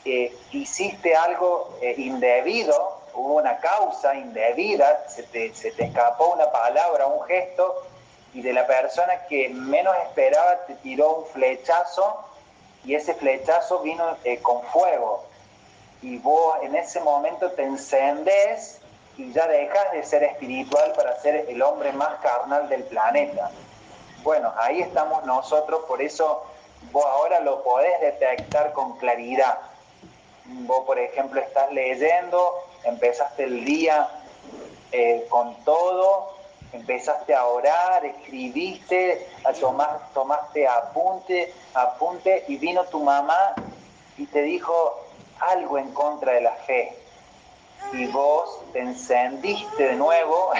eh, 0.04 0.36
hiciste 0.50 1.14
algo 1.14 1.76
eh, 1.80 1.94
indebido, 1.96 3.00
hubo 3.14 3.34
una 3.34 3.58
causa 3.58 4.14
indebida, 4.14 5.04
se 5.08 5.22
te, 5.24 5.54
se 5.54 5.70
te 5.70 5.84
escapó 5.84 6.32
una 6.32 6.50
palabra, 6.50 7.06
un 7.06 7.22
gesto, 7.26 7.84
y 8.34 8.42
de 8.42 8.52
la 8.52 8.66
persona 8.66 9.26
que 9.28 9.48
menos 9.50 9.94
esperaba 10.04 10.64
te 10.66 10.74
tiró 10.76 11.16
un 11.16 11.26
flechazo 11.26 12.24
y 12.84 12.94
ese 12.94 13.14
flechazo 13.14 13.80
vino 13.80 14.16
eh, 14.24 14.38
con 14.38 14.62
fuego. 14.64 15.24
Y 16.00 16.18
vos 16.18 16.56
en 16.62 16.74
ese 16.74 17.00
momento 17.00 17.50
te 17.52 17.62
encendés 17.62 18.80
y 19.16 19.32
ya 19.32 19.46
dejas 19.46 19.92
de 19.92 20.02
ser 20.02 20.24
espiritual 20.24 20.92
para 20.96 21.20
ser 21.20 21.46
el 21.48 21.62
hombre 21.62 21.92
más 21.92 22.18
carnal 22.20 22.68
del 22.68 22.82
planeta. 22.84 23.50
Bueno, 24.22 24.52
ahí 24.58 24.80
estamos 24.80 25.24
nosotros, 25.24 25.84
por 25.86 26.00
eso 26.00 26.44
vos 26.90 27.04
ahora 27.04 27.40
lo 27.40 27.62
podés 27.62 28.00
detectar 28.00 28.72
con 28.72 28.96
claridad. 28.98 29.58
Vos, 30.44 30.84
por 30.86 30.98
ejemplo, 30.98 31.40
estás 31.40 31.70
leyendo, 31.72 32.54
empezaste 32.84 33.44
el 33.44 33.64
día 33.64 34.08
eh, 34.90 35.26
con 35.28 35.54
todo, 35.64 36.31
empezaste 36.72 37.34
a 37.34 37.46
orar, 37.46 38.04
escribiste, 38.04 39.28
a 39.44 39.52
tomar, 39.52 40.08
tomaste 40.14 40.66
apunte, 40.66 41.52
apunte 41.74 42.44
y 42.48 42.56
vino 42.56 42.84
tu 42.84 43.02
mamá 43.02 43.56
y 44.16 44.26
te 44.26 44.42
dijo 44.42 44.98
algo 45.40 45.78
en 45.78 45.92
contra 45.92 46.32
de 46.32 46.40
la 46.40 46.52
fe. 46.52 46.98
Y 47.92 48.06
vos 48.06 48.64
te 48.72 48.80
encendiste 48.80 49.82
de 49.82 49.96
nuevo 49.96 50.52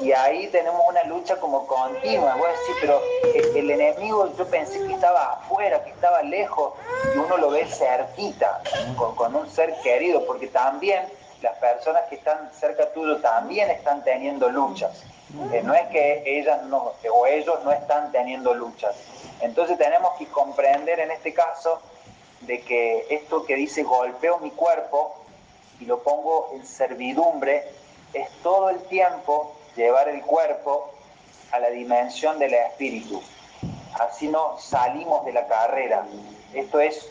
y 0.00 0.12
ahí 0.12 0.48
tenemos 0.48 0.82
una 0.88 1.02
lucha 1.04 1.40
como 1.40 1.66
continua. 1.66 2.36
Voy 2.36 2.48
a 2.48 2.52
decir, 2.52 2.76
pero 2.80 3.02
el, 3.54 3.70
enemigo 3.70 4.36
yo 4.36 4.48
pensé 4.48 4.80
que 4.84 4.94
estaba 4.94 5.32
afuera, 5.32 5.82
que 5.82 5.90
estaba 5.90 6.22
lejos 6.22 6.74
y 7.12 7.18
uno 7.18 7.36
lo 7.36 7.50
ve 7.50 7.66
cerquita, 7.66 8.62
con, 8.96 9.16
con 9.16 9.34
un 9.34 9.50
ser 9.50 9.74
querido, 9.82 10.24
porque 10.26 10.46
también 10.46 11.08
las 11.44 11.56
personas 11.58 12.02
que 12.08 12.16
están 12.16 12.50
cerca 12.52 12.92
tuyo 12.92 13.18
también 13.18 13.70
están 13.70 14.02
teniendo 14.02 14.48
luchas 14.48 15.04
no 15.62 15.74
es 15.74 15.86
que 15.88 16.22
ellas 16.26 16.62
no, 16.64 16.92
o 17.12 17.26
ellos 17.26 17.58
no 17.64 17.72
están 17.72 18.12
teniendo 18.12 18.54
luchas. 18.54 18.94
Entonces 19.40 19.76
tenemos 19.78 20.12
que 20.18 20.26
comprender 20.26 21.00
en 21.00 21.10
este 21.10 21.34
caso 21.34 21.80
de 22.42 22.60
que 22.60 23.06
esto 23.10 23.44
que 23.44 23.56
dice 23.56 23.82
golpeo 23.82 24.38
mi 24.38 24.50
cuerpo 24.50 25.16
y 25.80 25.86
lo 25.86 26.02
pongo 26.02 26.50
en 26.54 26.64
servidumbre, 26.66 27.64
es 28.12 28.28
todo 28.42 28.70
el 28.70 28.78
tiempo 28.84 29.56
llevar 29.76 30.08
el 30.08 30.22
cuerpo 30.22 30.92
a 31.50 31.58
la 31.58 31.70
dimensión 31.70 32.38
del 32.38 32.54
espíritu. 32.54 33.20
Así 33.98 34.28
no 34.28 34.58
salimos 34.58 35.24
de 35.24 35.32
la 35.32 35.46
carrera. 35.46 36.04
Esto 36.52 36.80
es 36.80 37.08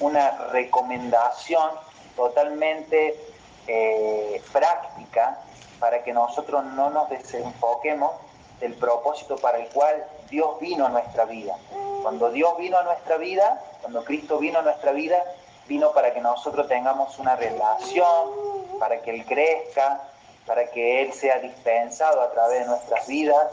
una 0.00 0.48
recomendación 0.48 1.70
totalmente 2.16 3.31
eh, 3.66 4.42
práctica 4.52 5.38
para 5.78 6.02
que 6.02 6.12
nosotros 6.12 6.64
no 6.64 6.90
nos 6.90 7.08
desenfoquemos 7.10 8.12
del 8.60 8.74
propósito 8.74 9.36
para 9.36 9.58
el 9.58 9.68
cual 9.68 10.04
Dios 10.30 10.60
vino 10.60 10.86
a 10.86 10.88
nuestra 10.88 11.24
vida. 11.24 11.56
Cuando 12.02 12.30
Dios 12.30 12.56
vino 12.58 12.78
a 12.78 12.82
nuestra 12.82 13.16
vida, 13.16 13.60
cuando 13.80 14.04
Cristo 14.04 14.38
vino 14.38 14.60
a 14.60 14.62
nuestra 14.62 14.92
vida, 14.92 15.22
vino 15.66 15.92
para 15.92 16.14
que 16.14 16.20
nosotros 16.20 16.68
tengamos 16.68 17.18
una 17.18 17.34
relación, 17.34 18.30
para 18.78 19.02
que 19.02 19.10
Él 19.10 19.24
crezca, 19.26 20.00
para 20.46 20.66
que 20.70 21.02
Él 21.02 21.12
sea 21.12 21.38
dispensado 21.38 22.20
a 22.20 22.30
través 22.30 22.60
de 22.60 22.66
nuestras 22.66 23.06
vidas, 23.06 23.46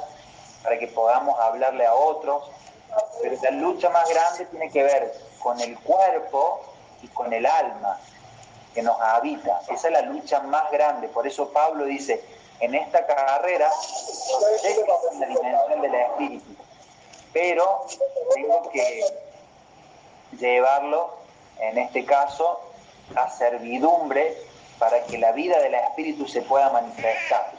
para 0.64 0.78
que 0.78 0.88
podamos 0.88 1.40
hablarle 1.40 1.86
a 1.86 1.94
otros. 1.94 2.44
Pero 3.22 3.36
la 3.42 3.52
lucha 3.52 3.90
más 3.90 4.08
grande 4.10 4.46
tiene 4.46 4.70
que 4.70 4.84
ver 4.84 5.14
con 5.40 5.60
el 5.60 5.78
cuerpo 5.80 6.62
y 7.02 7.08
con 7.08 7.34
el 7.34 7.46
alma 7.46 8.00
que 8.74 8.82
nos 8.82 9.00
habita. 9.00 9.62
Esa 9.70 9.88
es 9.88 9.94
la 9.94 10.02
lucha 10.02 10.42
más 10.42 10.72
grande. 10.72 11.08
Por 11.08 11.28
eso 11.28 11.50
Pablo 11.50 11.86
dice, 11.86 12.24
en 12.60 12.76
esta 12.76 13.06
carrera, 13.06 13.70
en 14.64 15.20
la 15.20 15.28
dimensión 15.28 15.82
del 15.82 15.96
espíritu, 15.96 16.56
pero 17.34 17.86
tengo 18.34 18.70
que 18.72 19.04
llevarlo, 20.40 21.18
en 21.60 21.78
este 21.78 22.06
caso, 22.06 22.62
a 23.16 23.30
servidumbre 23.30 24.38
para 24.78 25.04
que 25.04 25.18
la 25.18 25.32
vida 25.32 25.60
del 25.60 25.76
espíritu 25.76 26.28
se 26.28 26.42
pueda 26.42 26.70
manifestar. 26.70 27.52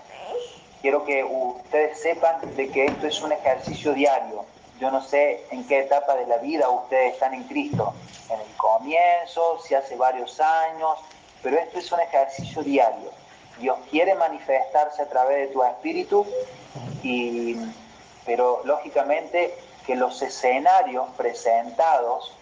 Quiero 0.81 1.05
que 1.05 1.23
ustedes 1.23 2.01
sepan 2.01 2.57
de 2.57 2.71
que 2.71 2.87
esto 2.87 3.07
es 3.07 3.21
un 3.21 3.33
ejercicio 3.33 3.93
diario. 3.93 4.45
Yo 4.81 4.91
no 4.91 5.05
sé 5.05 5.45
en 5.51 5.67
qué 5.67 5.81
etapa 5.81 6.17
de 6.17 6.27
la 6.27 6.39
vida 6.39 6.71
ustedes 6.71 7.13
están 7.13 7.35
en 7.35 7.45
Cristo, 7.45 7.93
en 8.31 8.41
el 8.41 8.57
comienzo, 8.57 9.61
si 9.63 9.75
hace 9.75 9.95
varios 9.95 10.41
años, 10.41 10.99
pero 11.43 11.59
esto 11.59 11.79
es 11.79 11.93
un 11.93 12.01
ejercicio 12.01 12.63
diario. 12.63 13.11
Dios 13.59 13.79
quiere 13.91 14.15
manifestarse 14.15 15.03
a 15.03 15.09
través 15.09 15.49
de 15.49 15.53
tu 15.53 15.63
espíritu, 15.63 16.27
y, 17.03 17.57
pero 18.25 18.63
lógicamente 18.65 19.55
que 19.87 19.97
los 19.97 20.23
escenarios 20.23 21.09
presentados 21.15 22.35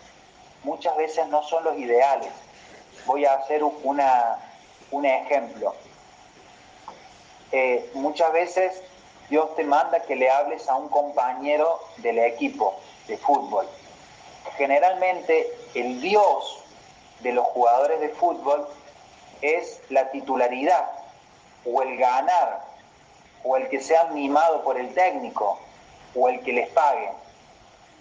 muchas 0.62 0.96
veces 0.96 1.26
no 1.26 1.42
son 1.42 1.64
los 1.64 1.76
ideales. 1.76 2.30
Voy 3.04 3.24
a 3.24 3.34
hacer 3.34 3.64
una, 3.64 4.38
un 4.92 5.04
ejemplo. 5.06 5.74
Eh, 7.50 7.90
muchas 7.94 8.32
veces 8.32 8.80
Dios 9.28 9.54
te 9.56 9.64
manda 9.64 10.00
que 10.00 10.16
le 10.16 10.30
hables 10.30 10.68
a 10.68 10.76
un 10.76 10.88
compañero 10.88 11.80
del 11.98 12.18
equipo 12.18 12.78
de 13.06 13.18
fútbol. 13.18 13.66
Generalmente 14.56 15.54
el 15.74 16.00
Dios 16.00 16.64
de 17.20 17.32
los 17.32 17.46
jugadores 17.46 18.00
de 18.00 18.08
fútbol 18.10 18.66
es 19.42 19.80
la 19.90 20.10
titularidad 20.10 20.90
o 21.64 21.82
el 21.82 21.98
ganar 21.98 22.64
o 23.44 23.56
el 23.56 23.68
que 23.68 23.80
sea 23.80 24.04
mimado 24.04 24.62
por 24.64 24.78
el 24.78 24.92
técnico 24.94 25.58
o 26.14 26.28
el 26.28 26.40
que 26.42 26.52
les 26.52 26.68
pague. 26.70 27.10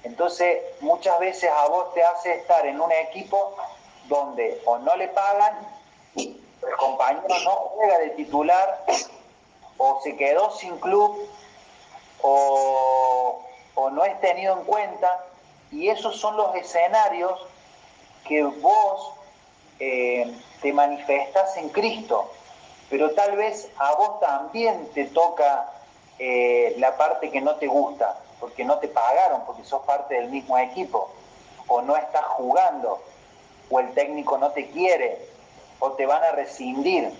Entonces 0.03 0.59
muchas 0.79 1.19
veces 1.19 1.49
a 1.49 1.67
vos 1.67 1.93
te 1.93 2.03
hace 2.03 2.35
estar 2.35 2.65
en 2.65 2.79
un 2.79 2.91
equipo 2.91 3.55
donde 4.07 4.61
o 4.65 4.77
no 4.79 4.95
le 4.95 5.09
pagan, 5.09 5.67
el 6.15 6.75
compañero 6.77 7.27
no 7.43 7.51
juega 7.75 7.99
de 7.99 8.09
titular 8.11 8.85
o 9.77 10.01
se 10.03 10.15
quedó 10.15 10.51
sin 10.51 10.77
club 10.77 11.27
o, 12.21 13.41
o 13.75 13.89
no 13.89 14.03
es 14.03 14.19
tenido 14.21 14.57
en 14.57 14.63
cuenta 14.63 15.25
y 15.71 15.89
esos 15.89 16.19
son 16.19 16.37
los 16.37 16.55
escenarios 16.55 17.39
que 18.27 18.43
vos 18.43 19.13
eh, 19.79 20.35
te 20.61 20.73
manifestas 20.73 21.55
en 21.57 21.69
Cristo, 21.69 22.31
pero 22.89 23.11
tal 23.11 23.35
vez 23.35 23.69
a 23.77 23.93
vos 23.93 24.19
también 24.19 24.87
te 24.93 25.05
toca 25.05 25.71
eh, 26.19 26.73
la 26.77 26.97
parte 26.97 27.29
que 27.29 27.41
no 27.41 27.55
te 27.55 27.67
gusta, 27.67 28.17
porque 28.39 28.65
no 28.65 28.79
te 28.79 28.87
pagaron, 28.87 29.45
porque 29.45 29.63
sos 29.63 29.83
parte 29.83 30.15
del 30.15 30.29
mismo 30.29 30.57
equipo, 30.57 31.11
o 31.67 31.81
no 31.81 31.95
estás 31.95 32.25
jugando, 32.25 33.01
o 33.69 33.79
el 33.79 33.93
técnico 33.93 34.37
no 34.37 34.51
te 34.51 34.69
quiere, 34.71 35.27
o 35.79 35.91
te 35.91 36.05
van 36.05 36.23
a 36.23 36.31
rescindir. 36.31 37.13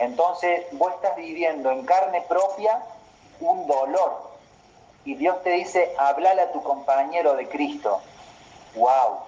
Entonces 0.00 0.64
vos 0.72 0.94
estás 0.94 1.14
viviendo 1.16 1.70
en 1.70 1.84
carne 1.84 2.22
propia 2.22 2.82
un 3.38 3.66
dolor. 3.66 4.30
Y 5.04 5.14
Dios 5.14 5.42
te 5.42 5.50
dice, 5.50 5.94
hablale 5.98 6.40
a 6.42 6.52
tu 6.52 6.62
compañero 6.62 7.34
de 7.34 7.46
Cristo. 7.48 8.00
¡Wow! 8.74 9.18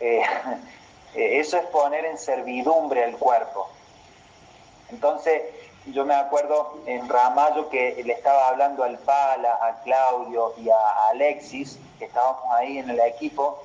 Eh, 0.00 0.22
eh, 1.14 1.38
eso 1.38 1.56
es 1.56 1.66
poner 1.66 2.04
en 2.04 2.18
servidumbre 2.18 3.04
el 3.04 3.16
cuerpo. 3.16 3.68
Entonces, 4.90 5.42
yo 5.86 6.04
me 6.04 6.14
acuerdo 6.14 6.78
en 6.86 7.08
Ramallo 7.08 7.68
que 7.68 8.02
le 8.04 8.12
estaba 8.12 8.48
hablando 8.48 8.82
al 8.82 8.98
Pala, 8.98 9.58
a 9.62 9.80
Claudio 9.84 10.54
y 10.58 10.68
a 10.70 11.08
Alexis, 11.10 11.78
que 12.00 12.06
estábamos 12.06 12.42
ahí 12.52 12.78
en 12.78 12.90
el 12.90 12.98
equipo, 12.98 13.62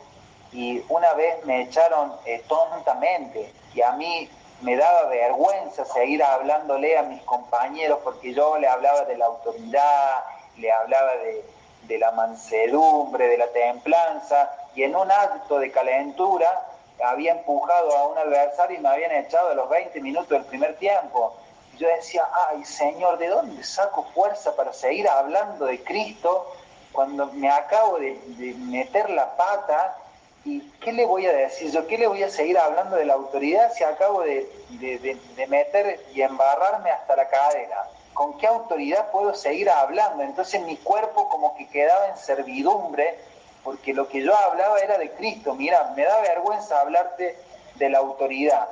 y 0.52 0.84
una 0.90 1.14
vez 1.14 1.44
me 1.46 1.64
echaron 1.64 2.14
eh, 2.26 2.44
tontamente, 2.48 3.52
y 3.74 3.82
a 3.82 3.94
mí 3.94 4.30
me 4.62 4.76
daba 4.76 5.08
vergüenza 5.08 5.86
seguir 5.86 6.24
hablándole 6.24 6.98
a 6.98 7.04
mis 7.04 7.22
compañeros, 7.24 8.00
porque 8.04 8.34
yo 8.34 8.58
le 8.58 8.68
hablaba 8.68 9.06
de 9.06 9.18
la 9.18 9.26
autoridad, 9.26 10.24
le 10.58 10.72
hablaba 10.72 11.12
de, 11.18 11.98
la 11.98 12.12
mansedumbre, 12.12 13.28
de 13.28 13.38
la 13.38 13.48
templanza, 13.48 14.50
y 14.76 14.84
en 14.84 14.96
un 14.96 15.12
acto 15.12 15.60
de 15.60 15.72
calentura 15.72 16.68
había 17.04 17.34
empujado 17.34 17.98
a 17.98 18.08
un 18.08 18.18
adversario 18.18 18.78
y 18.78 18.82
me 18.82 18.88
habían 18.88 19.12
echado 19.12 19.50
a 19.50 19.56
los 19.56 19.70
20 19.70 20.00
minutos 20.00 20.30
del 20.30 20.46
primer 20.46 20.78
tiempo. 20.78 21.36
Yo 21.78 21.88
decía, 21.90 22.24
ay 22.50 22.64
Señor, 22.64 23.18
¿de 23.18 23.28
dónde 23.28 23.64
saco 23.64 24.04
fuerza 24.14 24.56
para 24.56 24.72
seguir 24.72 25.10
hablando 25.10 25.66
de 25.66 25.84
Cristo 25.84 26.54
cuando 26.92 27.28
me 27.28 27.50
acabo 27.50 27.98
de, 28.00 28.20
meter 28.58 29.10
la 29.10 29.36
pata 29.36 29.96
¿Y 30.44 30.62
qué 30.82 30.92
le 30.92 31.06
voy 31.06 31.26
a 31.26 31.34
decir 31.34 31.72
yo? 31.72 31.86
¿Qué 31.88 31.98
le 31.98 32.08
voy 32.08 32.24
a 32.24 32.30
seguir 32.30 32.58
hablando 32.58 32.96
de 32.96 33.06
la 33.06 33.14
autoridad 33.14 33.72
si 33.74 33.84
acabo 33.84 34.22
de, 34.22 34.50
de 34.70 35.48
meter 35.48 36.04
y 36.14 36.22
embarrarme 36.22 36.90
hasta 36.90 37.16
la 37.16 37.28
cadera? 37.28 37.88
¿Con 38.14 38.38
qué 38.38 38.48
autoridad 38.48 39.12
puedo 39.12 39.34
seguir 39.36 39.70
hablando? 39.70 40.24
Entonces 40.24 40.62
mi 40.62 40.78
cuerpo 40.78 41.30
como 41.30 41.56
que 41.56 41.68
quedaba 41.68 42.10
en 42.10 42.18
servidumbre 42.18 43.20
porque 43.64 43.94
lo 43.94 44.08
que 44.08 44.22
yo 44.22 44.36
hablaba 44.36 44.80
era 44.80 44.98
de 44.98 45.12
Cristo. 45.12 45.56
Mira, 45.56 45.94
me 45.96 46.04
da 46.04 46.20
vergüenza 46.22 46.82
hablarte 46.82 47.38
de 47.76 47.90
la 47.90 48.00
autoridad, 48.00 48.68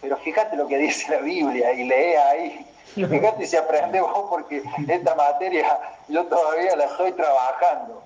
pero 0.00 0.16
fíjate 0.18 0.56
lo 0.56 0.66
que 0.66 0.78
dice 0.78 1.10
la 1.10 1.18
Biblia 1.18 1.72
y 1.72 1.84
lee 1.84 2.14
ahí. 2.14 2.66
Fíjate 2.94 3.46
si 3.46 3.56
aprende 3.56 4.00
vos 4.00 4.26
porque 4.28 4.62
esta 4.88 5.14
materia 5.14 5.78
yo 6.08 6.26
todavía 6.26 6.74
la 6.74 6.86
estoy 6.86 7.12
trabajando. 7.12 8.02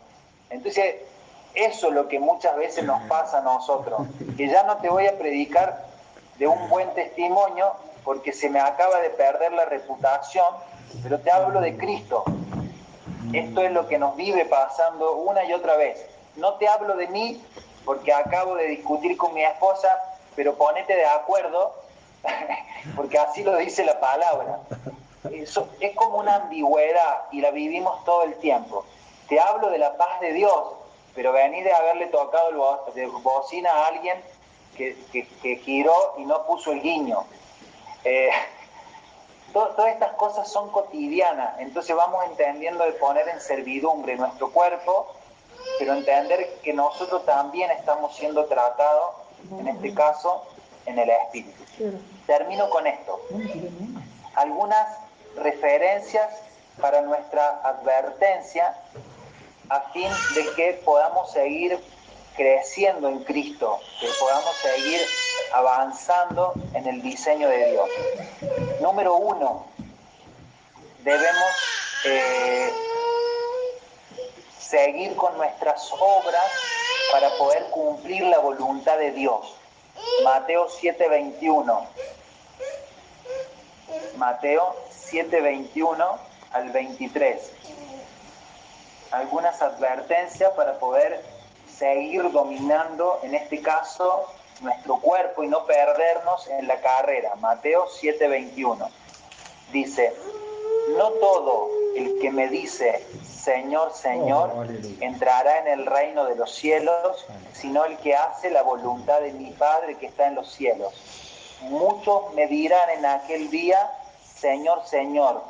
Entonces, 0.51 0.97
eso 1.55 1.89
es 1.89 1.95
lo 1.95 2.09
que 2.09 2.19
muchas 2.19 2.57
veces 2.57 2.85
nos 2.85 3.03
pasa 3.03 3.39
a 3.39 3.43
nosotros, 3.43 4.03
que 4.37 4.49
ya 4.49 4.65
no 4.65 4.77
te 4.79 4.89
voy 4.89 5.07
a 5.07 5.17
predicar 5.17 5.87
de 6.39 6.47
un 6.47 6.69
buen 6.69 6.93
testimonio 6.95 7.73
porque 8.05 8.33
se 8.33 8.51
me 8.51 8.61
acaba 8.61 9.01
de 9.01 9.11
perder 9.11 9.53
la 9.53 9.65
reputación, 9.65 10.47
pero 11.03 11.21
te 11.21 11.31
hablo 11.31 11.61
de 11.61 11.77
Cristo. 11.77 12.25
Esto 13.33 13.63
es 13.63 13.73
lo 13.73 13.89
que 13.89 13.99
nos 13.99 14.17
vive 14.17 14.45
pasando 14.45 15.17
una 15.17 15.45
y 15.45 15.53
otra 15.53 15.77
vez. 15.77 16.05
No 16.37 16.55
te 16.55 16.69
hablo 16.69 16.97
de 16.97 17.09
mí 17.09 17.43
porque 17.85 18.13
acabo 18.13 18.57
de 18.57 18.67
discutir 18.67 19.17
con 19.17 19.33
mi 19.33 19.43
esposa, 19.45 19.99
pero 20.37 20.55
ponete 20.57 20.95
de 20.95 21.07
acuerdo, 21.07 21.75
porque 22.97 23.19
así 23.19 23.43
lo 23.43 23.57
dice 23.57 23.85
la 23.85 23.99
palabra. 24.01 24.61
Eso 25.33 25.69
es 25.81 25.95
como 25.95 26.19
una 26.19 26.37
ambigüedad 26.37 27.23
y 27.33 27.41
la 27.41 27.51
vivimos 27.51 28.05
todo 28.05 28.25
el 28.25 28.35
tiempo. 28.35 28.85
Te 29.29 29.41
hablo 29.41 29.71
de 29.71 29.79
la 29.79 29.97
paz 29.97 30.21
de 30.21 30.33
Dios, 30.33 30.75
pero 31.15 31.33
vení 31.33 31.63
de 31.63 31.73
haberle 31.73 32.07
tocado 32.07 32.87
el 32.89 32.95
de 32.95 33.07
bocina 33.07 33.71
a 33.71 33.87
alguien 33.89 34.21
que, 34.77 35.57
giró 35.65 36.15
y 36.19 36.25
no 36.25 36.45
puso 36.47 36.73
el 36.73 36.83
guiño. 36.83 37.25
Eh, 38.05 38.31
todas 39.53 39.89
estas 39.89 40.13
cosas 40.15 40.51
son 40.51 40.71
cotidianas, 40.71 41.61
entonces 41.61 41.95
vamos 41.95 42.25
entendiendo 42.27 42.85
de 42.85 42.93
poner 42.93 43.29
en 43.29 43.41
servidumbre 43.41 44.17
nuestro 44.17 44.51
cuerpo, 44.51 45.15
pero 45.79 45.95
entender 45.95 46.59
que 46.63 46.73
nosotros 46.73 47.25
también 47.25 47.71
estamos 47.71 48.17
siendo 48.17 48.47
tratados, 48.47 49.15
en 49.59 49.69
este 49.69 49.95
caso, 49.95 50.45
en 50.87 50.99
el 50.99 51.11
espíritu. 51.11 51.63
Termino 52.27 52.69
con 52.71 52.87
esto. 52.87 53.21
Algunas 54.35 54.99
referencias 55.37 56.29
para 56.81 57.03
nuestra 57.03 57.61
advertencia 57.63 58.77
a 59.69 59.81
fin 59.93 60.09
de 60.35 60.53
que 60.55 60.73
podamos 60.85 61.31
seguir 61.33 61.79
creciendo 62.37 63.09
en 63.09 63.23
Cristo, 63.25 63.81
que 64.01 64.09
podamos 64.19 64.55
seguir 64.57 65.01
avanzando 65.53 66.55
en 66.75 66.87
el 66.87 67.03
diseño 67.03 67.49
de 67.49 67.71
Dios. 67.71 67.89
Número 68.81 69.15
uno, 69.17 69.67
debemos 71.03 71.51
eh, 72.05 72.73
seguir 74.59 75.15
con 75.17 75.37
nuestras 75.37 75.91
obras 75.93 76.51
para 77.13 77.31
poder 77.37 77.65
cumplir 77.71 78.23
la 78.25 78.39
voluntad 78.39 78.99
de 78.99 79.13
Dios. 79.13 79.55
Mateo 80.23 80.69
7:21. 80.69 81.87
Mateo 84.17 84.77
7:21 84.91 86.19
al 86.53 86.71
23 86.71 87.53
algunas 89.17 89.61
advertencias 89.63 90.53
para 90.53 90.79
poder 90.79 91.23
seguir 91.77 92.31
dominando, 92.31 93.21
en 93.23 93.35
este 93.35 93.61
caso, 93.61 94.27
nuestro 94.61 94.99
cuerpo 94.99 95.43
y 95.43 95.49
no 95.49 95.65
perdernos 95.67 96.49
en 96.49 96.67
la 96.67 96.81
carrera. 96.81 97.35
Mateo 97.37 97.87
7:21 97.89 98.89
dice, 99.73 100.15
no 100.97 101.11
todo 101.13 101.69
el 101.97 102.19
que 102.21 102.31
me 102.31 102.49
dice, 102.49 103.05
Señor, 103.25 103.93
Señor, 103.93 104.53
oh, 104.55 104.65
entrará 105.01 105.59
en 105.59 105.69
el 105.69 105.87
reino 105.87 106.25
de 106.27 106.37
los 106.37 106.55
cielos, 106.55 107.27
sino 107.53 107.85
el 107.85 107.97
que 107.99 108.15
hace 108.15 108.51
la 108.51 108.63
voluntad 108.63 109.21
de 109.21 109.33
mi 109.33 109.51
Padre 109.51 109.97
que 109.97 110.07
está 110.07 110.27
en 110.27 110.37
los 110.37 110.53
cielos. 110.53 110.93
Muchos 111.63 112.33
me 112.35 112.47
dirán 112.47 112.91
en 112.91 113.07
aquel 113.07 113.51
día, 113.51 113.91
Señor, 114.37 114.87
Señor, 114.87 115.43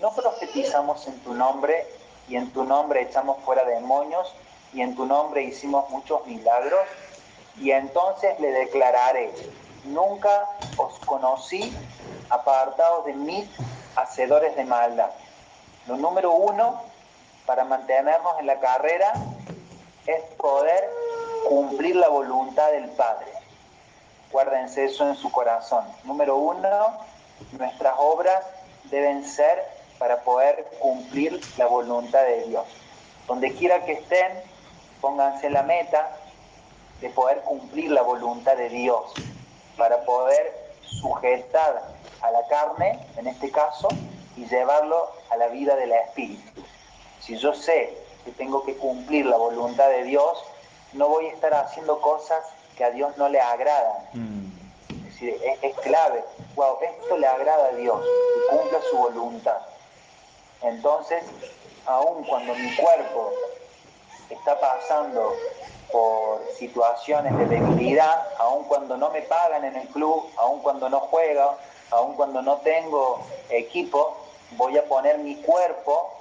¿no 0.00 0.12
profetizamos 0.14 1.06
en 1.06 1.18
tu 1.20 1.34
nombre 1.34 1.86
y 2.30 2.36
en 2.36 2.52
tu 2.52 2.62
nombre 2.62 3.02
echamos 3.02 3.38
fuera 3.44 3.64
demonios 3.64 4.32
y 4.72 4.82
en 4.82 4.94
tu 4.94 5.04
nombre 5.04 5.42
hicimos 5.42 5.90
muchos 5.90 6.24
milagros. 6.26 6.80
Y 7.58 7.72
entonces 7.72 8.38
le 8.38 8.52
declararé, 8.52 9.32
nunca 9.84 10.46
os 10.76 10.96
conocí 11.00 11.76
apartados 12.30 13.04
de 13.04 13.14
mí, 13.14 13.50
hacedores 13.96 14.54
de 14.54 14.64
maldad. 14.64 15.10
Lo 15.88 15.96
número 15.96 16.30
uno, 16.30 16.80
para 17.46 17.64
mantenernos 17.64 18.38
en 18.38 18.46
la 18.46 18.60
carrera, 18.60 19.12
es 20.06 20.22
poder 20.36 20.88
cumplir 21.48 21.96
la 21.96 22.08
voluntad 22.08 22.70
del 22.70 22.88
Padre. 22.90 23.26
Guárdense 24.30 24.84
eso 24.84 25.08
en 25.08 25.16
su 25.16 25.32
corazón. 25.32 25.84
Número 26.04 26.36
uno, 26.36 27.00
nuestras 27.58 27.94
obras 27.98 28.44
deben 28.84 29.24
ser 29.24 29.79
para 30.00 30.22
poder 30.22 30.64
cumplir 30.78 31.38
la 31.58 31.66
voluntad 31.66 32.22
de 32.24 32.44
Dios. 32.44 32.64
Donde 33.28 33.52
quiera 33.52 33.84
que 33.84 33.92
estén, 33.92 34.32
pónganse 35.02 35.50
la 35.50 35.62
meta 35.62 36.16
de 37.02 37.10
poder 37.10 37.42
cumplir 37.42 37.90
la 37.90 38.00
voluntad 38.00 38.56
de 38.56 38.70
Dios, 38.70 39.12
para 39.76 40.00
poder 40.04 40.74
sujetar 40.82 41.82
a 42.22 42.30
la 42.30 42.46
carne, 42.48 42.98
en 43.18 43.26
este 43.26 43.50
caso, 43.50 43.88
y 44.36 44.46
llevarlo 44.46 45.10
a 45.28 45.36
la 45.36 45.48
vida 45.48 45.76
del 45.76 45.92
espíritu. 45.92 46.62
Si 47.20 47.36
yo 47.36 47.54
sé 47.54 47.94
que 48.24 48.32
tengo 48.32 48.64
que 48.64 48.76
cumplir 48.76 49.26
la 49.26 49.36
voluntad 49.36 49.88
de 49.90 50.04
Dios, 50.04 50.42
no 50.94 51.08
voy 51.08 51.26
a 51.26 51.32
estar 51.32 51.52
haciendo 51.52 52.00
cosas 52.00 52.42
que 52.76 52.84
a 52.84 52.90
Dios 52.90 53.16
no 53.18 53.28
le 53.28 53.40
agradan. 53.40 54.02
Mm. 54.14 54.50
Es 54.88 55.04
decir, 55.04 55.40
es, 55.62 55.78
clave, 55.80 56.24
wow, 56.54 56.78
esto 56.80 57.18
le 57.18 57.26
agrada 57.26 57.68
a 57.68 57.72
Dios, 57.72 58.00
que 58.02 58.56
cumpla 58.56 58.78
su 58.90 58.96
voluntad. 58.96 59.58
Entonces, 60.62 61.22
aun 61.86 62.24
cuando 62.24 62.54
mi 62.54 62.74
cuerpo 62.76 63.32
está 64.28 64.58
pasando 64.60 65.34
por 65.90 66.40
situaciones 66.58 67.36
de 67.36 67.46
debilidad, 67.46 68.26
aun 68.38 68.64
cuando 68.64 68.96
no 68.96 69.10
me 69.10 69.22
pagan 69.22 69.64
en 69.64 69.76
el 69.76 69.88
club, 69.88 70.30
aun 70.36 70.60
cuando 70.60 70.88
no 70.88 71.00
juego, 71.00 71.56
aun 71.90 72.14
cuando 72.14 72.42
no 72.42 72.58
tengo 72.58 73.26
equipo, 73.48 74.16
voy 74.52 74.76
a 74.78 74.84
poner 74.84 75.18
mi 75.18 75.36
cuerpo 75.36 76.12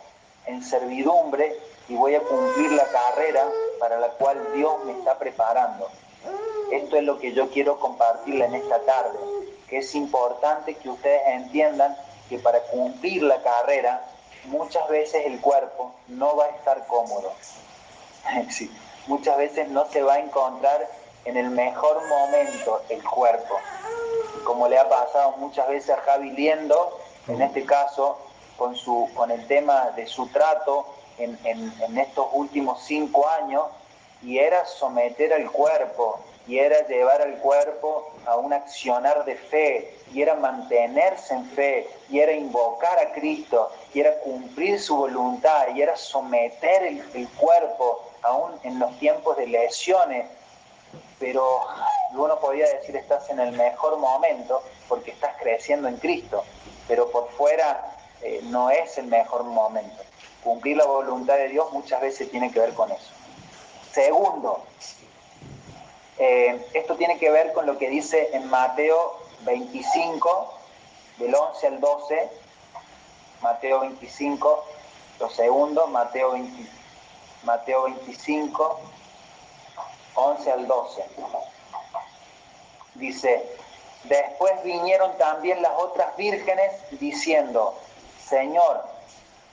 en 0.45 0.63
servidumbre 0.63 1.55
y 1.87 1.95
voy 1.95 2.15
a 2.15 2.21
cumplir 2.21 2.71
la 2.71 2.85
carrera 2.85 3.45
para 3.79 3.99
la 3.99 4.09
cual 4.09 4.53
Dios 4.53 4.83
me 4.85 4.93
está 4.93 5.17
preparando. 5.17 5.89
Esto 6.71 6.97
es 6.97 7.03
lo 7.03 7.19
que 7.19 7.33
yo 7.33 7.49
quiero 7.49 7.79
compartirle 7.79 8.45
en 8.45 8.55
esta 8.55 8.79
tarde, 8.81 9.17
que 9.67 9.79
es 9.79 9.95
importante 9.95 10.75
que 10.75 10.89
ustedes 10.89 11.21
entiendan 11.27 11.97
que 12.29 12.37
para 12.37 12.61
cumplir 12.61 13.23
la 13.23 13.41
carrera 13.41 14.03
muchas 14.49 14.87
veces 14.89 15.25
el 15.25 15.39
cuerpo 15.39 15.93
no 16.07 16.35
va 16.35 16.45
a 16.45 16.49
estar 16.49 16.85
cómodo. 16.87 17.33
muchas 19.07 19.37
veces 19.37 19.69
no 19.69 19.85
se 19.89 20.01
va 20.01 20.15
a 20.15 20.19
encontrar 20.19 20.89
en 21.25 21.37
el 21.37 21.49
mejor 21.49 22.07
momento 22.07 22.81
el 22.89 23.03
cuerpo. 23.03 23.55
Como 24.43 24.67
le 24.67 24.77
ha 24.77 24.87
pasado 24.89 25.31
muchas 25.37 25.67
veces 25.67 25.91
a 25.91 26.01
Javi 26.01 26.31
Liendo, 26.31 26.99
en 27.27 27.41
este 27.41 27.65
caso, 27.65 28.17
con, 28.57 28.75
su, 28.75 29.09
con 29.15 29.31
el 29.31 29.45
tema 29.47 29.91
de 29.95 30.07
su 30.07 30.27
trato 30.27 30.85
en, 31.17 31.37
en 31.43 31.97
estos 31.97 32.27
últimos 32.33 32.83
cinco 32.83 33.27
años, 33.27 33.65
y 34.23 34.37
era 34.37 34.65
someter 34.65 35.33
al 35.33 35.51
cuerpo, 35.51 36.19
y 36.47 36.57
era 36.57 36.87
llevar 36.87 37.21
al 37.21 37.37
cuerpo 37.37 38.11
a 38.25 38.35
un 38.35 38.53
accionar 38.53 39.23
de 39.25 39.35
fe, 39.35 39.95
y 40.13 40.21
era 40.21 40.35
mantenerse 40.35 41.33
en 41.33 41.45
fe, 41.51 41.87
y 42.09 42.19
era 42.19 42.31
invocar 42.31 42.97
a 42.99 43.11
Cristo, 43.13 43.71
y 43.93 43.99
era 43.99 44.19
cumplir 44.19 44.79
su 44.79 44.95
voluntad, 44.95 45.67
y 45.75 45.81
era 45.81 45.95
someter 45.95 46.83
el, 46.83 47.27
cuerpo, 47.29 48.03
aún 48.21 48.51
en 48.63 48.79
los 48.79 48.97
tiempos 48.99 49.37
de 49.37 49.47
lesiones. 49.47 50.27
Pero 51.19 51.61
uno 52.13 52.39
podía 52.39 52.67
decir 52.67 52.95
estás 52.95 53.29
en 53.29 53.39
el 53.39 53.51
mejor 53.51 53.97
momento 53.97 54.63
porque 54.87 55.11
estás 55.11 55.35
creciendo 55.41 55.87
en 55.87 55.97
Cristo, 55.97 56.43
pero 56.87 57.09
por 57.11 57.29
fuera 57.31 57.97
eh, 58.21 58.39
no 58.43 58.69
es 58.69 58.97
el 58.97 59.07
mejor 59.07 59.43
momento. 59.43 60.01
Cumplir 60.43 60.77
la 60.77 60.85
voluntad 60.85 61.35
de 61.35 61.49
Dios 61.49 61.71
muchas 61.73 62.01
veces 62.01 62.31
tiene 62.31 62.51
que 62.51 62.59
ver 62.59 62.73
con 62.73 62.91
eso. 62.91 63.11
Segundo, 63.91 64.63
eh, 66.17 66.65
esto 66.73 66.95
tiene 66.95 67.17
que 67.17 67.31
ver 67.31 67.53
con 67.53 67.65
lo 67.65 67.77
que 67.77 67.89
dice 67.89 68.29
en 68.33 68.49
Mateo 68.49 69.17
25, 69.41 70.53
del 71.17 71.35
11 71.35 71.67
al 71.67 71.79
12, 71.79 72.29
Mateo 73.41 73.81
25, 73.81 74.65
lo 75.19 75.29
segundo, 75.29 75.87
Mateo, 75.87 76.33
Mateo 77.43 77.83
25, 77.83 78.79
11 80.15 80.51
al 80.51 80.67
12. 80.67 81.03
Dice, 82.95 83.49
después 84.03 84.63
vinieron 84.63 85.17
también 85.17 85.61
las 85.61 85.71
otras 85.77 86.15
vírgenes 86.17 86.73
diciendo, 86.99 87.75
Señor, 88.25 88.83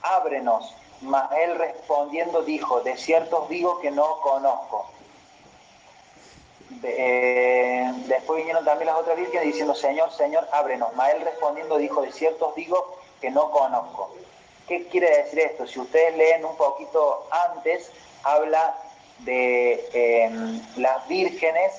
ábrenos. 0.03 0.75
Mas 1.03 1.31
él 1.33 1.59
respondiendo 1.59 2.43
dijo, 2.43 2.81
de 2.81 2.97
cierto 2.97 3.43
os 3.43 3.49
digo 3.49 3.81
que 3.81 3.91
no 3.91 4.21
conozco. 4.21 4.91
Eh, 6.83 7.93
después 8.07 8.39
vinieron 8.39 8.65
también 8.65 8.87
las 8.87 8.97
otras 8.97 9.17
vírgenes 9.17 9.47
diciendo, 9.47 9.75
Señor, 9.75 10.11
Señor, 10.13 10.49
ábrenos. 10.53 10.95
Mas 10.95 11.15
él 11.15 11.21
respondiendo 11.23 11.77
dijo, 11.77 12.01
de 12.03 12.13
cierto 12.13 12.49
os 12.49 12.55
digo 12.55 12.99
que 13.27 13.33
no 13.33 13.51
conozco. 13.51 14.15
¿Qué 14.69 14.87
quiere 14.87 15.25
decir 15.25 15.41
esto? 15.41 15.67
Si 15.67 15.81
ustedes 15.81 16.17
leen 16.17 16.45
un 16.45 16.57
poquito 16.57 17.27
antes, 17.33 17.91
habla 18.23 18.77
de 19.19 19.85
em, 19.93 20.63
las 20.77 21.09
vírgenes 21.09 21.73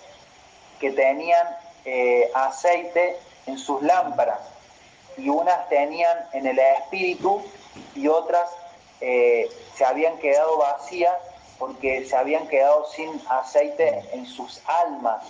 que 0.77 0.91
tenían 0.91 1.47
eh, 1.85 2.29
aceite 2.33 3.15
en 3.45 3.57
sus 3.57 3.81
lámparas 3.81 4.41
y 5.15 5.29
unas 5.29 5.69
tenían 5.69 6.17
en 6.33 6.47
el 6.47 6.59
espíritu 6.59 7.41
y 7.95 8.09
otras 8.09 8.49
eh, 8.99 9.49
se 9.77 9.85
habían 9.85 10.17
quedado 10.17 10.57
vacías 10.57 11.15
porque 11.57 12.03
se 12.03 12.15
habían 12.17 12.45
quedado 12.49 12.87
sin 12.91 13.21
aceite 13.29 14.03
en 14.11 14.25
sus 14.25 14.61
almas. 14.65 15.23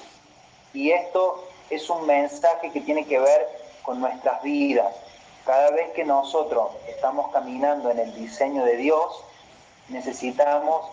Y 0.73 0.89
esto 0.89 1.47
es 1.69 1.87
un 1.91 2.07
mensaje 2.07 2.71
que 2.71 2.81
tiene 2.81 3.05
que 3.05 3.19
ver 3.19 3.47
con 3.83 3.99
nuestras 4.01 4.41
vidas. 4.41 4.95
Cada 5.47 5.71
vez 5.71 5.91
que 5.93 6.03
nosotros 6.03 6.71
estamos 6.89 7.31
caminando 7.31 7.89
en 7.89 7.99
el 7.99 8.13
diseño 8.13 8.65
de 8.65 8.75
Dios, 8.75 9.23
necesitamos 9.87 10.91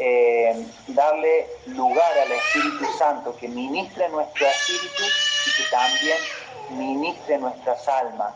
eh, 0.00 0.66
darle 0.88 1.46
lugar 1.66 2.18
al 2.18 2.32
Espíritu 2.32 2.86
Santo 2.98 3.36
que 3.36 3.46
ministre 3.46 4.08
nuestro 4.08 4.48
espíritu 4.48 5.04
y 5.46 5.62
que 5.62 5.70
también 5.70 6.18
ministre 6.70 7.38
nuestras 7.38 7.86
almas, 7.86 8.34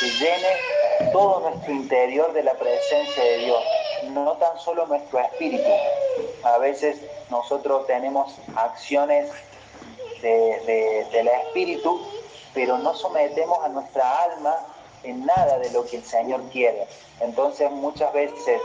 que 0.00 0.08
llene 0.12 1.12
todo 1.12 1.40
nuestro 1.40 1.72
interior 1.74 2.32
de 2.32 2.44
la 2.44 2.54
presencia 2.54 3.22
de 3.22 3.36
Dios, 3.36 3.62
no 4.04 4.32
tan 4.38 4.58
solo 4.58 4.86
nuestro 4.86 5.18
espíritu. 5.18 5.72
A 6.42 6.56
veces 6.56 7.02
nosotros 7.28 7.86
tenemos 7.86 8.34
acciones 8.54 9.30
del 10.22 11.28
espíritu, 11.28 12.00
pero 12.54 12.78
no 12.78 12.94
sometemos 12.94 13.62
a 13.62 13.68
nuestra 13.68 14.22
alma 14.22 14.56
en 15.02 15.24
nada 15.24 15.58
de 15.58 15.70
lo 15.70 15.86
que 15.86 15.96
el 15.96 16.04
Señor 16.04 16.42
quiere. 16.50 16.86
Entonces 17.20 17.70
muchas 17.70 18.12
veces 18.12 18.60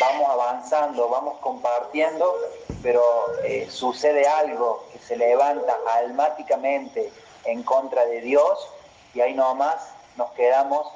vamos 0.00 0.28
avanzando, 0.28 1.08
vamos 1.08 1.38
compartiendo, 1.40 2.36
pero 2.82 3.02
eh, 3.44 3.66
sucede 3.70 4.26
algo 4.26 4.84
que 4.92 4.98
se 4.98 5.16
levanta 5.16 5.76
almáticamente 5.88 7.10
en 7.44 7.62
contra 7.62 8.04
de 8.06 8.20
Dios 8.20 8.68
y 9.14 9.20
ahí 9.20 9.34
nomás 9.34 9.76
nos 10.16 10.30
quedamos 10.32 10.86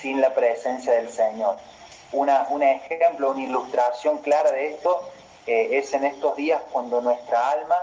sin 0.00 0.20
la 0.20 0.34
presencia 0.34 0.92
del 0.92 1.10
Señor. 1.10 1.56
Una, 2.12 2.46
un 2.50 2.62
ejemplo, 2.62 3.30
una 3.30 3.42
ilustración 3.42 4.18
clara 4.18 4.52
de 4.52 4.74
esto 4.74 5.10
eh, 5.46 5.78
es 5.78 5.92
en 5.92 6.04
estos 6.04 6.36
días 6.36 6.62
cuando 6.72 7.00
nuestra 7.00 7.50
alma, 7.50 7.76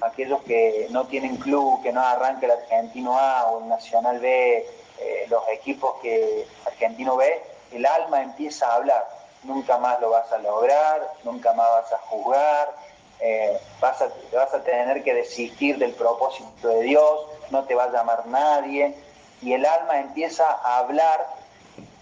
aquellos 0.00 0.40
que 0.42 0.86
no 0.90 1.06
tienen 1.06 1.36
club, 1.36 1.82
que 1.82 1.92
no 1.92 2.00
arranque 2.00 2.46
el 2.46 2.52
Argentino 2.52 3.18
A 3.18 3.46
o 3.46 3.60
el 3.62 3.68
Nacional 3.68 4.20
B, 4.20 4.66
eh, 5.00 5.26
los 5.28 5.42
equipos 5.48 6.00
que 6.02 6.46
Argentino 6.66 7.16
B, 7.16 7.42
el 7.72 7.86
alma 7.86 8.22
empieza 8.22 8.70
a 8.70 8.74
hablar 8.76 9.18
nunca 9.42 9.78
más 9.78 10.00
lo 10.00 10.10
vas 10.10 10.30
a 10.32 10.38
lograr, 10.38 11.12
nunca 11.24 11.52
más 11.52 11.68
vas 11.70 11.92
a 11.92 11.98
juzgar, 11.98 12.74
eh, 13.20 13.58
vas, 13.80 14.00
a, 14.00 14.08
vas 14.32 14.54
a 14.54 14.62
tener 14.62 15.02
que 15.02 15.14
desistir 15.14 15.78
del 15.78 15.92
propósito 15.92 16.68
de 16.68 16.82
Dios, 16.82 17.26
no 17.50 17.64
te 17.64 17.74
va 17.74 17.84
a 17.84 17.90
llamar 17.90 18.26
nadie, 18.26 18.94
y 19.42 19.52
el 19.52 19.64
alma 19.64 20.00
empieza 20.00 20.44
a 20.46 20.78
hablar 20.78 21.26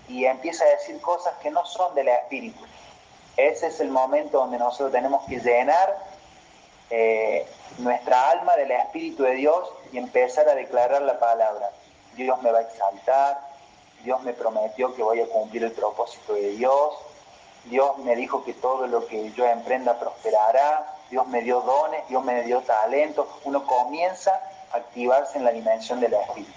y 0.08 0.24
empieza 0.24 0.64
a 0.64 0.68
decir 0.68 1.00
cosas 1.00 1.34
que 1.42 1.50
no 1.50 1.64
son 1.66 1.94
del 1.94 2.08
espíritu. 2.08 2.64
Ese 3.36 3.66
es 3.66 3.80
el 3.80 3.90
momento 3.90 4.38
donde 4.38 4.58
nosotros 4.58 4.92
tenemos 4.92 5.24
que 5.26 5.38
llenar 5.38 5.96
eh, 6.88 7.46
nuestra 7.78 8.30
alma 8.30 8.56
del 8.56 8.70
espíritu 8.70 9.24
de 9.24 9.32
Dios 9.32 9.68
y 9.92 9.98
empezar 9.98 10.48
a 10.48 10.54
declarar 10.54 11.02
la 11.02 11.18
palabra. 11.18 11.70
Dios 12.24 12.40
me 12.42 12.50
va 12.50 12.58
a 12.58 12.62
exaltar, 12.62 13.40
Dios 14.02 14.22
me 14.22 14.32
prometió 14.32 14.94
que 14.94 15.02
voy 15.02 15.20
a 15.20 15.28
cumplir 15.28 15.64
el 15.64 15.72
propósito 15.72 16.34
de 16.34 16.50
Dios, 16.50 16.94
Dios 17.64 17.98
me 17.98 18.14
dijo 18.14 18.44
que 18.44 18.54
todo 18.54 18.86
lo 18.86 19.06
que 19.06 19.32
yo 19.32 19.46
emprenda 19.46 19.98
prosperará, 19.98 20.94
Dios 21.10 21.26
me 21.28 21.42
dio 21.42 21.60
dones, 21.60 22.06
Dios 22.08 22.24
me 22.24 22.42
dio 22.42 22.60
talentos, 22.62 23.26
uno 23.44 23.66
comienza 23.66 24.32
a 24.72 24.76
activarse 24.78 25.38
en 25.38 25.44
la 25.44 25.52
dimensión 25.52 26.00
del 26.00 26.14
espíritu. 26.14 26.52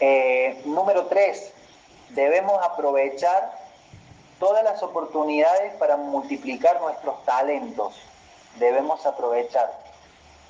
Eh, 0.00 0.62
número 0.64 1.06
tres, 1.06 1.52
debemos 2.10 2.62
aprovechar 2.62 3.52
todas 4.38 4.62
las 4.64 4.82
oportunidades 4.82 5.74
para 5.74 5.96
multiplicar 5.96 6.80
nuestros 6.80 7.24
talentos. 7.24 7.94
Debemos 8.58 9.04
aprovechar 9.06 9.85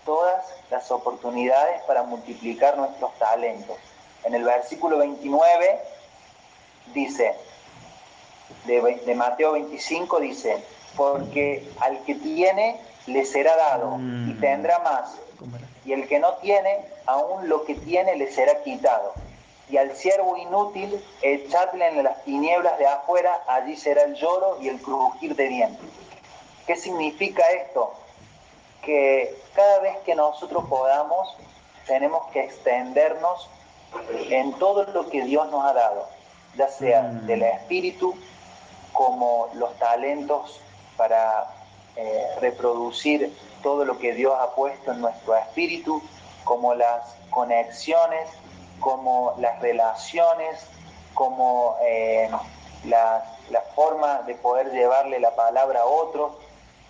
todas 0.07 0.47
las 0.71 0.91
oportunidades 0.91 1.83
para 1.83 2.03
multiplicar 2.05 2.79
nuestros 2.79 3.13
talentos. 3.19 3.77
En 4.25 4.35
el 4.35 4.45
versículo 4.45 4.99
29 4.99 5.79
dice, 6.95 7.35
de, 8.65 9.15
Mateo 9.15 9.53
25 9.53 10.21
dice, 10.21 10.65
porque 10.97 11.69
al 11.81 12.03
que 12.05 12.15
tiene 12.15 12.81
le 13.07 13.27
será 13.27 13.55
dado 13.57 13.97
y 13.97 14.33
mm. 14.33 14.41
tendrá 14.41 14.79
más, 14.79 15.17
y 15.85 15.93
el 15.93 16.09
que 16.09 16.19
no 16.19 16.35
tiene, 16.37 16.81
aún 17.05 17.49
lo 17.49 17.65
que 17.65 17.75
tiene 17.75 18.17
le 18.17 18.33
será 18.33 18.63
quitado. 18.63 19.13
Y 19.69 19.77
al 19.77 19.97
siervo 19.97 20.37
inútil, 20.37 21.05
echadle 21.23 21.89
en 21.89 22.03
las 22.05 22.23
tinieblas 22.25 22.79
de 22.79 22.87
afuera, 22.87 23.43
allí 23.49 23.77
será 23.77 24.03
el 24.03 24.15
lloro 24.15 24.59
y 24.61 24.69
el 24.69 24.81
crujir 24.81 25.35
de 25.35 25.49
dientes. 25.49 25.89
¿Qué 26.67 26.77
significa 26.77 27.45
esto? 27.49 27.93
Que 28.87 29.37
cada 29.55 29.81
vez 29.81 29.99
que 30.07 30.15
nosotros 30.15 30.65
podamos, 30.69 31.37
tenemos 31.87 32.27
que 32.33 32.41
extendernos 32.45 33.51
en 34.31 34.53
todo 34.55 34.85
lo 34.85 35.11
que 35.11 35.23
Dios 35.25 35.51
nos 35.51 35.65
ha 35.65 35.75
dado, 35.75 36.09
ya 36.57 36.69
sea 36.69 37.03
mm. 37.03 37.27
del 37.27 37.43
espíritu, 37.43 38.15
como 38.93 39.51
los 39.55 39.77
talentos 39.79 40.61
para 40.97 41.47
eh, 41.97 42.27
reproducir 42.41 43.37
todo 43.63 43.85
lo 43.85 43.99
que 43.99 44.15
Dios 44.15 44.35
ha 44.39 44.55
puesto 44.55 44.93
en 44.93 45.01
nuestro 45.01 45.37
espíritu, 45.37 46.03
como 46.45 46.75
las 46.75 47.15
conexiones, 47.31 48.29
como 48.81 49.35
las 49.39 49.61
relaciones, 49.61 50.65
como 51.15 51.77
eh, 51.83 52.31
la, 52.85 53.25
forma 53.75 54.23
de 54.23 54.35
poder 54.35 54.73
llevarle 54.73 55.21
la 55.21 55.35
palabra 55.35 55.81
a 55.81 55.87
otros, 55.87 56.33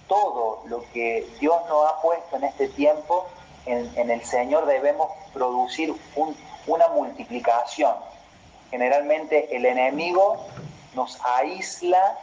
todo 0.08 0.62
lo 0.66 0.82
que 0.92 1.28
Dios 1.40 1.56
nos 1.68 1.88
ha 1.88 2.00
puesto 2.00 2.36
en 2.36 2.44
este 2.44 2.68
tiempo, 2.68 3.26
en, 3.66 4.10
el 4.10 4.24
Señor 4.24 4.66
debemos 4.66 5.10
producir 5.32 5.94
una 6.66 6.88
multiplicación. 6.88 7.94
Generalmente 8.70 9.54
el 9.56 9.66
enemigo 9.66 10.36
nos 10.94 11.18
aísla, 11.24 12.18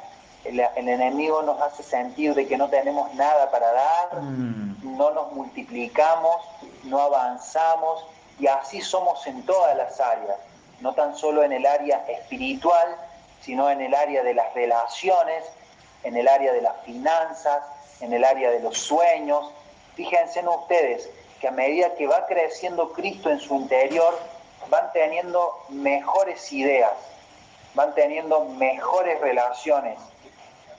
el, 0.46 0.60
enemigo 0.60 1.42
nos 1.42 1.62
hace 1.62 1.84
sentir 1.84 2.34
de 2.34 2.48
que 2.48 2.58
no 2.58 2.70
tenemos 2.70 3.14
nada 3.16 3.52
para 3.52 3.72
dar, 3.72 4.22
mm. 4.22 4.98
no 4.98 5.12
nos 5.12 5.32
multiplicamos, 5.34 6.38
no 6.84 7.00
avanzamos 7.00 8.06
y 8.40 8.48
así 8.48 8.82
somos 8.82 9.26
en 9.28 9.46
todas 9.46 9.76
las 9.78 10.00
áreas, 10.00 10.38
no 10.80 10.94
tan 10.94 11.16
solo 11.16 11.44
en 11.44 11.54
el 11.54 11.66
área 11.66 12.06
espiritual, 12.08 12.98
sino 13.42 13.70
en 13.70 13.82
el 13.82 13.94
área 13.94 14.24
de 14.24 14.34
las 14.34 14.54
relaciones, 14.54 15.44
en 16.04 16.18
el 16.18 16.28
área 16.28 16.54
de 16.54 16.62
las 16.62 16.82
finanzas, 16.84 17.64
en 18.00 18.14
el 18.14 18.24
área 18.24 18.52
de 18.52 18.60
los 18.60 18.78
sueños. 18.78 19.52
Fíjense 19.96 20.40
en 20.40 20.48
ustedes 20.48 21.10
que 21.40 21.48
a 21.48 21.52
medida 21.52 21.96
que 21.96 22.08
va 22.08 22.26
creciendo 22.26 22.94
Cristo 22.94 23.30
en 23.30 23.40
su 23.40 23.56
interior, 23.56 24.18
van 24.70 24.92
teniendo 24.94 25.58
mejores 25.70 26.52
ideas, 26.54 26.94
van 27.76 27.94
teniendo 27.96 28.46
mejores 28.46 29.20
relaciones, 29.20 30.00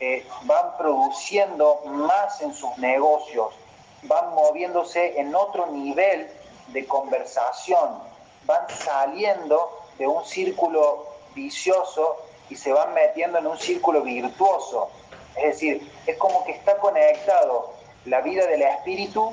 eh, 0.01 0.27
van 0.45 0.77
produciendo 0.79 1.83
más 1.85 2.41
en 2.41 2.55
sus 2.55 2.77
negocios, 2.79 3.55
van 4.03 4.35
moviéndose 4.35 5.19
en 5.21 5.35
otro 5.35 5.67
nivel 5.67 6.29
de 6.69 6.87
conversación, 6.87 7.99
van 8.45 8.69
saliendo 8.71 9.81
de 9.99 10.07
un 10.07 10.25
círculo 10.25 11.07
vicioso 11.35 12.17
y 12.51 12.57
se 12.57 12.73
van 12.73 12.95
metiendo 12.95 13.39
en 13.39 13.47
un 13.47 13.59
círculo 13.59 14.03
virtuoso. 14.03 14.91
Es 15.37 15.45
decir, 15.45 15.93
es 16.07 16.17
como 16.19 16.45
que 16.45 16.53
está 16.53 16.77
conectado 16.79 17.73
la 18.05 18.21
vida 18.21 18.47
del 18.47 18.63
espíritu 18.63 19.33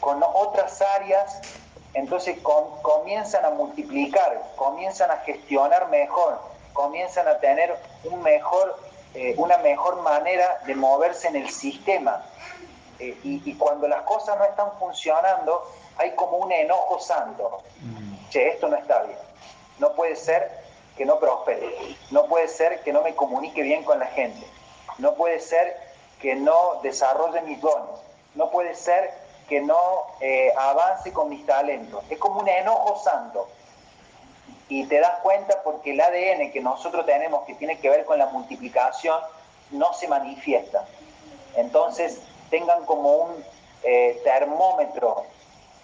con 0.00 0.22
otras 0.22 0.80
áreas, 0.82 1.40
entonces 1.94 2.38
comienzan 2.82 3.44
a 3.44 3.50
multiplicar, 3.50 4.42
comienzan 4.56 5.10
a 5.10 5.18
gestionar 5.18 5.88
mejor, 5.88 6.40
comienzan 6.72 7.28
a 7.28 7.38
tener 7.38 7.76
un 8.04 8.22
mejor, 8.22 8.78
eh, 9.14 9.34
una 9.36 9.58
mejor 9.58 10.02
manera 10.02 10.60
de 10.66 10.74
moverse 10.74 11.28
en 11.28 11.36
el 11.36 11.50
sistema. 11.50 12.24
eh, 12.98 13.18
y, 13.24 13.54
cuando 13.54 13.88
las 13.88 14.02
cosas 14.02 14.36
no 14.38 14.44
están 14.44 14.72
funcionando, 14.78 15.64
hay 15.96 16.14
como 16.14 16.36
un 16.36 16.52
enojo 16.52 17.00
santo. 17.00 17.62
Che, 18.28 18.48
esto 18.48 18.68
no 18.68 18.76
está 18.76 19.02
bien. 19.04 19.18
No 19.78 19.94
puede 19.94 20.16
ser 20.16 20.50
que 20.98 21.06
no 21.06 21.18
prospere. 21.18 21.96
No 22.10 22.26
puede 22.26 22.46
ser 22.46 22.82
que 22.82 22.92
no 22.92 23.02
me 23.02 23.14
comunique 23.14 23.62
bien 23.62 23.84
con 23.84 23.98
la 23.98 24.06
gente. 24.06 24.46
No 25.00 25.14
puede 25.14 25.40
ser 25.40 25.76
que 26.20 26.34
no 26.34 26.80
desarrolle 26.82 27.40
mis 27.42 27.60
dones. 27.60 28.00
No 28.34 28.50
puede 28.50 28.74
ser 28.74 29.12
que 29.48 29.60
no 29.60 30.06
eh, 30.20 30.52
avance 30.56 31.12
con 31.12 31.28
mis 31.28 31.44
talentos. 31.44 32.04
Es 32.08 32.18
como 32.18 32.40
un 32.40 32.48
enojo 32.48 33.02
santo. 33.02 33.48
Y 34.68 34.86
te 34.86 35.00
das 35.00 35.18
cuenta 35.22 35.62
porque 35.64 35.90
el 35.90 36.00
ADN 36.00 36.52
que 36.52 36.60
nosotros 36.60 37.04
tenemos, 37.04 37.44
que 37.44 37.54
tiene 37.54 37.78
que 37.80 37.90
ver 37.90 38.04
con 38.04 38.18
la 38.18 38.26
multiplicación, 38.26 39.20
no 39.72 39.92
se 39.94 40.06
manifiesta. 40.06 40.84
Entonces, 41.56 42.20
tengan 42.50 42.84
como 42.84 43.10
un 43.10 43.44
eh, 43.82 44.20
termómetro 44.22 45.24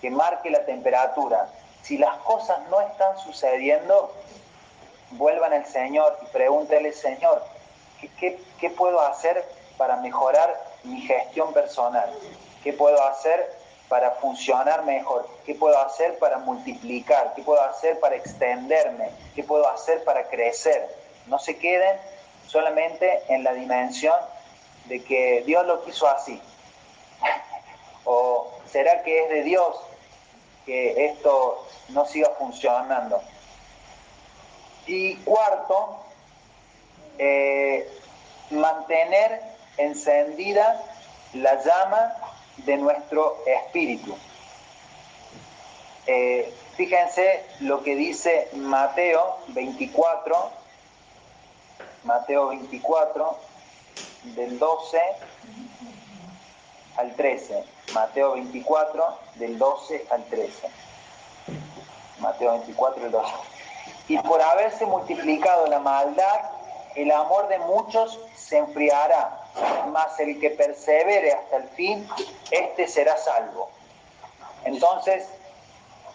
que 0.00 0.10
marque 0.10 0.50
la 0.50 0.64
temperatura. 0.64 1.48
Si 1.82 1.98
las 1.98 2.16
cosas 2.18 2.58
no 2.70 2.80
están 2.80 3.18
sucediendo, 3.18 4.12
vuelvan 5.12 5.52
al 5.52 5.66
Señor 5.66 6.16
y 6.22 6.26
pregúntenle, 6.26 6.92
Señor, 6.92 7.42
¿qué, 8.18 8.70
puedo 8.70 9.00
hacer 9.00 9.44
para 9.76 9.96
mejorar 9.96 10.62
mi 10.84 11.00
gestión 11.02 11.52
personal? 11.52 12.12
¿Qué 12.62 12.72
puedo 12.72 13.02
hacer 13.04 13.52
para 13.88 14.12
funcionar 14.12 14.84
mejor? 14.84 15.28
¿Qué 15.44 15.54
puedo 15.54 15.78
hacer 15.78 16.18
para 16.18 16.38
multiplicar? 16.38 17.34
¿Qué 17.34 17.42
puedo 17.42 17.62
hacer 17.62 18.00
para 18.00 18.16
extenderme? 18.16 19.10
¿Qué 19.34 19.42
puedo 19.42 19.68
hacer 19.68 20.02
para 20.04 20.28
crecer? 20.28 20.88
No 21.26 21.38
se 21.38 21.56
queden 21.58 21.98
solamente 22.46 23.22
en 23.28 23.44
la 23.44 23.52
dimensión 23.52 24.16
de 24.86 25.02
que 25.02 25.42
Dios 25.46 25.66
lo 25.66 25.84
quiso 25.84 26.08
así. 26.08 26.40
¿O 28.04 28.52
será 28.70 29.02
que 29.02 29.24
es 29.24 29.28
de 29.30 29.42
Dios 29.42 29.76
que 30.64 31.06
esto 31.06 31.66
no 31.88 32.04
siga 32.06 32.30
funcionando? 32.38 33.20
Y 34.86 35.16
cuarto, 35.16 36.05
eh, 37.18 37.88
mantener 38.50 39.40
encendida 39.76 40.82
la 41.34 41.62
llama 41.62 42.12
de 42.58 42.76
nuestro 42.76 43.42
espíritu. 43.46 44.16
Eh, 46.06 46.54
fíjense 46.76 47.44
lo 47.60 47.82
que 47.82 47.96
dice 47.96 48.48
Mateo 48.54 49.38
24, 49.48 50.50
Mateo 52.04 52.48
24, 52.48 53.38
del 54.22 54.58
12 54.58 55.00
al 56.96 57.14
13. 57.16 57.64
Mateo 57.92 58.32
24, 58.32 59.18
del 59.34 59.58
12 59.58 60.06
al 60.10 60.24
13. 60.24 60.68
Mateo 62.20 62.52
24, 62.52 63.02
del 63.02 63.12
12. 63.12 63.32
Y 64.08 64.18
por 64.18 64.40
haberse 64.40 64.86
multiplicado 64.86 65.66
la 65.66 65.80
maldad, 65.80 66.55
el 66.96 67.10
amor 67.12 67.48
de 67.48 67.58
muchos 67.58 68.18
se 68.36 68.58
enfriará, 68.58 69.44
mas 69.88 70.18
el 70.18 70.40
que 70.40 70.50
persevere 70.50 71.32
hasta 71.32 71.56
el 71.58 71.68
fin, 71.70 72.08
éste 72.50 72.88
será 72.88 73.16
salvo. 73.18 73.68
Entonces, 74.64 75.28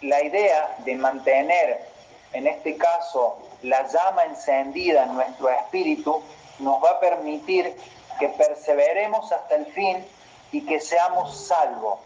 la 0.00 0.22
idea 0.22 0.76
de 0.78 0.96
mantener, 0.96 1.88
en 2.32 2.48
este 2.48 2.76
caso, 2.76 3.38
la 3.62 3.86
llama 3.88 4.24
encendida 4.24 5.04
en 5.04 5.14
nuestro 5.14 5.48
espíritu, 5.50 6.22
nos 6.58 6.82
va 6.82 6.90
a 6.90 7.00
permitir 7.00 7.76
que 8.18 8.28
perseveremos 8.30 9.30
hasta 9.30 9.54
el 9.54 9.66
fin 9.66 10.04
y 10.50 10.66
que 10.66 10.80
seamos 10.80 11.46
salvos. 11.46 12.00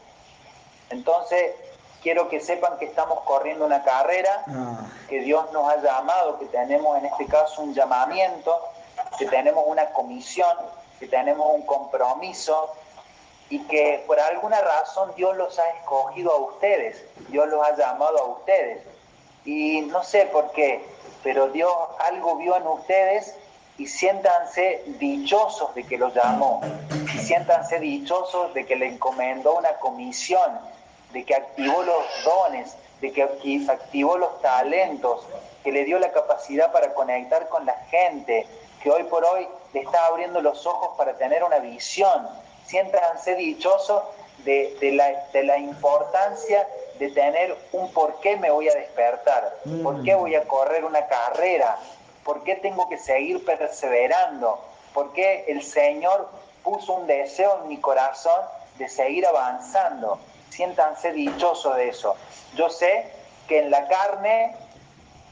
Entonces, 0.91 1.53
quiero 2.03 2.29
que 2.29 2.41
sepan 2.41 2.79
que 2.79 2.87
estamos 2.87 3.21
corriendo 3.25 3.65
una 3.65 3.83
carrera, 3.83 4.45
ah. 4.49 4.87
que 5.09 5.21
Dios 5.21 5.51
nos 5.53 5.69
ha 5.71 5.77
llamado, 5.83 6.39
que 6.39 6.47
tenemos 6.47 6.99
en 6.99 7.07
este 7.07 7.27
caso 7.27 7.63
un 7.63 7.75
llamamiento, 7.75 8.61
que 9.19 9.27
tenemos 9.27 9.65
una 9.67 9.87
comisión, 9.87 10.57
que 10.99 11.07
tenemos 11.07 11.47
un 11.55 11.63
compromiso 11.63 12.73
y 13.49 13.61
que 13.61 14.03
por 14.07 14.19
alguna 14.19 14.61
razón 14.61 15.13
Dios 15.17 15.37
los 15.37 15.59
ha 15.59 15.69
escogido 15.71 16.33
a 16.33 16.37
ustedes, 16.39 17.05
Dios 17.29 17.49
los 17.49 17.65
ha 17.65 17.77
llamado 17.77 18.19
a 18.19 18.25
ustedes. 18.25 18.83
Y 19.45 19.83
no 19.83 20.03
sé 20.03 20.27
por 20.27 20.51
qué, 20.51 20.85
pero 21.23 21.49
Dios 21.49 21.73
algo 22.01 22.37
vio 22.37 22.57
en 22.57 22.67
ustedes 22.67 23.35
y 23.79 23.87
siéntanse 23.87 24.83
dichosos 24.99 25.75
de 25.75 25.85
que 25.85 25.99
los 25.99 26.15
llamó, 26.15 26.63
y 27.15 27.19
siéntanse 27.19 27.79
dichosos 27.79 28.55
de 28.55 28.65
que 28.65 28.75
le 28.75 28.87
encomendó 28.87 29.57
una 29.57 29.75
comisión, 29.75 30.59
de 31.17 31.25
que 31.25 31.35
activó 31.35 31.83
los 31.83 32.05
dones, 32.27 32.77
de 33.01 33.11
que 33.11 33.23
activó 33.23 34.19
los 34.19 34.43
talentos, 34.43 35.27
que 35.65 35.73
le 35.73 35.85
dio 35.85 35.99
la 35.99 36.13
capacidad 36.13 36.71
para 36.73 36.93
conectar 36.93 37.49
con 37.49 37.65
la 37.65 37.73
gente, 37.89 38.47
que 38.83 38.91
hoy 38.91 39.05
por 39.05 39.25
hoy 39.25 39.49
le 39.73 39.81
está 39.81 40.05
abriendo 40.05 40.43
los 40.43 40.67
ojos 40.67 40.91
para 40.99 41.15
tener 41.15 41.43
una 41.43 41.59
visión. 41.61 42.29
Siéntanse 42.67 43.35
dichosos 43.35 44.03
de, 44.45 44.77
la, 44.93 45.25
de 45.33 45.43
la 45.45 45.57
importancia 45.57 46.69
de 46.99 47.09
tener 47.09 47.57
un 47.73 47.91
por 47.95 48.21
qué 48.21 48.37
me 48.37 48.51
voy 48.51 48.69
a 48.69 48.75
despertar, 48.75 49.57
por 49.83 50.03
qué 50.05 50.15
voy 50.15 50.35
a 50.35 50.45
correr 50.45 50.85
una 50.85 51.07
carrera, 51.07 51.79
por 52.25 52.45
qué 52.45 52.57
tengo 52.57 52.91
que 52.91 52.99
seguir 52.99 53.43
perseverando, 53.43 54.61
por 54.93 55.15
qué 55.15 55.47
el 55.49 55.63
Señor 55.63 56.29
puso 56.63 56.93
un 56.93 57.07
deseo 57.07 57.61
en 57.63 57.69
mi 57.69 57.79
corazón 57.79 58.43
de 58.77 58.87
seguir 58.91 59.27
avanzando. 59.27 60.19
Siéntanse 60.51 61.13
dichosos 61.13 61.77
de 61.77 61.89
eso. 61.89 62.17
Yo 62.55 62.71
sé 62.71 63.11
que 63.49 63.61
en 63.61 63.71
la 63.71 63.87
carne 63.89 64.57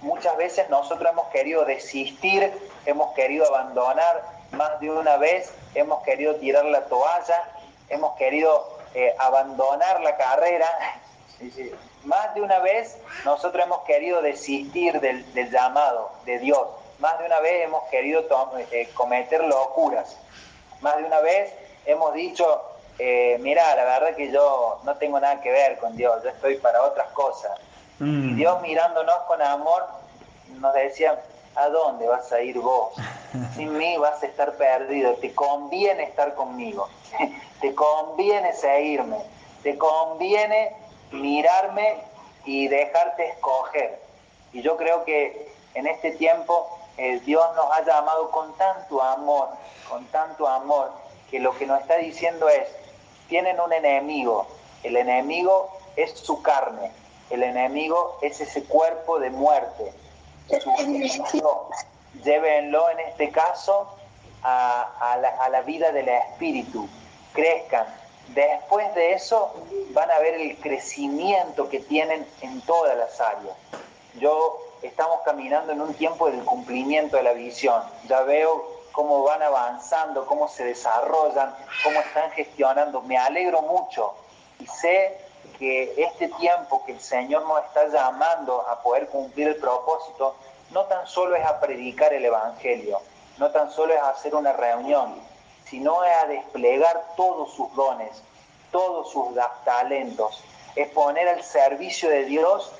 muchas 0.00 0.36
veces 0.36 0.68
nosotros 0.68 1.10
hemos 1.10 1.28
querido 1.28 1.64
desistir, 1.64 2.52
hemos 2.86 3.14
querido 3.14 3.46
abandonar, 3.46 4.22
más 4.52 4.78
de 4.80 4.90
una 4.90 5.16
vez 5.16 5.52
hemos 5.74 6.02
querido 6.04 6.36
tirar 6.36 6.64
la 6.66 6.84
toalla, 6.84 7.50
hemos 7.88 8.16
querido 8.16 8.78
eh, 8.94 9.14
abandonar 9.18 10.00
la 10.00 10.16
carrera. 10.16 10.68
Más 12.04 12.34
de 12.34 12.42
una 12.42 12.58
vez 12.58 12.98
nosotros 13.24 13.64
hemos 13.64 13.80
querido 13.84 14.20
desistir 14.20 15.00
del, 15.00 15.24
llamado 15.50 16.12
de 16.26 16.38
Dios. 16.38 16.68
Más 16.98 17.18
de 17.18 17.24
una 17.24 17.40
vez 17.40 17.64
hemos 17.64 17.82
querido 17.84 18.24
eh, 18.70 18.90
cometer 18.94 19.42
locuras. 19.42 20.18
Más 20.82 20.98
de 20.98 21.04
una 21.04 21.20
vez 21.20 21.50
hemos 21.86 22.12
dicho, 22.12 22.62
eh, 22.98 23.38
mira, 23.40 23.74
la 23.74 23.84
verdad 23.84 24.14
que 24.16 24.30
yo 24.30 24.80
no 24.84 24.96
tengo 24.96 25.18
nada 25.18 25.40
que 25.40 25.50
ver 25.50 25.78
con 25.78 25.96
Dios, 25.96 26.22
yo 26.22 26.30
estoy 26.30 26.56
para 26.56 26.82
otras 26.82 27.10
cosas. 27.12 27.52
Y 28.00 28.04
mm. 28.04 28.36
Dios 28.36 28.62
mirándonos 28.62 29.16
con 29.26 29.40
amor 29.42 29.86
nos 30.58 30.74
decía, 30.74 31.20
¿a 31.54 31.68
dónde 31.68 32.06
vas 32.06 32.30
a 32.32 32.40
ir 32.40 32.58
vos? 32.58 32.94
Sin 33.56 33.76
mí 33.76 33.96
vas 33.96 34.22
a 34.22 34.26
estar 34.26 34.52
perdido, 34.54 35.14
te 35.14 35.34
conviene 35.34 36.04
estar 36.04 36.34
conmigo, 36.34 36.88
te 37.60 37.74
conviene 37.74 38.52
seguirme, 38.52 39.18
te 39.62 39.76
conviene 39.76 40.76
mirarme 41.10 41.96
y 42.44 42.68
dejarte 42.68 43.28
escoger. 43.28 43.98
Y 44.52 44.62
yo 44.62 44.76
creo 44.76 45.04
que 45.04 45.52
en 45.74 45.86
este 45.86 46.12
tiempo 46.12 46.68
eh, 46.96 47.20
Dios 47.24 47.44
nos 47.56 47.70
ha 47.72 47.84
llamado 47.84 48.30
con 48.30 48.56
tanto 48.56 49.02
amor, 49.02 49.48
con 49.88 50.04
tanto 50.06 50.46
amor, 50.46 50.92
que 51.30 51.40
lo 51.40 51.56
que 51.56 51.66
nos 51.66 51.80
está 51.80 51.96
diciendo 51.96 52.48
es, 52.48 52.68
tienen 53.34 53.58
un 53.58 53.72
enemigo, 53.72 54.46
el 54.84 54.96
enemigo 54.96 55.68
es 55.96 56.12
su 56.12 56.40
carne, 56.40 56.92
el 57.30 57.42
enemigo 57.42 58.16
es 58.22 58.40
ese 58.40 58.62
cuerpo 58.62 59.18
de 59.18 59.30
muerte. 59.30 59.92
llévenlo 62.22 62.90
en 62.90 63.00
este 63.00 63.30
caso 63.32 63.88
a, 64.44 65.18
la, 65.20 65.30
a 65.30 65.48
la 65.48 65.62
vida 65.62 65.90
del 65.90 66.08
espíritu, 66.10 66.88
crezcan. 67.32 67.88
Después 68.28 68.94
de 68.94 69.14
eso 69.14 69.52
van 69.90 70.12
a 70.12 70.20
ver 70.20 70.34
el 70.34 70.56
crecimiento 70.58 71.68
que 71.68 71.80
tienen 71.80 72.24
en 72.40 72.60
todas 72.60 72.96
las 72.96 73.20
áreas. 73.20 73.56
Yo 74.20 74.60
estamos 74.80 75.18
caminando 75.24 75.72
en 75.72 75.80
un 75.80 75.92
tiempo 75.94 76.30
del 76.30 76.44
cumplimiento 76.44 77.16
de 77.16 77.24
la 77.24 77.32
visión. 77.32 77.82
Ya 78.08 78.20
veo 78.22 78.73
cómo 78.94 79.24
van 79.24 79.42
avanzando, 79.42 80.24
cómo 80.26 80.48
se 80.48 80.64
desarrollan, 80.64 81.54
cómo 81.82 82.00
están 82.00 82.30
gestionando. 82.30 83.02
Me 83.02 83.18
alegro 83.18 83.60
mucho 83.62 84.14
y 84.60 84.66
sé 84.66 85.18
que 85.58 85.94
este 85.96 86.28
tiempo 86.28 86.84
que 86.86 86.92
el 86.92 87.00
Señor 87.00 87.42
nos 87.46 87.64
está 87.64 87.88
llamando 87.88 88.66
a 88.68 88.80
poder 88.82 89.08
cumplir 89.08 89.48
el 89.48 89.56
propósito, 89.56 90.36
no 90.70 90.84
tan 90.84 91.06
solo 91.06 91.36
es 91.36 91.44
a 91.44 91.60
predicar 91.60 92.12
el 92.14 92.24
Evangelio, 92.24 93.00
no 93.38 93.50
tan 93.50 93.70
solo 93.70 93.92
es 93.94 94.00
a 94.00 94.10
hacer 94.10 94.34
una 94.34 94.52
reunión, 94.52 95.14
sino 95.64 96.04
es 96.04 96.16
a 96.16 96.26
desplegar 96.26 97.04
todos 97.16 97.52
sus 97.52 97.74
dones, 97.74 98.22
todos 98.70 99.10
sus 99.10 99.26
talentos, 99.64 100.42
es 100.76 100.88
poner 100.90 101.28
al 101.28 101.42
servicio 101.42 102.08
de 102.08 102.24
Dios 102.24 102.72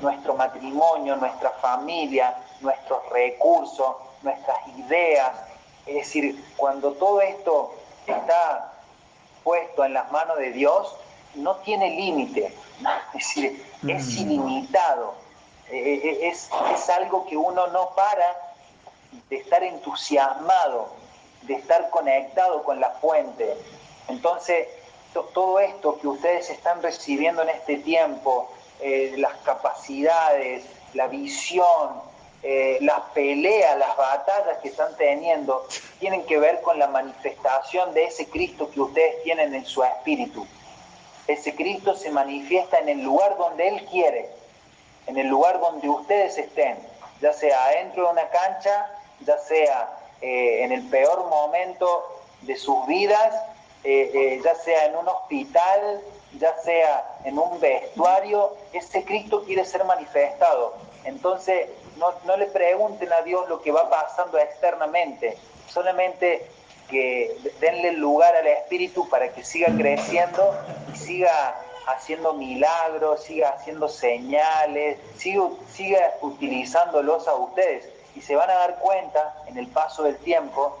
nuestro 0.00 0.34
matrimonio, 0.34 1.16
nuestra 1.16 1.50
familia, 1.50 2.34
nuestros 2.60 3.08
recursos, 3.10 3.96
nuestras 4.22 4.58
ideas. 4.76 5.32
Es 5.90 6.06
decir, 6.06 6.44
cuando 6.56 6.92
todo 6.92 7.20
esto 7.20 7.74
está 8.06 8.72
puesto 9.42 9.84
en 9.84 9.92
las 9.94 10.10
manos 10.12 10.38
de 10.38 10.52
Dios 10.52 10.94
no 11.34 11.56
tiene 11.56 11.90
límite, 11.90 12.54
es 13.08 13.12
decir, 13.14 13.66
es 13.88 14.06
Mm. 14.06 14.20
ilimitado, 14.20 15.14
Eh, 15.72 16.00
eh, 16.02 16.28
es, 16.28 16.50
es 16.74 16.90
algo 16.90 17.26
que 17.26 17.36
uno 17.36 17.68
no 17.68 17.90
para 17.90 18.36
de 19.28 19.36
estar 19.36 19.62
entusiasmado, 19.62 20.88
de 21.42 21.54
estar 21.54 21.90
conectado 21.90 22.64
con 22.64 22.80
la 22.80 22.90
fuente. 23.00 23.56
Entonces, 24.08 24.66
to- 25.14 25.30
todo 25.32 25.60
esto 25.60 25.96
que 26.00 26.08
ustedes 26.08 26.50
están 26.50 26.82
recibiendo 26.82 27.42
en 27.42 27.50
este 27.50 27.76
tiempo, 27.76 28.50
eh, 28.80 29.14
las 29.16 29.34
capacidades, 29.44 30.64
la 30.94 31.06
visión, 31.06 32.02
eh, 32.42 32.78
las 32.80 33.00
peleas, 33.12 33.76
las 33.78 33.96
batallas 33.96 34.58
que 34.62 34.68
están 34.68 34.96
teniendo, 34.96 35.66
tienen 35.98 36.24
que 36.24 36.38
ver 36.38 36.62
con 36.62 36.78
la 36.78 36.86
manifestación 36.86 37.92
de 37.92 38.04
ese 38.04 38.26
Cristo 38.28 38.70
que 38.70 38.80
ustedes 38.80 39.22
tienen 39.24 39.54
en 39.54 39.66
su 39.66 39.82
espíritu. 39.84 40.46
Ese 41.26 41.54
Cristo 41.54 41.94
se 41.94 42.10
manifiesta 42.10 42.78
en 42.78 42.88
el 42.88 43.02
lugar 43.02 43.36
donde 43.36 43.68
Él 43.68 43.84
quiere, 43.90 44.30
en 45.06 45.18
el 45.18 45.26
lugar 45.26 45.60
donde 45.60 45.88
ustedes 45.88 46.38
estén, 46.38 46.78
ya 47.20 47.32
sea 47.32 47.66
adentro 47.66 48.06
de 48.06 48.12
una 48.12 48.28
cancha, 48.30 48.90
ya 49.20 49.36
sea 49.38 49.90
eh, 50.22 50.64
en 50.64 50.72
el 50.72 50.88
peor 50.88 51.28
momento 51.28 52.22
de 52.40 52.56
sus 52.56 52.86
vidas, 52.86 53.34
eh, 53.84 54.40
ya 54.42 54.54
sea 54.54 54.86
en 54.86 54.96
un 54.96 55.08
hospital, 55.08 56.00
ya 56.38 56.56
sea 56.62 57.18
en 57.24 57.38
un 57.38 57.60
vestuario, 57.60 58.56
ese 58.72 59.04
Cristo 59.04 59.44
quiere 59.44 59.64
ser 59.64 59.84
manifestado. 59.84 60.74
Entonces, 61.04 61.68
no, 62.24 62.36
le 62.36 62.46
pregunten 62.46 63.12
a 63.12 63.22
Dios 63.22 63.48
lo 63.48 63.60
que 63.60 63.70
va 63.70 63.90
pasando 63.90 64.38
externamente, 64.38 65.36
solamente 65.68 66.46
que 66.88 67.36
denle 67.60 67.92
lugar 67.92 68.34
al 68.34 68.46
Espíritu 68.46 69.08
para 69.08 69.32
que 69.32 69.44
siga 69.44 69.68
creciendo 69.76 70.54
y 70.92 70.96
siga 70.96 71.54
haciendo 71.86 72.32
milagros, 72.34 73.22
siga 73.22 73.50
haciendo 73.50 73.88
señales, 73.88 74.98
siga, 75.16 75.48
siga 75.72 76.14
utilizándolos 76.20 77.28
a 77.28 77.34
ustedes. 77.34 77.88
Y 78.16 78.22
se 78.22 78.34
van 78.34 78.50
a 78.50 78.54
dar 78.54 78.78
cuenta 78.80 79.34
en 79.46 79.56
el 79.56 79.68
paso 79.68 80.02
del 80.02 80.16
tiempo 80.18 80.76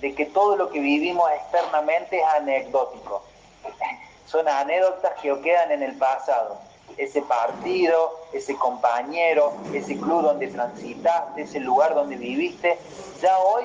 de 0.00 0.14
que 0.14 0.26
todo 0.26 0.56
lo 0.56 0.70
que 0.70 0.80
vivimos 0.80 1.30
externamente 1.32 2.18
es 2.18 2.26
anecdótico. 2.26 3.22
Son 4.26 4.46
anécdotas 4.46 5.12
que 5.20 5.40
quedan 5.40 5.72
en 5.72 5.82
el 5.82 5.96
pasado. 5.96 6.58
Ese 6.96 7.22
partido, 7.22 8.20
ese 8.32 8.56
compañero, 8.56 9.52
ese 9.72 9.96
club 9.96 10.22
donde 10.22 10.48
transitaste, 10.48 11.42
ese 11.42 11.60
lugar 11.60 11.94
donde 11.94 12.16
viviste, 12.16 12.78
ya 13.20 13.38
hoy 13.38 13.64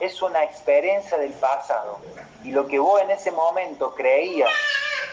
es 0.00 0.20
una 0.22 0.42
experiencia 0.44 1.18
del 1.18 1.32
pasado. 1.32 1.98
Y 2.42 2.50
lo 2.50 2.66
que 2.66 2.78
vos 2.78 3.00
en 3.02 3.10
ese 3.10 3.30
momento 3.30 3.94
creías 3.94 4.50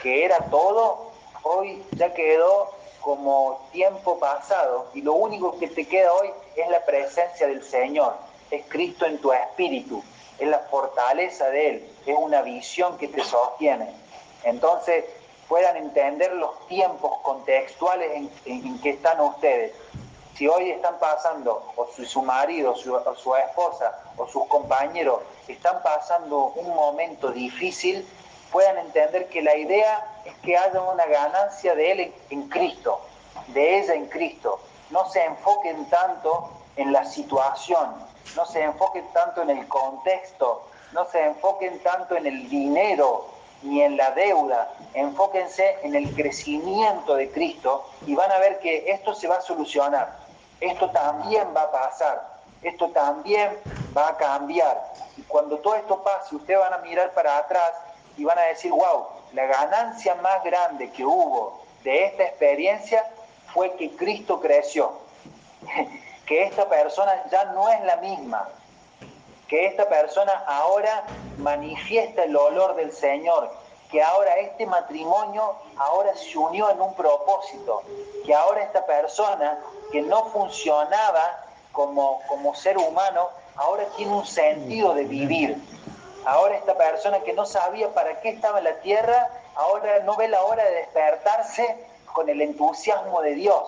que 0.02 0.26
era 0.26 0.50
todo, 0.50 1.12
hoy 1.44 1.84
ya 1.94 2.14
quedó 2.14 2.72
como 3.02 3.68
tiempo 3.72 4.20
pasado. 4.20 4.88
Y 4.94 5.02
lo 5.02 5.14
único 5.14 5.58
que 5.60 5.68
te 5.68 5.88
queda 5.88 6.14
hoy 6.14 6.30
es 6.56 6.70
la 6.70 6.84
presencia 6.86 7.48
del 7.48 7.64
Señor, 7.64 8.16
es 8.50 8.64
Cristo 8.68 9.06
en 9.06 9.18
tu 9.20 9.32
espíritu, 9.34 10.04
es 10.40 10.48
la 10.48 10.60
fortaleza 10.60 11.50
de 11.50 11.70
Él, 11.70 11.90
es 12.06 12.16
una 12.18 12.42
visión 12.42 12.98
que 12.98 13.08
te 13.08 13.24
sostiene. 13.24 13.90
Entonces 14.44 15.06
puedan 15.52 15.76
entender 15.76 16.32
los 16.32 16.66
tiempos 16.70 17.20
contextuales 17.24 18.30
en, 18.46 18.80
que 18.80 18.92
están 18.92 19.20
ustedes. 19.20 19.74
Si 20.38 20.48
hoy 20.48 20.72
están 20.72 20.98
pasando, 20.98 21.74
o 21.76 21.90
su, 21.94 22.06
su 22.06 22.22
marido, 22.22 22.74
su, 22.78 22.96
o 22.96 23.16
su 23.16 23.36
esposa, 23.36 24.00
o 24.16 24.26
sus 24.28 24.48
compañeros 24.48 25.20
están 25.50 25.84
pasando 25.84 26.54
un 26.56 26.74
momento 26.74 27.34
difícil, 27.34 28.08
puedan 28.50 28.78
entender 28.78 29.28
que 29.28 29.42
la 29.42 29.58
idea 29.58 30.22
es 30.24 30.34
que 30.36 30.56
haya 30.56 30.80
una 30.80 31.06
ganancia 31.06 31.76
de 31.76 31.92
él 31.92 32.00
en, 32.00 32.14
en 32.30 32.48
Cristo, 32.48 33.02
de 33.48 33.80
ella 33.80 33.94
en 33.94 34.06
Cristo. 34.06 34.58
No 34.90 35.10
se 35.10 35.22
enfoquen 35.22 35.84
tanto 35.90 36.50
en 36.78 36.94
la 36.94 37.04
situación, 37.04 37.94
no 38.38 38.46
se 38.46 38.62
enfoquen 38.62 39.06
tanto 39.12 39.42
en 39.42 39.50
el 39.50 39.68
contexto, 39.68 40.64
no 40.94 41.04
se 41.10 41.22
enfoquen 41.26 41.78
tanto 41.80 42.16
en 42.16 42.26
el 42.26 42.48
dinero 42.48 43.41
ni 43.64 43.82
en 43.82 43.98
la 43.98 44.12
deuda, 44.12 44.72
enfóquense 44.94 45.78
en 45.84 45.96
el 45.96 46.14
crecimiento 46.16 47.16
de 47.16 47.32
Cristo 47.32 47.86
y 48.06 48.16
van 48.16 48.32
a 48.32 48.40
ver 48.40 48.60
que 48.60 48.92
esto 48.92 49.14
se 49.14 49.28
va 49.28 49.38
a 49.38 49.42
solucionar, 49.42 50.18
esto 50.60 50.90
también 50.90 51.48
va 51.56 51.64
a 51.64 51.72
pasar, 51.72 52.28
esto 52.62 52.90
también 52.90 53.58
va 53.96 54.10
a 54.10 54.18
cambiar. 54.18 54.94
Y 55.18 55.22
cuando 55.24 55.58
todo 55.60 55.76
esto 55.76 56.04
pase, 56.04 56.36
ustedes 56.36 56.60
van 56.60 56.74
a 56.74 56.78
mirar 56.80 57.14
para 57.14 57.38
atrás 57.38 57.72
y 58.18 58.24
van 58.24 58.38
a 58.38 58.44
decir, 58.44 58.72
wow, 58.72 59.08
la 59.34 59.46
ganancia 59.46 60.16
más 60.16 60.44
grande 60.44 60.90
que 60.92 61.06
hubo 61.06 61.62
de 61.84 62.06
esta 62.06 62.24
experiencia 62.24 63.06
fue 63.54 63.76
que 63.76 63.96
Cristo 63.96 64.40
creció, 64.40 64.94
que 66.26 66.44
esta 66.44 66.68
persona 66.68 67.24
ya 67.32 67.46
no 67.46 67.70
es 67.70 67.82
la 67.84 67.98
misma, 67.98 68.48
que 69.52 69.66
esta 69.66 69.90
persona 69.90 70.32
ahora 70.48 71.04
manifiesta 71.38 72.24
el 72.24 72.38
olor 72.38 72.74
del 72.76 72.94
Señor, 72.94 73.52
que 73.92 74.02
ahora 74.02 74.38
este 74.38 74.66
matrimonio 74.66 75.56
ahora 75.76 76.16
se 76.16 76.38
unió 76.38 76.70
en 76.70 76.80
un 76.80 76.94
propósito, 76.96 77.84
que 78.26 78.34
ahora 78.34 78.64
esta 78.64 78.86
persona 78.86 79.60
que 79.92 80.04
no 80.04 80.28
funcionaba 80.28 81.44
como, 81.74 82.22
como 82.30 82.56
ser 82.56 82.78
humano, 82.78 83.28
ahora 83.58 83.84
tiene 83.98 84.14
un 84.14 84.26
sentido 84.26 84.94
de 84.94 85.04
vivir. 85.04 85.58
Ahora 86.24 86.56
esta 86.56 86.78
persona 86.78 87.20
que 87.20 87.34
no 87.34 87.46
sabía 87.46 87.94
para 87.94 88.22
qué 88.22 88.30
estaba 88.30 88.60
en 88.60 88.64
la 88.64 88.76
tierra, 88.76 89.28
ahora 89.56 90.00
no 90.06 90.16
ve 90.16 90.30
la 90.30 90.44
hora 90.44 90.64
de 90.64 90.76
despertarse 90.76 91.86
con 92.06 92.30
el 92.30 92.42
entusiasmo 92.42 93.22
de 93.22 93.36
Dios. 93.36 93.64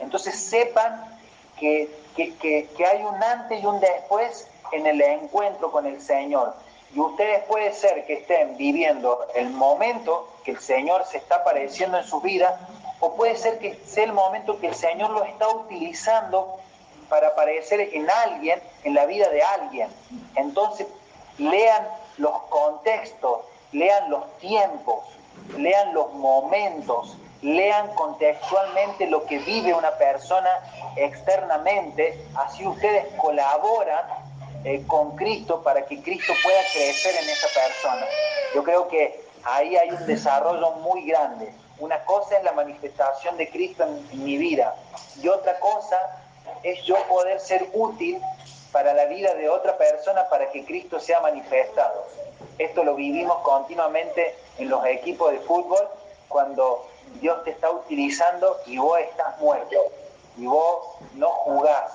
Entonces 0.00 0.36
sepan 0.40 1.20
que, 1.56 1.88
que, 2.16 2.34
que, 2.34 2.68
que 2.76 2.84
hay 2.84 3.04
un 3.04 3.22
antes 3.22 3.62
y 3.62 3.66
un 3.66 3.78
después 3.78 4.48
en 4.72 4.86
el 4.86 5.00
encuentro 5.00 5.70
con 5.70 5.86
el 5.86 6.00
Señor. 6.00 6.54
Y 6.94 6.98
ustedes 6.98 7.44
puede 7.44 7.72
ser 7.72 8.04
que 8.06 8.14
estén 8.14 8.56
viviendo 8.56 9.26
el 9.34 9.50
momento 9.50 10.28
que 10.44 10.52
el 10.52 10.60
Señor 10.60 11.04
se 11.06 11.18
está 11.18 11.36
apareciendo 11.36 11.98
en 11.98 12.04
su 12.04 12.20
vida, 12.20 12.58
o 12.98 13.14
puede 13.14 13.36
ser 13.36 13.58
que 13.58 13.78
sea 13.86 14.04
el 14.04 14.12
momento 14.12 14.58
que 14.60 14.68
el 14.68 14.74
Señor 14.74 15.10
lo 15.10 15.24
está 15.24 15.48
utilizando 15.48 16.58
para 17.08 17.28
aparecer 17.28 17.80
en 17.92 18.10
alguien, 18.10 18.60
en 18.84 18.94
la 18.94 19.06
vida 19.06 19.28
de 19.28 19.42
alguien. 19.42 19.88
Entonces, 20.34 20.86
lean 21.38 21.88
los 22.18 22.36
contextos, 22.48 23.40
lean 23.72 24.10
los 24.10 24.38
tiempos, 24.38 25.04
lean 25.56 25.94
los 25.94 26.12
momentos, 26.14 27.16
lean 27.42 27.94
contextualmente 27.94 29.06
lo 29.06 29.24
que 29.26 29.38
vive 29.38 29.72
una 29.72 29.92
persona 29.92 30.50
externamente, 30.96 32.22
así 32.34 32.66
ustedes 32.66 33.06
colaboran 33.16 34.29
eh, 34.64 34.84
con 34.86 35.16
Cristo 35.16 35.62
para 35.62 35.86
que 35.86 36.02
Cristo 36.02 36.32
pueda 36.42 36.60
crecer 36.72 37.14
en 37.22 37.28
esa 37.28 37.48
persona. 37.48 38.06
Yo 38.54 38.62
creo 38.62 38.88
que 38.88 39.24
ahí 39.44 39.76
hay 39.76 39.90
un 39.90 40.06
desarrollo 40.06 40.72
muy 40.72 41.06
grande. 41.06 41.52
Una 41.78 42.04
cosa 42.04 42.36
es 42.36 42.44
la 42.44 42.52
manifestación 42.52 43.36
de 43.36 43.48
Cristo 43.48 43.84
en, 43.84 44.06
en 44.12 44.24
mi 44.24 44.36
vida 44.36 44.74
y 45.22 45.28
otra 45.28 45.58
cosa 45.60 45.96
es 46.62 46.82
yo 46.84 46.96
poder 47.08 47.40
ser 47.40 47.68
útil 47.72 48.20
para 48.72 48.92
la 48.92 49.06
vida 49.06 49.34
de 49.34 49.48
otra 49.48 49.76
persona 49.76 50.28
para 50.28 50.50
que 50.50 50.64
Cristo 50.64 51.00
sea 51.00 51.20
manifestado. 51.20 52.06
Esto 52.58 52.84
lo 52.84 52.94
vivimos 52.94 53.38
continuamente 53.42 54.34
en 54.58 54.68
los 54.68 54.84
equipos 54.86 55.32
de 55.32 55.38
fútbol 55.40 55.88
cuando 56.28 56.86
Dios 57.20 57.42
te 57.44 57.50
está 57.50 57.70
utilizando 57.70 58.58
y 58.66 58.78
vos 58.78 58.98
estás 59.00 59.38
muerto 59.40 59.76
y 60.36 60.46
vos 60.46 60.86
no 61.14 61.28
jugás 61.28 61.92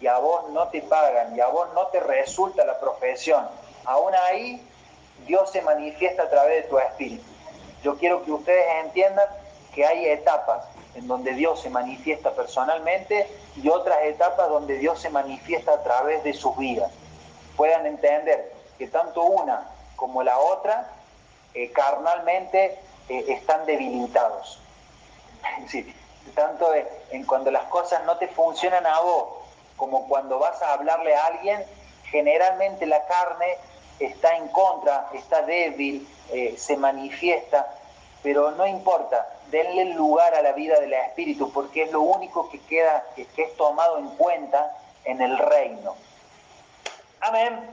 y 0.00 0.06
a 0.06 0.18
vos 0.18 0.50
no 0.50 0.68
te 0.68 0.82
pagan 0.82 1.36
y 1.36 1.40
a 1.40 1.48
vos 1.48 1.68
no 1.74 1.86
te 1.88 2.00
resulta 2.00 2.64
la 2.64 2.78
profesión. 2.78 3.46
Aún 3.84 4.12
ahí 4.26 4.62
Dios 5.26 5.50
se 5.50 5.62
manifiesta 5.62 6.24
a 6.24 6.30
través 6.30 6.64
de 6.64 6.68
tu 6.68 6.78
espíritu. 6.78 7.24
Yo 7.82 7.96
quiero 7.96 8.24
que 8.24 8.32
ustedes 8.32 8.66
entiendan 8.84 9.26
que 9.74 9.84
hay 9.84 10.06
etapas 10.06 10.64
en 10.94 11.06
donde 11.06 11.32
Dios 11.32 11.60
se 11.60 11.70
manifiesta 11.70 12.32
personalmente 12.32 13.28
y 13.56 13.68
otras 13.68 14.02
etapas 14.04 14.48
donde 14.48 14.78
Dios 14.78 15.00
se 15.00 15.10
manifiesta 15.10 15.72
a 15.72 15.82
través 15.82 16.22
de 16.24 16.32
sus 16.32 16.56
vidas. 16.56 16.90
Puedan 17.56 17.86
entender 17.86 18.52
que 18.78 18.88
tanto 18.88 19.22
una 19.22 19.68
como 19.96 20.22
la 20.22 20.38
otra 20.38 20.90
eh, 21.54 21.70
carnalmente 21.72 22.78
eh, 23.08 23.24
están 23.28 23.66
debilitados. 23.66 24.60
Sí, 25.68 25.94
tanto 26.34 26.74
en, 26.74 26.86
en 27.10 27.24
cuando 27.24 27.50
las 27.50 27.64
cosas 27.64 28.04
no 28.04 28.16
te 28.18 28.28
funcionan 28.28 28.86
a 28.86 29.00
vos 29.00 29.37
como 29.78 30.06
cuando 30.06 30.38
vas 30.38 30.60
a 30.60 30.74
hablarle 30.74 31.14
a 31.14 31.24
alguien, 31.24 31.64
generalmente 32.10 32.84
la 32.84 33.06
carne 33.06 33.56
está 33.98 34.36
en 34.36 34.48
contra, 34.48 35.08
está 35.14 35.40
débil, 35.42 36.06
eh, 36.30 36.54
se 36.58 36.76
manifiesta, 36.76 37.66
pero 38.22 38.50
no 38.50 38.66
importa, 38.66 39.26
denle 39.50 39.86
lugar 39.94 40.34
a 40.34 40.42
la 40.42 40.52
vida 40.52 40.78
del 40.80 40.92
Espíritu, 40.92 41.50
porque 41.52 41.84
es 41.84 41.92
lo 41.92 42.02
único 42.02 42.50
que 42.50 42.60
queda, 42.60 43.04
que, 43.16 43.24
que 43.26 43.44
es 43.44 43.56
tomado 43.56 43.98
en 43.98 44.08
cuenta 44.10 44.76
en 45.04 45.22
el 45.22 45.38
reino. 45.38 45.94
Amén. 47.20 47.70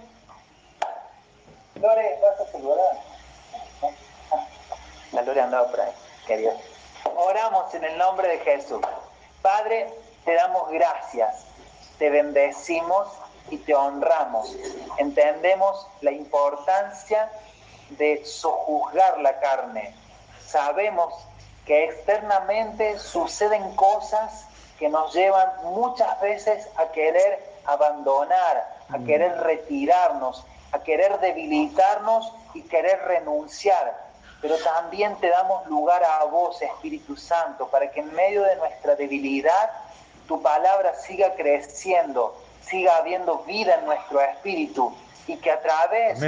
Lore, 1.76 2.20
¿vas 2.22 2.48
a 2.48 2.52
saludar? 2.52 3.00
La 5.12 5.22
Lore 5.22 5.42
andaba 5.42 5.70
por 5.70 5.82
ahí, 5.82 5.92
querido. 6.26 6.54
Oramos 7.16 7.74
en 7.74 7.84
el 7.84 7.98
nombre 7.98 8.28
de 8.28 8.40
Jesús. 8.40 8.82
Padre, 9.42 9.90
te 10.24 10.34
damos 10.34 10.70
gracias, 10.72 11.46
te 11.98 12.10
bendecimos 12.10 13.08
y 13.50 13.58
te 13.58 13.76
honramos. 13.76 14.56
Entendemos 14.98 15.88
la 16.02 16.12
importancia 16.12 17.30
de 17.92 18.26
sojuzgar 18.26 19.20
la 19.20 19.40
carne. 19.40 19.96
Sabemos 20.46 21.14
que 21.66 21.86
externamente 21.86 23.00
suceden 23.00 23.76
cosas 23.76 24.46
que 24.80 24.90
nos 24.90 25.14
llevan 25.14 25.50
muchas 25.64 26.20
veces 26.22 26.68
a 26.78 26.88
querer 26.88 27.56
abandonar, 27.66 28.76
a 28.90 29.00
querer 29.00 29.38
retirarnos, 29.42 30.46
a 30.72 30.80
querer 30.80 31.20
debilitarnos 31.20 32.32
y 32.54 32.62
querer 32.64 33.00
renunciar. 33.06 34.06
Pero 34.42 34.58
también 34.58 35.16
te 35.20 35.30
damos 35.30 35.66
lugar 35.68 36.04
a 36.04 36.24
vos, 36.26 36.62
Espíritu 36.62 37.16
Santo, 37.16 37.68
para 37.68 37.90
que 37.90 38.02
en 38.02 38.14
medio 38.14 38.44
de 38.44 38.56
nuestra 38.58 38.96
debilidad 38.96 39.72
tu 40.28 40.42
palabra 40.42 40.96
siga 40.96 41.34
creciendo, 41.36 42.36
siga 42.68 42.98
habiendo 42.98 43.40
vida 43.40 43.76
en 43.76 43.86
nuestro 43.86 44.22
espíritu 44.22 44.94
y 45.28 45.38
que 45.38 45.52
a 45.52 45.62
través 45.62 46.20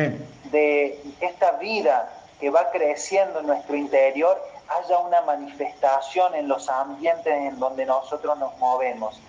de 0.51 1.01
esta 1.19 1.51
vida 1.53 2.09
que 2.39 2.49
va 2.49 2.69
creciendo 2.71 3.39
en 3.39 3.47
nuestro 3.47 3.75
interior 3.75 4.41
haya 4.69 4.99
una 4.99 5.21
manifestación 5.21 6.35
en 6.35 6.47
los 6.47 6.69
ambientes 6.69 7.33
en 7.33 7.59
donde 7.59 7.85
nosotros 7.85 8.37
nos 8.37 8.57
movemos. 8.57 9.19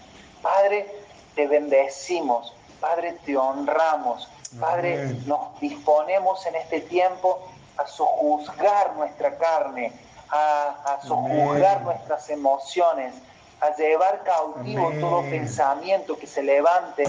Padre, 0.42 0.86
te 1.34 1.46
bendecimos, 1.46 2.54
Padre, 2.80 3.16
te 3.24 3.36
honramos, 3.36 4.28
Padre, 4.58 5.14
nos 5.26 5.60
disponemos 5.60 6.44
en 6.46 6.56
este 6.56 6.80
tiempo 6.80 7.48
a 7.76 7.86
sojuzgar 7.86 8.94
nuestra 8.96 9.36
carne, 9.36 9.92
a, 10.30 10.94
a 10.94 11.02
sojuzgar 11.02 11.82
nuestras 11.82 12.28
emociones, 12.30 13.14
a 13.60 13.74
llevar 13.76 14.22
cautivo 14.24 14.92
todo 15.00 15.22
pensamiento 15.22 16.18
que 16.18 16.26
se 16.26 16.42
levante 16.42 17.04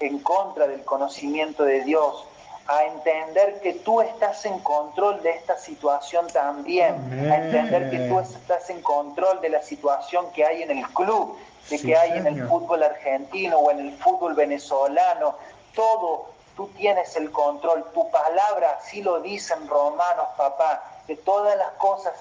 en 0.00 0.18
contra 0.20 0.66
del 0.66 0.84
conocimiento 0.84 1.64
de 1.64 1.82
Dios, 1.82 2.24
a 2.66 2.84
entender 2.84 3.60
que 3.60 3.74
tú 3.74 4.00
estás 4.00 4.44
en 4.44 4.58
control 4.60 5.22
de 5.22 5.30
esta 5.30 5.56
situación 5.56 6.26
también, 6.28 6.94
a 7.30 7.36
entender 7.36 7.90
que 7.90 8.08
tú 8.08 8.20
estás 8.20 8.68
en 8.70 8.82
control 8.82 9.40
de 9.40 9.48
la 9.48 9.62
situación 9.62 10.30
que 10.32 10.44
hay 10.44 10.62
en 10.62 10.70
el 10.70 10.86
club, 10.88 11.38
de 11.70 11.80
que 11.80 11.96
hay 11.96 12.18
en 12.18 12.26
el 12.26 12.46
fútbol 12.46 12.82
argentino 12.82 13.58
o 13.58 13.70
en 13.70 13.80
el 13.80 13.96
fútbol 13.96 14.34
venezolano, 14.34 15.36
todo 15.74 16.26
tú 16.56 16.68
tienes 16.76 17.14
el 17.16 17.30
control, 17.30 17.84
tu 17.94 18.10
palabra 18.10 18.78
así 18.80 19.00
lo 19.02 19.20
dicen 19.20 19.66
Romanos, 19.68 20.26
papá, 20.36 20.82
que 21.06 21.16
todas 21.16 21.56
las 21.56 21.70
cosas 21.78 22.12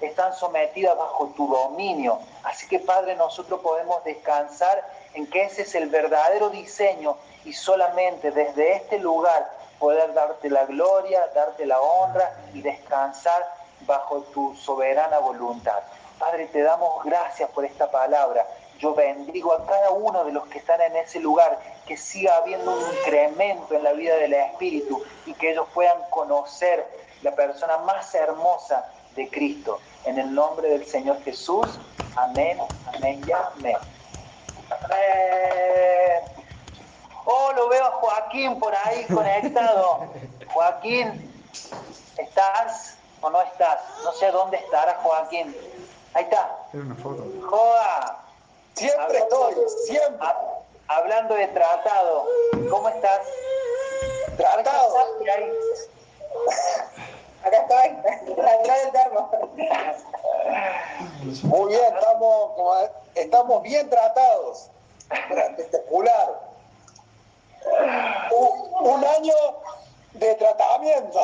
están 0.00 0.34
sometidas 0.34 0.96
bajo 0.96 1.28
tu 1.36 1.46
dominio. 1.46 2.18
Así 2.44 2.68
que 2.68 2.78
Padre, 2.78 3.16
nosotros 3.16 3.60
podemos 3.60 4.02
descansar 4.04 4.84
en 5.14 5.26
que 5.28 5.42
ese 5.44 5.62
es 5.62 5.74
el 5.74 5.88
verdadero 5.88 6.50
diseño 6.50 7.16
y 7.44 7.52
solamente 7.52 8.30
desde 8.30 8.74
este 8.74 8.98
lugar 8.98 9.50
poder 9.78 10.12
darte 10.14 10.50
la 10.50 10.66
gloria, 10.66 11.26
darte 11.34 11.66
la 11.66 11.80
honra 11.80 12.32
y 12.52 12.60
descansar 12.60 13.42
bajo 13.86 14.20
tu 14.34 14.54
soberana 14.54 15.18
voluntad. 15.18 15.82
Padre, 16.18 16.46
te 16.46 16.62
damos 16.62 17.02
gracias 17.04 17.48
por 17.50 17.64
esta 17.64 17.90
palabra. 17.90 18.46
Yo 18.78 18.94
bendigo 18.94 19.52
a 19.52 19.66
cada 19.66 19.90
uno 19.90 20.24
de 20.24 20.32
los 20.32 20.46
que 20.48 20.58
están 20.58 20.80
en 20.82 20.96
ese 20.96 21.18
lugar, 21.18 21.58
que 21.86 21.96
siga 21.96 22.36
habiendo 22.36 22.72
un 22.72 22.96
incremento 22.96 23.74
en 23.74 23.84
la 23.84 23.92
vida 23.92 24.16
del 24.16 24.34
Espíritu 24.34 25.02
y 25.26 25.34
que 25.34 25.52
ellos 25.52 25.66
puedan 25.74 25.98
conocer 26.10 26.86
la 27.22 27.34
persona 27.34 27.78
más 27.78 28.14
hermosa 28.14 28.90
de 29.20 29.28
Cristo. 29.28 29.78
En 30.04 30.18
el 30.18 30.34
nombre 30.34 30.68
del 30.70 30.86
Señor 30.86 31.22
Jesús. 31.22 31.78
Amén, 32.16 32.58
amén 32.94 33.22
y 33.26 33.32
amén. 33.32 33.76
Eh, 34.96 36.20
oh, 37.26 37.52
lo 37.54 37.68
veo 37.68 37.84
a 37.84 37.90
Joaquín 37.92 38.58
por 38.58 38.74
ahí 38.74 39.04
conectado. 39.04 40.06
Joaquín, 40.52 41.32
¿estás 42.16 42.96
o 43.20 43.30
no 43.30 43.42
estás? 43.42 43.80
No 44.04 44.12
sé 44.12 44.30
dónde 44.30 44.56
estará 44.56 44.94
Joaquín. 45.02 45.54
Ahí 46.14 46.24
está. 46.24 46.56
una 46.72 46.94
foto. 46.96 47.24
Joa. 47.48 48.24
Siempre 48.74 49.18
estoy, 49.18 49.54
siempre. 49.86 50.28
Hablando 50.88 51.34
de 51.34 51.46
tratado, 51.48 52.26
¿cómo 52.70 52.88
estás? 52.88 53.20
Tratado. 54.36 54.94
Acá 57.42 57.56
estoy, 57.56 58.34
la 58.36 58.74
del 58.78 58.92
termo. 58.92 59.30
Muy 61.44 61.68
bien, 61.72 61.94
estamos, 61.94 62.90
estamos 63.14 63.62
bien 63.62 63.88
tratados. 63.88 64.70
Espectacular. 65.10 66.40
Un, 68.30 68.88
un 68.88 69.04
año 69.04 69.34
de 70.14 70.34
tratamiento. 70.34 71.20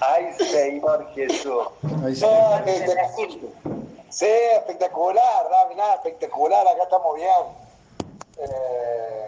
Ay, 0.00 0.32
Señor 0.34 1.12
Jesús. 1.14 1.66
Ay, 2.04 2.14
Sí, 4.10 4.26
espectacular, 4.26 5.48
nada, 5.76 5.94
espectacular, 5.94 6.66
acá 6.66 6.82
estamos 6.82 7.14
bien. 7.14 7.30
Eh, 8.38 9.10